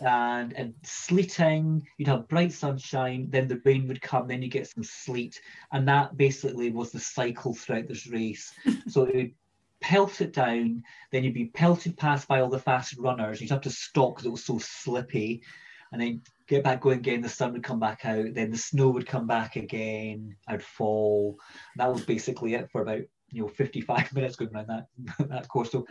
[0.00, 1.84] and and sleeting.
[1.98, 5.40] You'd have bright sunshine, then the rain would come, then you get some sleet,
[5.72, 8.52] and that basically was the cycle throughout this race.
[8.88, 9.34] so it would
[9.80, 13.40] pelt it down, then you'd be pelted past by all the fast runners.
[13.40, 15.42] You'd have to stop because it was so slippy,
[15.90, 17.20] and then get back going again.
[17.20, 20.36] The sun would come back out, then the snow would come back again.
[20.46, 21.36] I'd fall.
[21.78, 23.02] That was basically it for about
[23.32, 24.86] you know 55 minutes going around that
[25.28, 25.72] that course.
[25.72, 25.84] So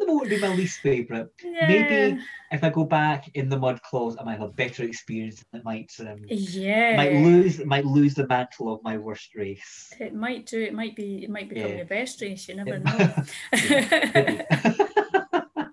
[0.00, 1.28] the moment would be my least favourite.
[1.44, 1.68] Yeah.
[1.68, 2.18] Maybe
[2.50, 5.44] if I go back in the Mudclaws, I might have a better experience.
[5.52, 6.96] It might um, Yeah.
[6.96, 9.92] might lose might lose the mantle of my worst race.
[10.00, 10.60] It might do.
[10.60, 11.22] It might be.
[11.24, 11.76] It might become Yeah.
[11.76, 12.48] your best race.
[12.48, 13.14] You never It- know.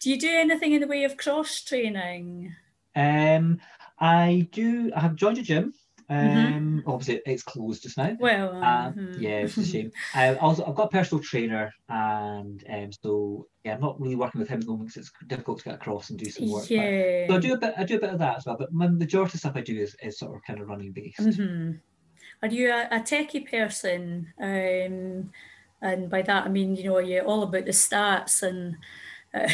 [0.00, 2.54] Do you do anything in the way of cross training?
[2.94, 3.60] um,
[3.98, 4.92] I do.
[4.94, 5.72] I have joined a gym.
[6.10, 6.82] Um, Mhm.
[6.86, 8.16] obviously it's closed just now.
[8.18, 9.20] Well, Uh, mhm.
[9.20, 9.90] yeah, it's a shame.
[10.14, 14.38] I also I've got a personal trainer, and um, so yeah, I'm not really working
[14.40, 16.62] with him at the moment because it's difficult to get across and do some work.
[16.68, 17.74] but- So I do a bit.
[17.76, 19.76] I do a bit of that as well, but my majority of stuff I do
[19.78, 21.18] is, is sort of kind of running based.
[21.20, 21.72] hmm
[22.42, 24.32] Are you a, a techie person?
[24.40, 25.30] Um,
[25.82, 28.76] and by that I mean, you know, are you all about the stats and
[29.34, 29.48] uh,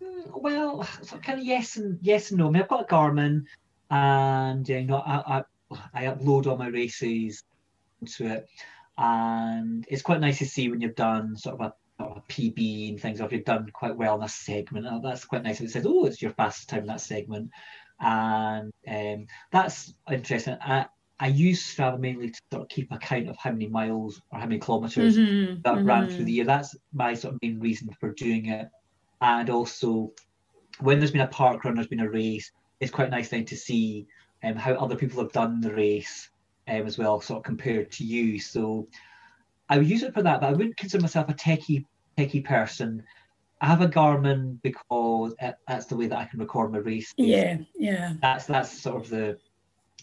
[0.34, 2.48] well, so kind of yes and yes and no.
[2.48, 3.44] I mean, I've got a Garmin,
[3.90, 5.42] and you know, I, I,
[5.94, 7.42] I upload all my races
[8.00, 8.46] into it,
[8.98, 13.00] and it's quite nice to see when you've done sort of a a PB and
[13.00, 15.60] things, or if you've done quite well in a segment, oh, that's quite nice.
[15.62, 17.50] It says, "Oh, it's your fastest time in that segment,"
[18.00, 20.58] and um, that's interesting.
[20.60, 20.86] I,
[21.20, 24.46] I use Strava mainly to sort of keep account of how many miles or how
[24.46, 25.84] many kilometers Mhm, that mhm.
[25.84, 26.44] ran through the year.
[26.44, 28.68] That's my sort of main reason for doing it.
[29.22, 30.12] And also,
[30.80, 34.06] when there's been a parkrun, there's been a race, it's quite nice then to see
[34.46, 36.28] um, how other people have done the race
[36.68, 38.38] um, as well, sort of compared to you.
[38.38, 38.88] So
[39.68, 41.84] I would use it for that, but I wouldn't consider myself a techie
[42.16, 43.02] techie person.
[43.60, 45.34] I have a Garmin because
[45.66, 47.12] that's the way that I can record my race.
[47.16, 48.14] Yeah, yeah.
[48.20, 49.38] that's that's sort of the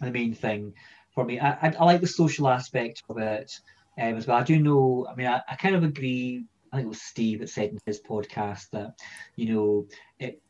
[0.02, 0.74] the main thing
[1.14, 1.40] for me.
[1.40, 3.52] I, I, I like the social aspect of it
[4.00, 4.38] um, as well.
[4.38, 5.08] I do know.
[5.10, 6.46] I mean, I, I kind of agree.
[6.72, 9.00] I think it was Steve that said in his podcast that
[9.36, 9.88] you know
[10.20, 10.42] it.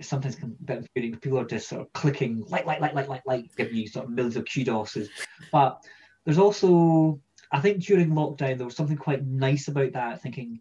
[0.00, 1.20] Sometimes can be a bit infuriating.
[1.20, 4.06] People are just sort of clicking like, like, like, like, like, like, giving you sort
[4.06, 4.96] of millions of kudos.
[5.52, 5.82] But
[6.24, 7.20] there's also,
[7.52, 10.22] I think during lockdown, there was something quite nice about that.
[10.22, 10.60] Thinking,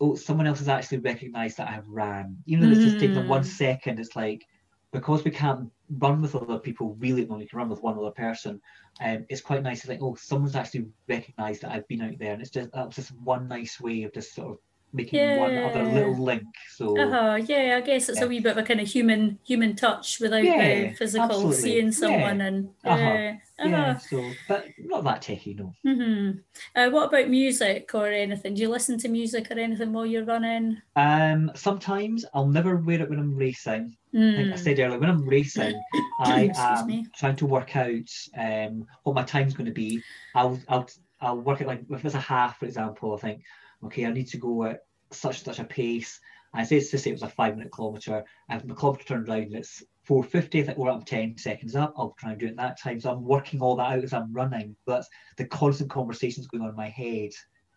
[0.00, 3.26] oh, someone else has actually recognised that I have ran, even though it's just taken
[3.26, 3.46] one Mm.
[3.46, 4.00] second.
[4.00, 4.46] It's like
[4.92, 8.10] because we can't run with other people really when we can run with one other
[8.10, 8.60] person
[9.00, 12.32] um, it's quite nice to think oh someone's actually recognized that i've been out there
[12.32, 14.58] and it's just that's just one nice way of just sort of
[14.92, 15.94] making one other Yeah.
[15.94, 16.42] little link
[16.76, 17.38] so Uh-huh.
[17.46, 18.24] Yeah, I guess it's Yeah.
[18.24, 21.62] a wee bit of a kind of human human touch without Yeah, the physical absolutely.
[21.62, 22.96] seeing someone and Uh-huh.
[22.96, 23.36] yeah.
[23.62, 23.98] yeah Uh-huh.
[23.98, 26.30] so but not that techy no hmm
[26.74, 28.54] Uh, what about music or anything?
[28.54, 30.78] Do you listen to music or anything while you're running?
[30.96, 33.94] um sometimes i'll never wear it when i'm racing
[34.36, 34.58] like I Mm.
[34.58, 35.82] said earlier, when I'm racing,
[36.20, 37.06] I am me.
[37.16, 40.02] trying to work out um, what my time's going to be.
[40.34, 40.88] I'll, I'll,
[41.20, 43.14] I'll work it like if it's a half, for example.
[43.14, 43.42] I think,
[43.84, 44.80] okay, I need to go at
[45.10, 46.20] such such a pace.
[46.54, 48.24] I say to say it was a five minute kilometer.
[48.48, 50.60] And my kilometer turned around, it's 450.
[50.60, 51.92] I think we're up 10 seconds up.
[51.96, 53.00] I'll try and do it that time.
[53.00, 54.74] So I'm working all that out as I'm running.
[54.86, 57.30] That's the constant conversations going on in my head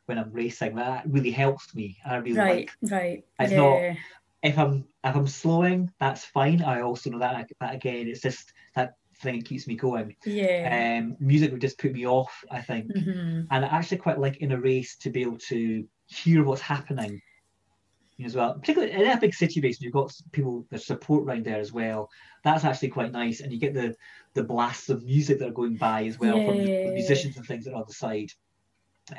[0.06, 0.76] when I'm racing.
[0.76, 1.98] That really helps me.
[2.06, 3.24] I really Right, like right.
[3.40, 3.58] It's yeah.
[3.58, 3.98] not-
[4.44, 6.64] if I'm if I'm slowing, that's fine.
[6.64, 10.16] I also know that that again, it's just that thing that keeps me going.
[10.26, 11.00] Yeah.
[11.00, 13.42] Um, music would just put me off, I think, Mm-hmm.
[13.52, 17.22] and I actually quite like in a race to be able to hear what's happening
[18.24, 18.54] as well.
[18.54, 22.10] Particularly in a big city race, you've got people there's support around there as well.
[22.44, 23.96] That's actually quite nice, and you get the
[24.34, 27.66] the blasts of music that are going by as well from the musicians and things
[27.66, 28.32] that are on the side.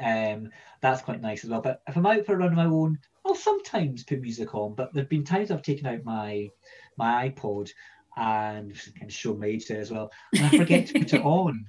[0.01, 0.51] Um,
[0.81, 1.61] that's quite nice as well.
[1.61, 4.75] But if I'm out for a run on my own, I'll sometimes put music on.
[4.75, 6.49] But there've been times I've taken out my
[6.97, 7.71] my iPod
[8.17, 11.23] and kind of show my age there as well, and I forget to put it
[11.25, 11.65] on.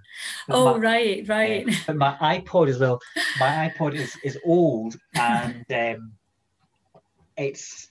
[0.48, 1.68] But Oh, my- right, right.
[1.70, 2.99] uh, but my iPod as well.
[3.40, 6.11] My iPod is is old and um,
[7.38, 7.90] it's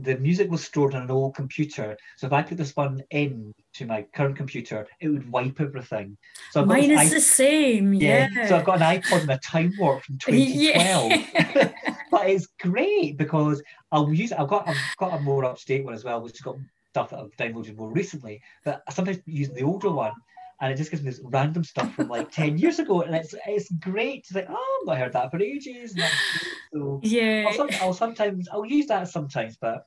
[0.00, 1.96] the music was stored on an old computer.
[2.16, 6.16] So if I put this one in to my current computer, it would wipe everything.
[6.52, 7.92] So I've Mine is the same.
[7.94, 8.28] Yeah.
[8.32, 8.46] yeah.
[8.46, 11.10] So I've got an iPod and a time warp from 2012.
[11.10, 11.72] Yeah.
[12.12, 13.60] but it's great because
[13.90, 14.38] I'll use it.
[14.38, 16.56] I've got I've got a more up to date one as well, which has got
[16.90, 18.40] stuff that I've downloaded more recently.
[18.64, 20.12] But I sometimes use the older one,
[20.60, 23.34] and it just gives me this random stuff from like ten years ago, and it's
[23.46, 25.96] it's great to like oh, I've heard that for ages.
[26.72, 27.44] So yeah.
[27.46, 29.84] I'll, some, I'll sometimes I'll use that sometimes, but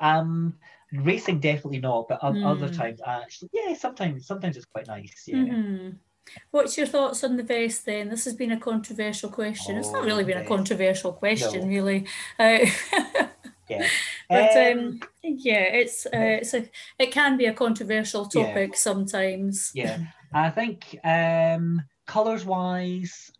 [0.00, 0.54] um,
[0.92, 2.08] racing definitely not.
[2.08, 2.74] But o- other Hmm.
[2.74, 5.24] times, actually, yeah, sometimes sometimes it's quite nice.
[5.26, 5.38] Yeah.
[5.38, 5.96] Mhm.
[6.52, 8.08] What's your thoughts on the vest then?
[8.08, 9.76] This has been a controversial question.
[9.76, 11.66] it's not Oh, really been a controversial question, No.
[11.68, 12.06] really.
[12.38, 12.58] Uh,
[13.68, 13.86] Yeah.
[14.28, 16.10] but Um, um, yeah, it's uh,
[16.40, 16.68] it's a
[16.98, 18.42] it can be a controversial Yeah.
[18.46, 19.70] topic sometimes.
[19.74, 19.98] Yeah,
[20.32, 23.30] I think um, colors wise,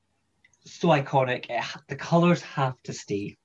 [0.64, 1.46] so iconic.
[1.50, 3.36] It, the colors have to stay.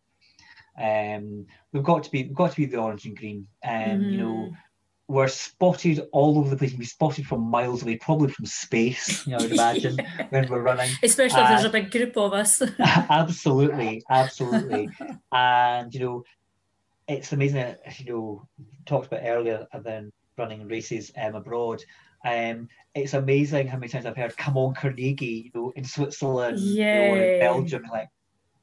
[0.79, 3.47] Um, we've got to be we've got to be the orange and green.
[3.65, 4.57] Um, you know, Mhm.
[5.07, 6.75] we're spotted all over the place.
[6.77, 9.25] We're spotted from miles away, probably from space.
[9.25, 9.97] You know, I would imagine
[10.29, 10.91] when we're running.
[11.01, 12.61] Especially if there's a big group of us.
[13.09, 14.89] absolutely, absolutely.
[15.31, 16.23] and you know,
[17.07, 17.75] it's amazing.
[17.97, 18.47] You know,
[18.85, 21.81] talked about earlier and then running races um, abroad.
[22.25, 26.59] Um, it's amazing how many times I've heard "Come on, Carnegie," you know, in Switzerland,
[26.59, 27.39] you know, or in.
[27.39, 27.83] Belgium.
[27.91, 28.09] Like,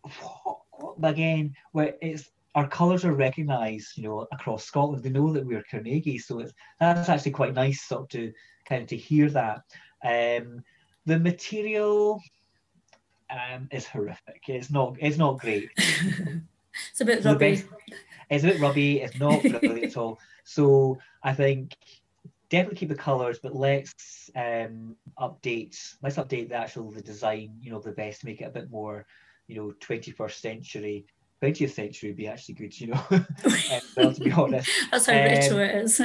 [0.02, 0.58] what?
[0.72, 1.10] what?
[1.10, 5.02] Again, where it's our colours are recognised, you know, across Scotland.
[5.02, 8.32] They know that we're Carnegie, so it's that's actually quite nice, sort of to
[8.68, 9.62] kind of to hear that.
[10.04, 10.62] Um,
[11.06, 12.20] the material
[13.30, 14.42] um, is horrific.
[14.48, 14.96] It's not.
[15.00, 15.70] It's not great.
[15.76, 17.66] it's a bit best-
[18.30, 19.00] It's a bit rubby.
[19.00, 20.18] It's not brilliant at all.
[20.44, 21.76] So I think
[22.48, 25.94] definitely keep the colours, but let's um, update.
[26.02, 27.56] Let's update the actual the design.
[27.60, 29.06] You know, the best, make it a bit more,
[29.46, 31.06] you know, 21st century.
[31.42, 33.04] 20th century would be actually good, you know.
[33.96, 36.00] well, to be honest, that's how um, it is.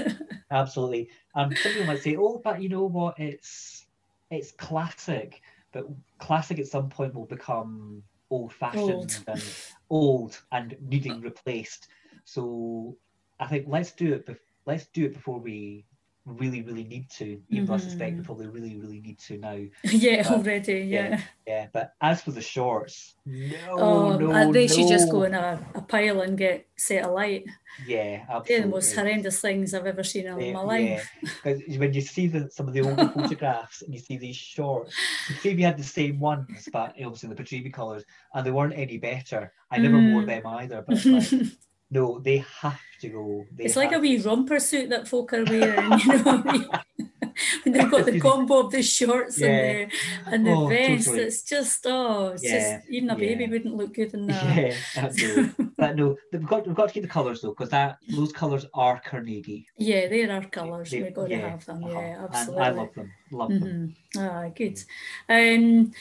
[0.52, 1.10] absolutely.
[1.36, 3.20] And some people might say, "Oh, but you know what?
[3.20, 3.86] It's
[4.32, 5.42] it's classic."
[5.72, 5.86] But
[6.18, 8.02] classic at some point will become
[8.32, 9.24] old-fashioned old.
[9.28, 9.44] and
[9.92, 11.88] old and needing replaced.
[12.30, 12.98] So
[13.40, 14.26] I think let's do it.
[14.26, 14.36] Be-
[14.66, 15.86] let's do it before we
[16.26, 17.26] really, really need to.
[17.26, 17.66] Even mm-hmm.
[17.66, 18.26] though I suspect we mm-hmm.
[18.26, 19.58] probably really, really need to now.
[19.84, 20.82] yeah, but, already.
[20.82, 21.10] Yeah.
[21.10, 21.22] yeah.
[21.48, 21.68] yeah.
[21.74, 24.74] But as for the shorts, no, oh, no, they no.
[24.74, 27.46] should just go in a, a pile and get set alight.
[27.88, 28.56] Yeah, absolutely.
[28.56, 31.10] They're the most horrendous things I've ever seen in my life.
[31.44, 34.94] Because when you see the, some of the older photographs and you see these shorts,
[35.30, 38.04] you see we had the same ones, but obviously the Pitreavie colours,
[38.34, 39.54] and they weren't any better.
[39.72, 40.14] I never mm.
[40.14, 41.30] wore them either, but like,
[41.92, 43.46] no, they have to go.
[43.56, 46.44] They it's like a wee romper suit that folk are wearing, you know.
[47.66, 49.48] they've got the combo of the shorts yeah.
[49.48, 51.24] and the and the oh, vest, totally.
[51.24, 52.78] it's just oh, it's yeah.
[52.78, 53.50] just even a baby yeah.
[53.50, 54.76] wouldn't look good in that.
[55.18, 58.32] Yeah, but no, we've got we've got to keep the colours though, because that those
[58.32, 59.68] colours are Carnegie.
[59.78, 60.92] Yeah, they are colours.
[60.92, 61.84] They, We've got to have them.
[61.84, 62.00] Uh-huh.
[62.00, 62.64] Yeah, absolutely.
[62.64, 63.12] And I love them.
[63.32, 63.66] Love mm-hmm.
[63.66, 63.96] them.
[64.18, 64.84] Ah, good.
[65.30, 65.92] Um,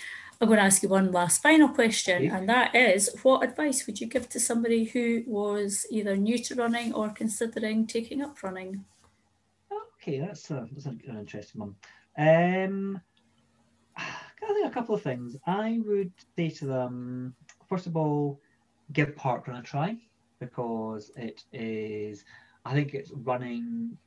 [0.40, 2.28] I'm going to ask you one last final question, okay.
[2.28, 6.55] and that is what advice would you give to somebody who was either new to
[6.55, 8.85] running or considering taking up running?
[10.01, 11.74] Okay, that's, a, that's an interesting one.
[12.16, 13.01] Um,
[13.97, 15.36] I think a couple of things.
[15.47, 17.35] I would say to them,
[17.69, 18.40] first of all,
[18.93, 19.97] give parkrun a try
[20.39, 22.24] because it is,
[22.65, 23.98] I think it's running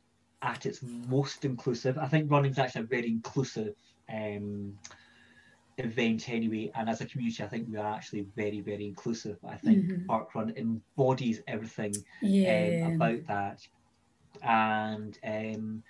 [0.41, 1.98] at its most inclusive.
[1.98, 3.76] I think running is actually a very inclusive
[4.10, 4.78] um,
[5.77, 6.72] event anyway.
[6.76, 9.38] And as a community, I think we are actually very, very inclusive.
[9.48, 10.10] I think mm-hmm.
[10.10, 12.84] parkrun embodies everything um, yeah.
[12.85, 13.68] um, about that.
[14.43, 15.84] And um,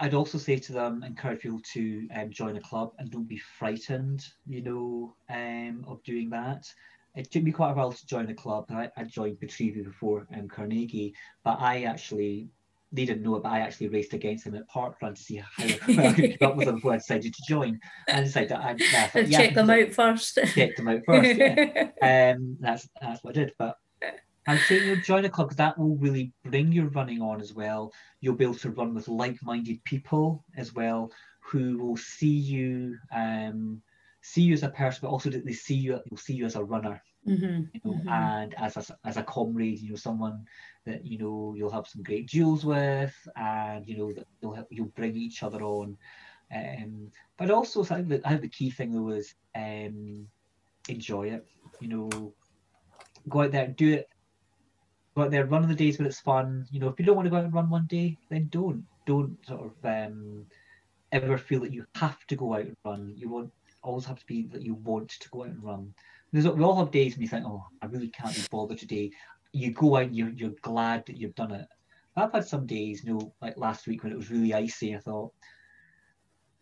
[0.00, 3.38] I'd also say to them, encourage people to um, join a club and don't be
[3.38, 6.72] frightened, you know, um, of doing that.
[7.14, 8.66] It took me quite a while to join a club.
[8.70, 12.48] I, I joined Pitreavie before um, Carnegie, but I actually
[12.94, 16.12] didn't know it, but I actually raced against him at parkrun to see how I
[16.12, 17.80] could keep up with him before I decided to join.
[18.08, 20.38] And I decided I, I thought, yeah, check them out first.
[20.54, 21.38] Check them out first.
[21.38, 21.90] Yeah.
[22.36, 23.52] um, that's that's what I did.
[23.58, 23.78] But
[24.46, 27.54] I'd say you join a club because that will really bring your running on as
[27.54, 27.92] well.
[28.20, 31.10] You'll be able to run with like-minded people as well
[31.40, 33.82] who will see you um,
[34.22, 36.56] see you as a person, but also that they see you will see you as
[36.56, 37.02] a runner.
[37.28, 38.08] Mm-hmm, you know, mm-hmm.
[38.08, 40.44] and as a, as a comrade, you know, someone
[40.86, 44.86] that you know you'll have some great duels with, and you know that you'll you'll
[44.86, 45.96] bring each other on.
[46.54, 50.26] Um, but also, I think, that, I think the key thing though is um,
[50.88, 51.46] enjoy it.
[51.80, 52.34] You know,
[53.28, 54.08] go out there and do it.
[55.16, 56.66] Go out there, run on the days when it's fun.
[56.70, 58.84] You know, if you don't want to go out and run one day, then don't.
[59.06, 60.46] Don't sort of um,
[61.12, 63.14] ever feel that you have to go out and run.
[63.16, 63.52] You won't
[63.82, 65.94] always have to be that you want to go out and run.
[66.32, 69.12] There's, we all have days when you think, oh, I really can't be bothered today
[69.54, 71.66] you go out, and you're you're glad that you've done it.
[72.16, 74.94] I've had some days, you know, like last week when it was really icy.
[74.94, 75.32] I thought,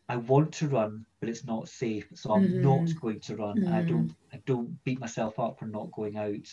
[0.08, 2.62] I want to run, but it's not safe, so I'm mm-hmm.
[2.62, 3.58] not going to run.
[3.58, 3.74] Mm-hmm.
[3.74, 6.48] I don't I don't beat myself up for not going out.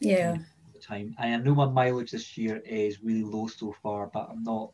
[0.00, 0.38] Yeah.
[0.72, 1.14] The time.
[1.18, 4.72] And I know my mileage this year is really low so far, but I'm not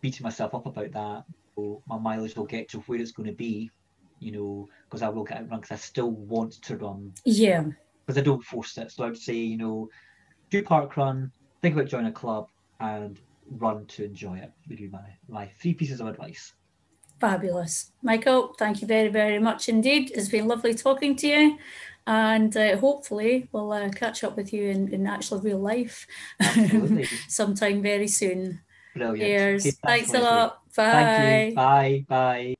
[0.00, 1.24] beating myself up about that.
[1.54, 3.70] So my mileage will get to where it's going to be,
[4.20, 7.12] you know, because I will get out run because I still want to run.
[7.24, 7.64] Yeah
[8.04, 8.90] because I don't force it.
[8.90, 9.88] So I would say, you know,
[10.50, 11.30] do parkrun,
[11.60, 12.48] think about joining a club,
[12.80, 13.18] and
[13.58, 14.50] run to enjoy it.
[14.68, 16.54] Would be my my three pieces of advice.
[17.20, 18.54] Fabulous, Michael.
[18.58, 20.12] Thank you very very much indeed.
[20.14, 21.58] It's been lovely talking to you.
[22.04, 26.06] And uh, hopefully, we'll uh, catch up with you in, in actual real life
[27.28, 28.60] sometime very soon.
[28.94, 29.18] Brilliant.
[29.18, 29.66] Cheers.
[29.66, 30.74] Okay, thanks, thanks a lot.
[30.74, 31.52] Bye.
[31.54, 32.04] Bye.
[32.08, 32.54] Bye.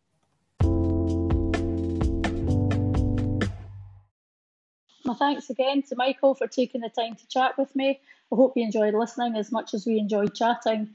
[5.12, 8.01] My thanks again to Michael for taking the time to chat with me.
[8.32, 10.89] I hope you enjoyed listening as much as we enjoyed chatting.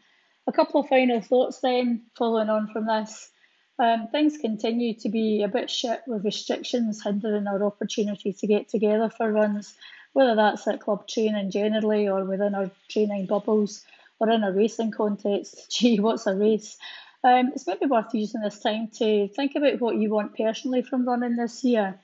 [0.47, 3.29] A couple of final thoughts then, following on from this.
[3.77, 8.69] Um, things continue to be a bit shit with restrictions hindering our opportunity to get
[8.69, 9.75] together for runs,
[10.13, 13.85] whether that's at club training generally or within our training bubbles
[14.17, 15.69] or in a racing context.
[15.69, 16.79] Gee, what's a race?
[17.23, 21.07] Um, it's maybe worth using this time to think about what you want personally from
[21.07, 21.99] running this year.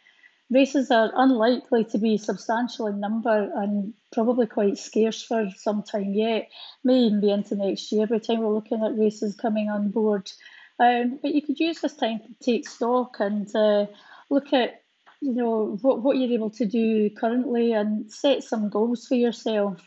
[0.54, 6.14] Races are unlikely to be substantial in number and probably quite scarce for some time
[6.14, 6.48] yet,
[6.84, 9.90] may even be into next year by the time we're looking at races coming on
[9.90, 10.32] board.
[10.80, 13.88] Um, but you could use this time to take stock and uh,
[14.30, 14.84] look at
[15.22, 19.82] you know what, what you're able to do currently and set some goals for yourself.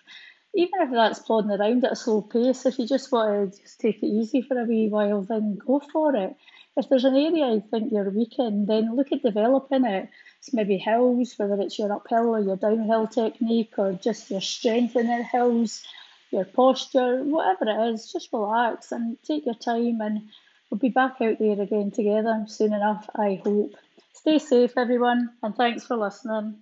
[0.55, 3.79] Even if that's plodding around at a slow pace, if you just want to just
[3.79, 6.35] take it easy for a wee while, then go for it.
[6.79, 10.09] If there's an area you think you're weak in, then look at developing it
[10.53, 15.07] maybe hills, whether it's your uphill or your downhill technique or just your strength in
[15.07, 15.85] the hills,
[16.31, 20.29] your posture, whatever it is, just relax and take your time and
[20.71, 23.75] we'll be back out there again together soon enough, I hope.
[24.13, 26.57] Stay safe, everyone, and thanks for listening.